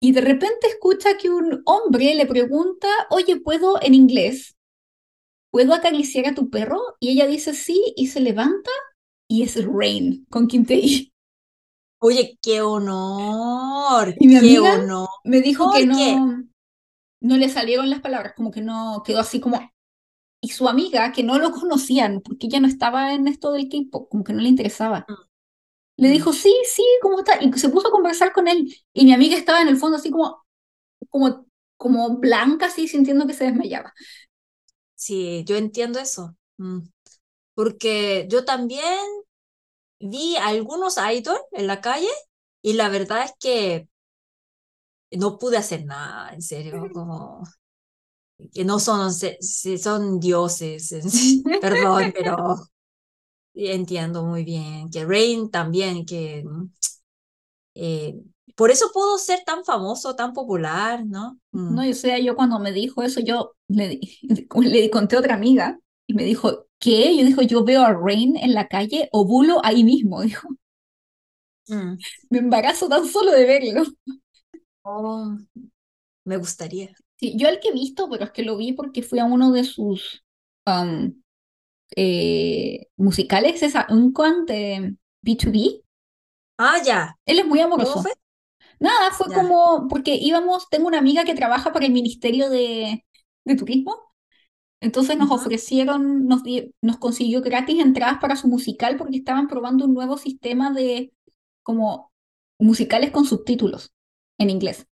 [0.00, 4.56] Y de repente escucha que un hombre le pregunta, oye, ¿puedo en inglés?
[5.50, 6.80] ¿Puedo acariciar a tu perro?
[7.00, 8.70] Y ella dice sí y se levanta
[9.28, 11.09] y es Rain con Kim Tae.
[12.02, 14.14] Oye, qué honor.
[14.18, 15.08] Y mi amiga honor.
[15.22, 16.44] me dijo que no,
[17.20, 19.60] no le salieron las palabras, como que no quedó así como...
[20.42, 24.08] Y su amiga, que no lo conocían, porque ella no estaba en esto del K-pop,
[24.08, 25.04] como que no le interesaba.
[25.06, 25.14] Mm.
[25.98, 26.12] Le mm.
[26.12, 27.42] dijo, sí, sí, ¿cómo está?
[27.42, 28.74] Y se puso a conversar con él.
[28.94, 30.42] Y mi amiga estaba en el fondo así como,
[31.10, 31.46] como,
[31.76, 33.92] como blanca, así, sintiendo que se desmayaba.
[34.94, 36.34] Sí, yo entiendo eso.
[36.56, 36.80] Mm.
[37.54, 38.98] Porque yo también
[40.00, 42.10] vi algunos idols en la calle
[42.62, 43.88] y la verdad es que
[45.12, 47.42] no pude hacer nada, en serio, como
[48.52, 50.94] que no son, son dioses,
[51.60, 52.56] perdón, pero
[53.54, 56.44] entiendo muy bien, que Rain también, que
[57.74, 58.20] eh,
[58.56, 61.38] por eso pudo ser tan famoso, tan popular, ¿no?
[61.52, 61.74] Mm.
[61.74, 64.00] No, o sea, yo cuando me dijo eso, yo le,
[64.60, 67.16] le conté a otra amiga y me dijo, ¿qué?
[67.16, 70.48] Yo dijo, yo veo a Rain en la calle, ovulo ahí mismo, dijo.
[71.68, 71.98] Mm.
[72.30, 73.84] Me embarazo tan solo de verlo.
[74.82, 75.36] Oh,
[76.24, 76.90] me gustaría.
[77.16, 79.52] Sí, yo el que he visto, pero es que lo vi porque fui a uno
[79.52, 80.24] de sus
[81.96, 84.12] eh, musicales, esa un
[84.46, 85.82] de B2B.
[86.58, 87.16] Ah, ya.
[87.26, 88.02] Él es muy amoroso.
[88.78, 93.04] Nada, fue como, porque íbamos, tengo una amiga que trabaja para el Ministerio de,
[93.44, 94.09] de Turismo,
[94.80, 96.42] entonces nos ofrecieron, nos,
[96.80, 101.12] nos consiguió gratis entradas para su musical porque estaban probando un nuevo sistema de
[101.62, 102.12] como
[102.58, 103.92] musicales con subtítulos
[104.38, 104.86] en inglés,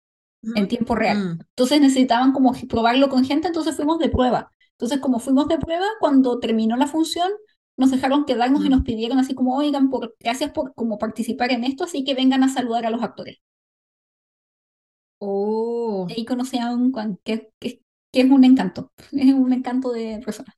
[0.56, 1.18] en tiempo real.
[1.18, 1.40] Mm.
[1.50, 4.52] Entonces necesitaban como probarlo con gente, entonces fuimos de prueba.
[4.72, 7.32] Entonces, como fuimos de prueba, cuando terminó la función,
[7.78, 11.64] nos dejaron quedarnos y nos pidieron así como, oigan, por, gracias por como participar en
[11.64, 13.38] esto, así que vengan a saludar a los actores.
[15.20, 16.08] Oh.
[16.10, 16.92] Y ahí conocí a un
[17.24, 17.82] que, que,
[18.16, 20.56] que, es un encanto, es un encanto de persona.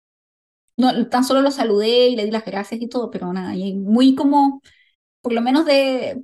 [0.77, 3.75] No, tan solo lo saludé y le di las gracias y todo, pero nada, y
[3.75, 4.61] muy como,
[5.21, 6.23] por lo menos de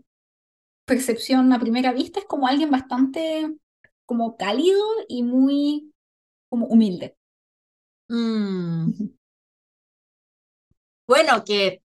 [0.85, 3.55] percepción a primera vista, es como alguien bastante
[4.05, 5.93] como cálido y muy
[6.49, 7.17] como humilde.
[8.09, 8.91] Mm.
[11.07, 11.81] Bueno, que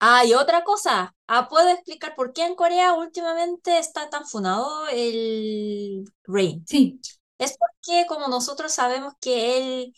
[0.00, 1.14] hay otra cosa.
[1.28, 6.64] Ah, ¿puedo explicar por qué en Corea últimamente está tan funado el Rain?
[6.66, 7.00] Sí.
[7.44, 9.94] Es porque como nosotros sabemos que él,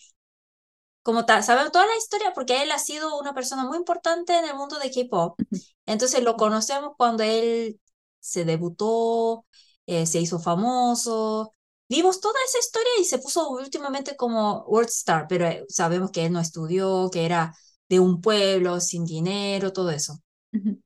[1.02, 4.55] como sabemos toda la historia, porque él ha sido una persona muy importante en el
[4.56, 5.39] mundo de K-pop.
[5.86, 7.81] Entonces lo conocemos cuando él
[8.20, 9.47] se debutó,
[9.86, 11.52] eh, se hizo famoso,
[11.89, 16.27] vimos toda esa historia y se puso últimamente como World Star, pero eh, sabemos que
[16.27, 17.55] él no estudió, que era
[17.89, 20.18] de un pueblo sin dinero, todo eso.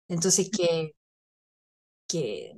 [0.09, 0.95] Entonces que,
[2.07, 2.55] que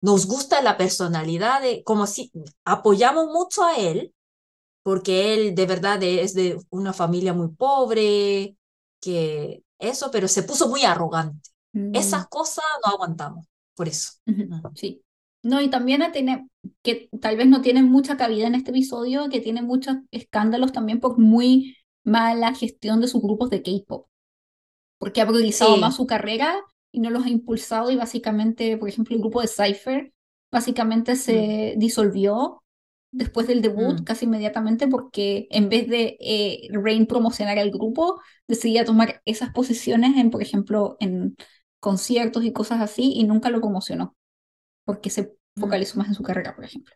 [0.00, 2.32] nos gusta la personalidad de, como si
[2.64, 4.14] apoyamos mucho a él,
[4.82, 8.56] porque él de verdad es de una familia muy pobre,
[9.00, 11.50] que eso, pero se puso muy arrogante.
[11.92, 12.28] Esas mm.
[12.28, 14.12] cosas no aguantamos, por eso.
[14.74, 15.02] Sí.
[15.42, 16.42] No, y también a tener,
[16.82, 21.00] que tal vez no tiene mucha cabida en este episodio, que tiene muchos escándalos también
[21.00, 24.06] por muy mala gestión de sus grupos de K-pop.
[24.98, 26.60] Porque ha priorizado más su carrera
[26.92, 30.12] y no los ha impulsado y básicamente, por ejemplo, el grupo de Cypher
[30.52, 32.64] Básicamente se disolvió
[33.12, 34.04] después del debut Mm.
[34.04, 40.16] casi inmediatamente porque en vez de eh, Rain promocionar al grupo, decidía tomar esas posiciones
[40.16, 41.36] en, por ejemplo, en
[41.78, 44.16] conciertos y cosas así y nunca lo promocionó
[44.84, 45.62] porque se Mm.
[45.62, 46.94] focalizó más en su carrera, por ejemplo.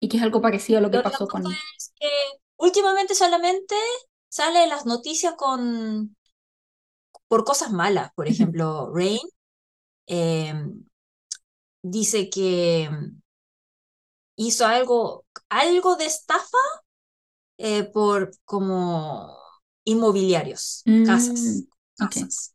[0.00, 1.44] Y que es algo parecido a lo que otra pasó con...
[1.78, 2.08] es que
[2.56, 3.74] últimamente solamente
[4.28, 6.16] sale las noticias con
[7.32, 8.12] por cosas malas.
[8.14, 9.20] Por ejemplo, Rain
[10.08, 10.54] eh,
[11.82, 12.88] dice que
[14.36, 16.58] hizo algo, algo de estafa
[17.58, 19.36] eh, por como
[19.84, 21.68] inmobiliarios, Mm, casas,
[22.00, 22.16] ok.
[22.16, 22.54] casas.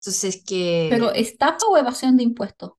[0.00, 0.42] Entonces
[0.90, 2.70] Pero que estafa o evasión de impuestos.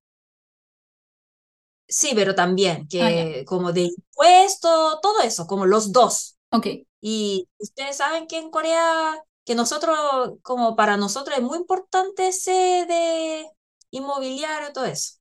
[1.88, 6.36] sí, pero también Ah, que como de impuesto, todo eso, como los dos.
[6.50, 6.86] Ok.
[7.00, 9.14] Y ustedes saben que en Corea,
[9.46, 9.96] que nosotros,
[10.42, 13.46] como para nosotros es muy importante ese de
[13.90, 15.14] inmobiliario, todo eso.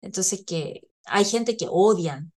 [0.00, 2.32] Entonces que hay gente que odian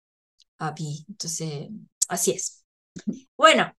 [0.58, 1.06] a Pi.
[1.08, 1.70] Entonces,
[2.10, 2.66] así es.
[3.38, 3.72] Bueno,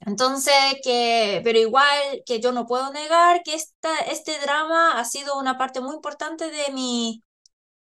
[0.00, 0.54] entonces
[0.84, 5.58] que, pero igual que yo no puedo negar que esta, este drama ha sido una
[5.58, 7.24] parte muy importante de mi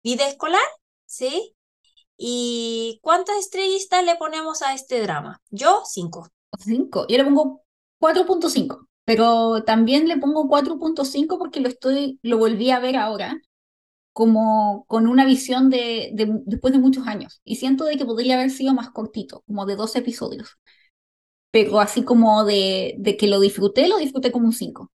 [0.03, 0.61] vida escolar,
[1.05, 1.55] ¿sí?
[2.17, 5.41] ¿Y cuántas estrellitas le ponemos a este drama?
[5.51, 6.27] Yo, cinco.
[6.59, 7.05] 5.
[7.07, 7.66] Yo le pongo
[7.99, 13.41] 4.5, pero también le pongo 4.5 porque lo estoy, lo volví a ver ahora
[14.13, 18.35] como con una visión de, de- después de muchos años y siento de que podría
[18.35, 20.57] haber sido más cortito, como de dos episodios,
[21.51, 24.91] pero así como de, de que lo disfruté, lo disfruté como un 5.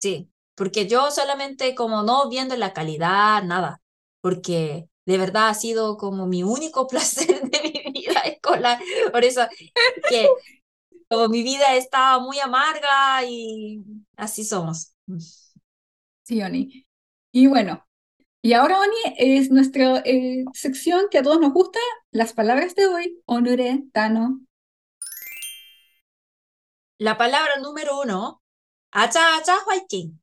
[0.00, 3.82] Sí, porque yo solamente como no viendo la calidad, nada,
[4.20, 8.80] porque de verdad ha sido como mi único placer de mi vida escolar.
[9.12, 9.42] Por eso
[10.06, 10.38] que
[11.10, 13.82] como mi vida estaba muy amarga y
[14.16, 14.94] así somos.
[16.22, 16.86] Sí, Oni.
[17.32, 17.84] Y bueno,
[18.42, 21.80] y ahora Oni es nuestra eh, sección que a todos nos gusta,
[22.12, 24.40] las palabras de hoy, Onure, Tano.
[26.98, 28.40] La palabra número uno,
[28.92, 30.20] acha acha whiting.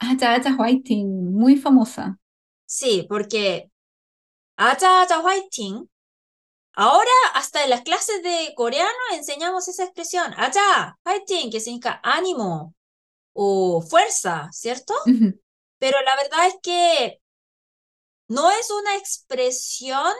[0.00, 2.18] Ah, Chacha Whiting, muy famosa.
[2.66, 3.70] Sí, porque
[4.56, 5.88] acha acha whiting,
[6.76, 12.74] ahora hasta en las clases de coreano enseñamos esa expresión, acha whiting, que significa ánimo
[13.32, 14.94] o fuerza, ¿cierto?
[15.78, 17.20] Pero la verdad es que
[18.28, 20.12] no es una expresión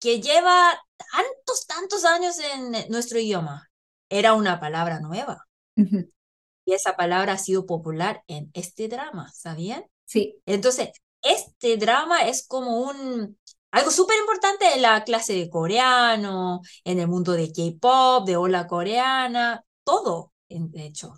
[0.00, 0.80] que lleva
[1.12, 3.68] tantos, tantos años en nuestro idioma.
[4.08, 5.46] Era una palabra nueva.
[5.76, 9.84] Y esa palabra ha sido popular en este drama, ¿sabían?
[10.04, 10.90] Sí, Entonces,
[11.22, 13.38] este drama es como un
[13.70, 18.66] algo súper importante en la clase de coreano, en el mundo de K-pop, de hola
[18.66, 21.14] coreana, todo, de hecho.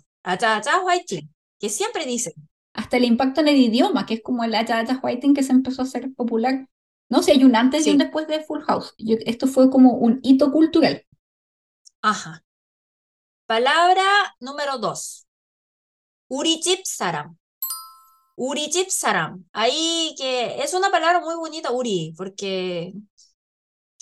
[1.59, 2.33] Que siempre dicen.
[2.73, 5.81] hasta el impacto en el idioma, que es como el Chacha Whiting que se empezó
[5.81, 6.67] a hacer popular.
[7.09, 8.93] No sé, hay un antes y un después de Full House.
[8.97, 11.05] Yo- esto fue como un hito cultural.
[12.01, 12.43] ajá.
[13.45, 14.03] Palabra
[14.39, 15.25] número dos.
[16.29, 16.61] 우리
[18.43, 19.45] Uri Saram.
[19.53, 22.91] Ahí que es una palabra muy bonita, Uri, porque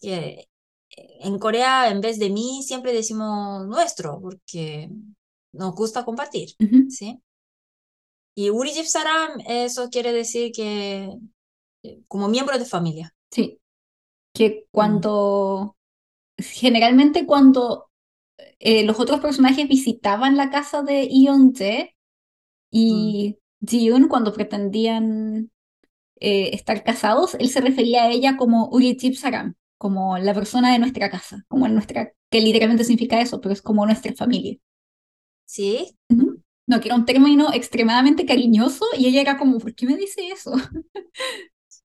[0.01, 0.47] eh,
[0.95, 4.89] en Corea en vez de mí siempre decimos nuestro, porque
[5.51, 6.51] nos gusta compartir,
[6.87, 7.21] ¿sí?
[8.33, 11.13] Y Uri Saram, eso quiere decir que
[11.83, 13.13] eh, como miembro de familia.
[13.29, 13.59] Sí,
[14.33, 14.69] que mm.
[14.71, 15.75] cuando,
[16.37, 17.89] generalmente cuando
[18.59, 21.53] eh, los otros personajes visitaban la casa de Yeon
[22.71, 23.35] y.
[23.35, 23.48] Mm.
[23.61, 25.51] Ji-yoon cuando pretendían
[26.19, 30.79] eh, estar casados, él se refería a ella como Urichip Saram, como la persona de
[30.79, 34.57] nuestra casa, como nuestra, que literalmente significa eso, pero es como nuestra familia.
[35.45, 35.97] ¿Sí?
[36.67, 40.29] No, que era un término extremadamente cariñoso y ella era como, ¿por qué me dice
[40.29, 40.51] eso?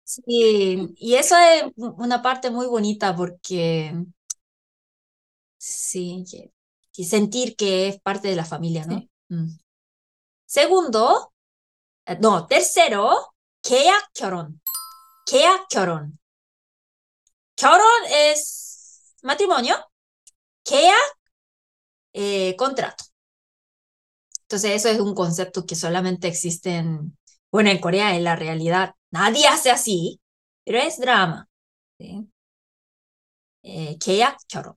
[0.06, 3.94] Sí, y eso es una parte muy bonita porque
[5.56, 6.52] sí, que,
[6.92, 9.02] que sentir que es parte de la familia, ¿no?
[9.28, 9.56] Mm.
[10.44, 11.33] Segundo,
[12.19, 14.61] no, tercero, 계약 결혼.
[15.25, 16.19] 계약 결혼.
[17.55, 19.75] 결혼 es matrimonio,
[20.63, 20.95] 계약,
[22.13, 23.03] eh, contrato.
[24.43, 27.17] Entonces eso es un concepto que solamente existe en,
[27.51, 28.95] bueno, en Corea, en la realidad.
[29.11, 30.19] Nadie hace así,
[30.63, 31.47] pero es drama.
[31.99, 32.27] ¿sí?
[33.63, 34.75] Eh, 계약 결혼.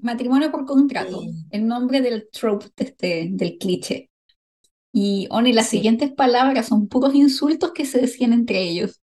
[0.00, 4.08] Matrimonio por contrato, Eh, el nombre del trope, de este, del cliché.
[4.93, 9.01] Y oh, Oni, las siguientes palabras son puros insultos que se decían entre ellos.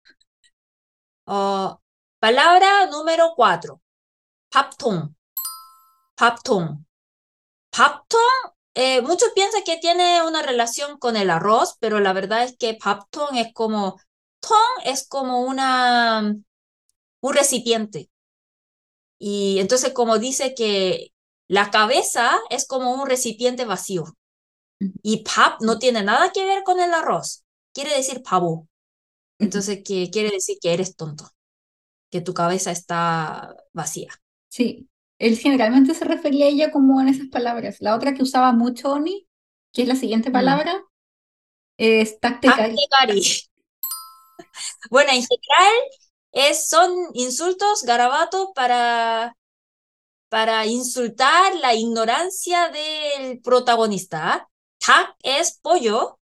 [1.25, 1.79] Oh,
[2.19, 3.81] palabra número cuatro.
[4.49, 5.15] Paptón.
[6.15, 6.85] Paptón.
[7.71, 8.21] Paptón
[8.75, 12.75] eh, muchos piensan que tiene una relación con el arroz, pero la verdad es que
[12.75, 13.97] papton es como,
[14.41, 16.35] ton es como una,
[17.21, 18.09] un recipiente.
[19.19, 21.13] Y entonces como dice que
[21.47, 24.05] la cabeza es como un recipiente vacío.
[24.79, 27.43] Y pap no tiene nada que ver con el arroz.
[27.73, 28.67] Quiere decir pavo.
[29.39, 31.29] Entonces, ¿qué quiere decir que eres tonto,
[32.09, 34.13] que tu cabeza está vacía.
[34.47, 34.89] Sí,
[35.19, 37.77] él generalmente se refería a ella como en esas palabras.
[37.79, 39.27] La otra que usaba mucho Oni,
[39.73, 40.81] que es la siguiente palabra,
[41.77, 42.75] es tactecari.
[44.89, 45.73] bueno, en general
[46.31, 49.35] es, son insultos, garabatos para,
[50.29, 54.47] para insultar la ignorancia del protagonista.
[54.85, 56.19] Tak es pollo,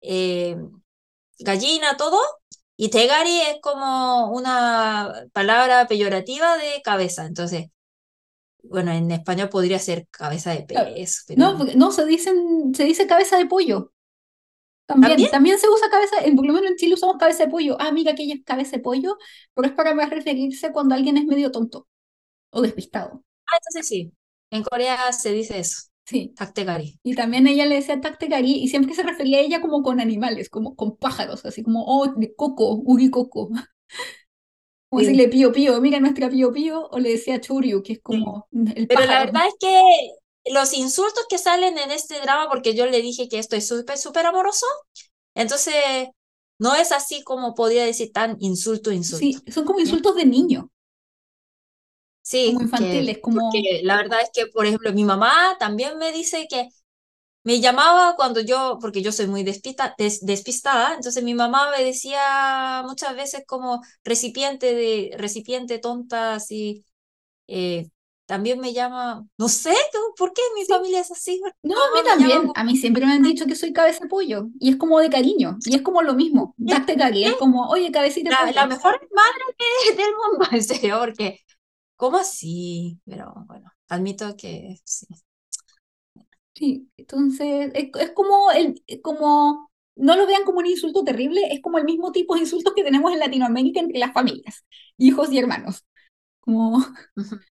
[0.00, 0.56] eh,
[1.40, 2.20] gallina, todo.
[2.76, 7.26] Y tegari es como una palabra peyorativa de cabeza.
[7.26, 7.66] Entonces,
[8.62, 11.24] bueno, en español podría ser cabeza de pez.
[11.36, 13.92] No, no, se, dicen, se dice cabeza de pollo.
[14.86, 15.58] También, ¿También?
[15.58, 17.76] se usa cabeza, en, por lo menos en Chile usamos cabeza de pollo.
[17.78, 19.18] Ah, mira, aquella es cabeza de pollo,
[19.54, 21.88] pero es para referirse cuando alguien es medio tonto
[22.50, 23.24] o despistado.
[23.46, 24.12] Ah, entonces sí.
[24.50, 25.88] En Corea se dice eso.
[26.08, 26.32] Sí.
[26.34, 26.98] Taktegari.
[27.02, 30.48] Y también ella le decía Taktegari y siempre se refería a ella como con animales,
[30.48, 33.50] como con pájaros, así como, oh, de coco, uri coco.
[34.90, 38.48] Como decirle pío pío, mira nuestra pío pío, o le decía churyu, que es como
[38.52, 39.82] el Pero la verdad es que
[40.50, 44.24] los insultos que salen en este drama, porque yo le dije que estoy súper, súper
[44.24, 44.64] amoroso,
[45.34, 45.74] entonces
[46.58, 49.18] no es así como podría decir tan insulto, insulto.
[49.18, 50.70] Sí, son como insultos de niño.
[52.28, 53.40] Sí, como infantiles, como...
[53.40, 56.68] Porque la verdad es que, por ejemplo, mi mamá también me dice que
[57.42, 62.82] me llamaba cuando yo, porque yo soy muy despista, despistada, entonces mi mamá me decía
[62.86, 66.84] muchas veces como recipiente de recipiente tonta, así.
[67.46, 67.88] Eh,
[68.26, 69.74] también me llama, no sé,
[70.18, 71.40] ¿por qué mi familia es así?
[71.62, 74.48] No, a mí también, a mí siempre me han dicho que soy cabeza de pollo,
[74.60, 77.90] y es como de cariño, y es como lo mismo, date cariño, es como, oye,
[77.90, 81.40] cabecita la, la mejor madre del mundo, en serio, porque
[81.98, 83.00] ¿Cómo así?
[83.04, 85.06] Pero bueno, admito que sí.
[86.54, 91.78] Sí, entonces es, como, el, como, no lo vean como un insulto terrible, es como
[91.78, 94.64] el mismo tipo de insultos que tenemos en Latinoamérica entre las familias,
[94.96, 95.84] hijos y hermanos.
[96.40, 96.78] Como...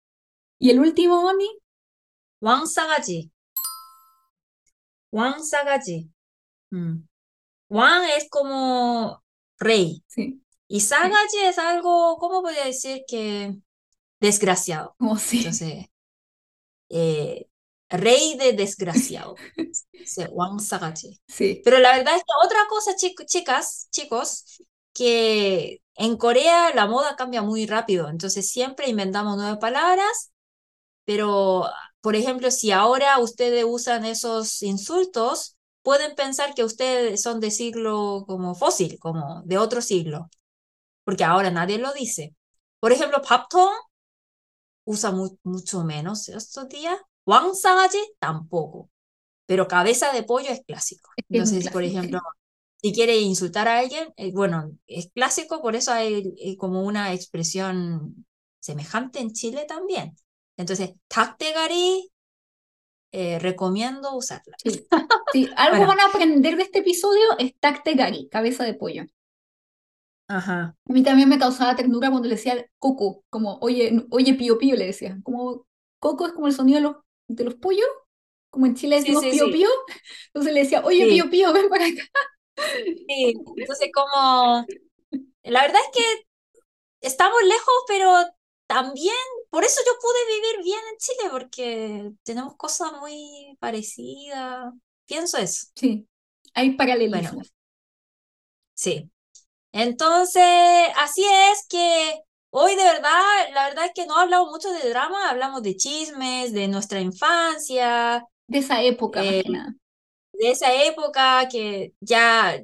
[0.58, 1.48] ¿Y el último, Oni?
[2.40, 3.32] Wang Sagaji.
[5.10, 6.10] Wang Sagaji.
[6.70, 7.06] Mm.
[7.70, 9.22] Wang es como
[9.58, 10.02] rey.
[10.06, 10.42] Sí.
[10.68, 13.58] Y Sagaji es algo, ¿cómo podría decir que
[14.24, 14.96] desgraciado.
[15.00, 15.38] Oh, sí.
[15.38, 15.86] Entonces,
[16.88, 17.46] eh,
[17.90, 19.36] rey de desgraciado.
[20.32, 21.20] Wang Sagachi.
[21.28, 21.60] Sí.
[21.64, 27.42] Pero la verdad es que otra cosa, chicas, chicos, que en Corea la moda cambia
[27.42, 30.32] muy rápido, entonces siempre inventamos nuevas palabras,
[31.04, 31.66] pero,
[32.00, 38.24] por ejemplo, si ahora ustedes usan esos insultos, pueden pensar que ustedes son de siglo
[38.26, 40.28] como fósil, como de otro siglo,
[41.04, 42.34] porque ahora nadie lo dice.
[42.80, 43.70] Por ejemplo, papton
[44.84, 45.12] usa
[45.42, 46.98] mucho menos estos días.
[47.26, 48.90] Wang Sagaji tampoco.
[49.46, 51.10] Pero cabeza de pollo es clásico.
[51.28, 52.20] Entonces, por ejemplo,
[52.80, 57.12] si quiere insultar a alguien, eh, bueno, es clásico, por eso hay eh, como una
[57.12, 58.26] expresión
[58.60, 60.14] semejante en Chile también.
[60.56, 62.10] Entonces, taktegari,
[63.12, 64.56] eh, recomiendo usarla.
[65.32, 69.04] Sí, algo van a aprender de este episodio es taktegari, cabeza de pollo.
[70.34, 70.76] Ajá.
[70.88, 74.74] A mí también me causaba ternura cuando le decía coco, como, oye, oye, pío pío,
[74.74, 75.16] le decía.
[75.22, 75.64] Como,
[76.00, 76.96] coco es como el sonido de los,
[77.28, 77.86] de los pollos,
[78.50, 79.68] como en Chile decimos pío pío.
[80.26, 82.02] Entonces le decía, oye, pío pío, ven para acá.
[83.06, 84.66] Sí, entonces como,
[85.44, 86.26] la verdad es que
[87.00, 88.12] estamos lejos, pero
[88.66, 89.14] también,
[89.50, 94.72] por eso yo pude vivir bien en Chile, porque tenemos cosas muy parecidas.
[95.06, 95.68] Pienso eso.
[95.76, 96.08] Sí,
[96.54, 97.34] hay paralelismos.
[97.34, 97.48] Bueno,
[98.74, 99.10] sí.
[99.74, 100.42] Entonces,
[100.96, 102.20] así es que
[102.50, 103.20] hoy de verdad,
[103.52, 108.24] la verdad es que no hablamos mucho de drama, hablamos de chismes, de nuestra infancia.
[108.46, 109.42] De esa época, eh,
[110.32, 112.62] De esa época que ya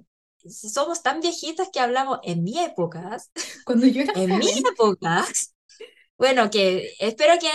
[0.49, 3.16] somos tan viejitas que hablamos en mi época.
[3.66, 5.27] Cuando yo era En mi época.
[6.16, 7.51] Bueno, que espero que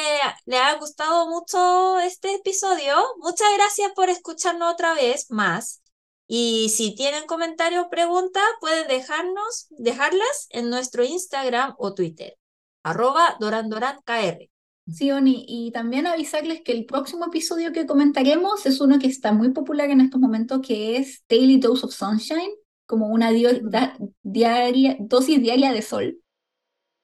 [0.47, 2.95] le haya gustado mucho este episodio.
[3.19, 5.81] Muchas gracias por escucharnos otra vez más.
[6.27, 12.37] Y si tienen comentarios o preguntas, pueden dejarnos, dejarlas en nuestro Instagram o Twitter,
[12.83, 14.49] arroba dorandorankr.
[14.87, 19.31] Sí, Oni, y también avisarles que el próximo episodio que comentaremos es uno que está
[19.33, 22.51] muy popular en estos momentos, que es Daily Dose of Sunshine,
[22.85, 26.19] como una diaria, dosis diaria de sol,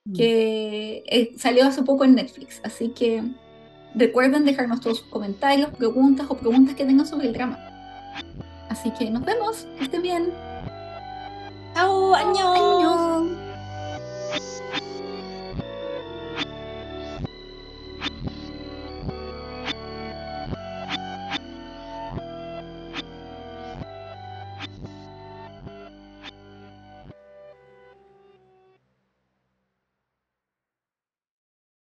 [0.06, 0.14] mm.
[0.14, 2.62] que eh, salió hace poco en Netflix.
[2.64, 3.24] Así que
[3.96, 7.71] recuerden dejarnos todos sus comentarios, preguntas o preguntas que tengan sobre el drama.
[8.72, 9.68] Así que nos vemos.
[9.78, 10.34] Que estén bien.
[11.76, 13.51] Chao, año.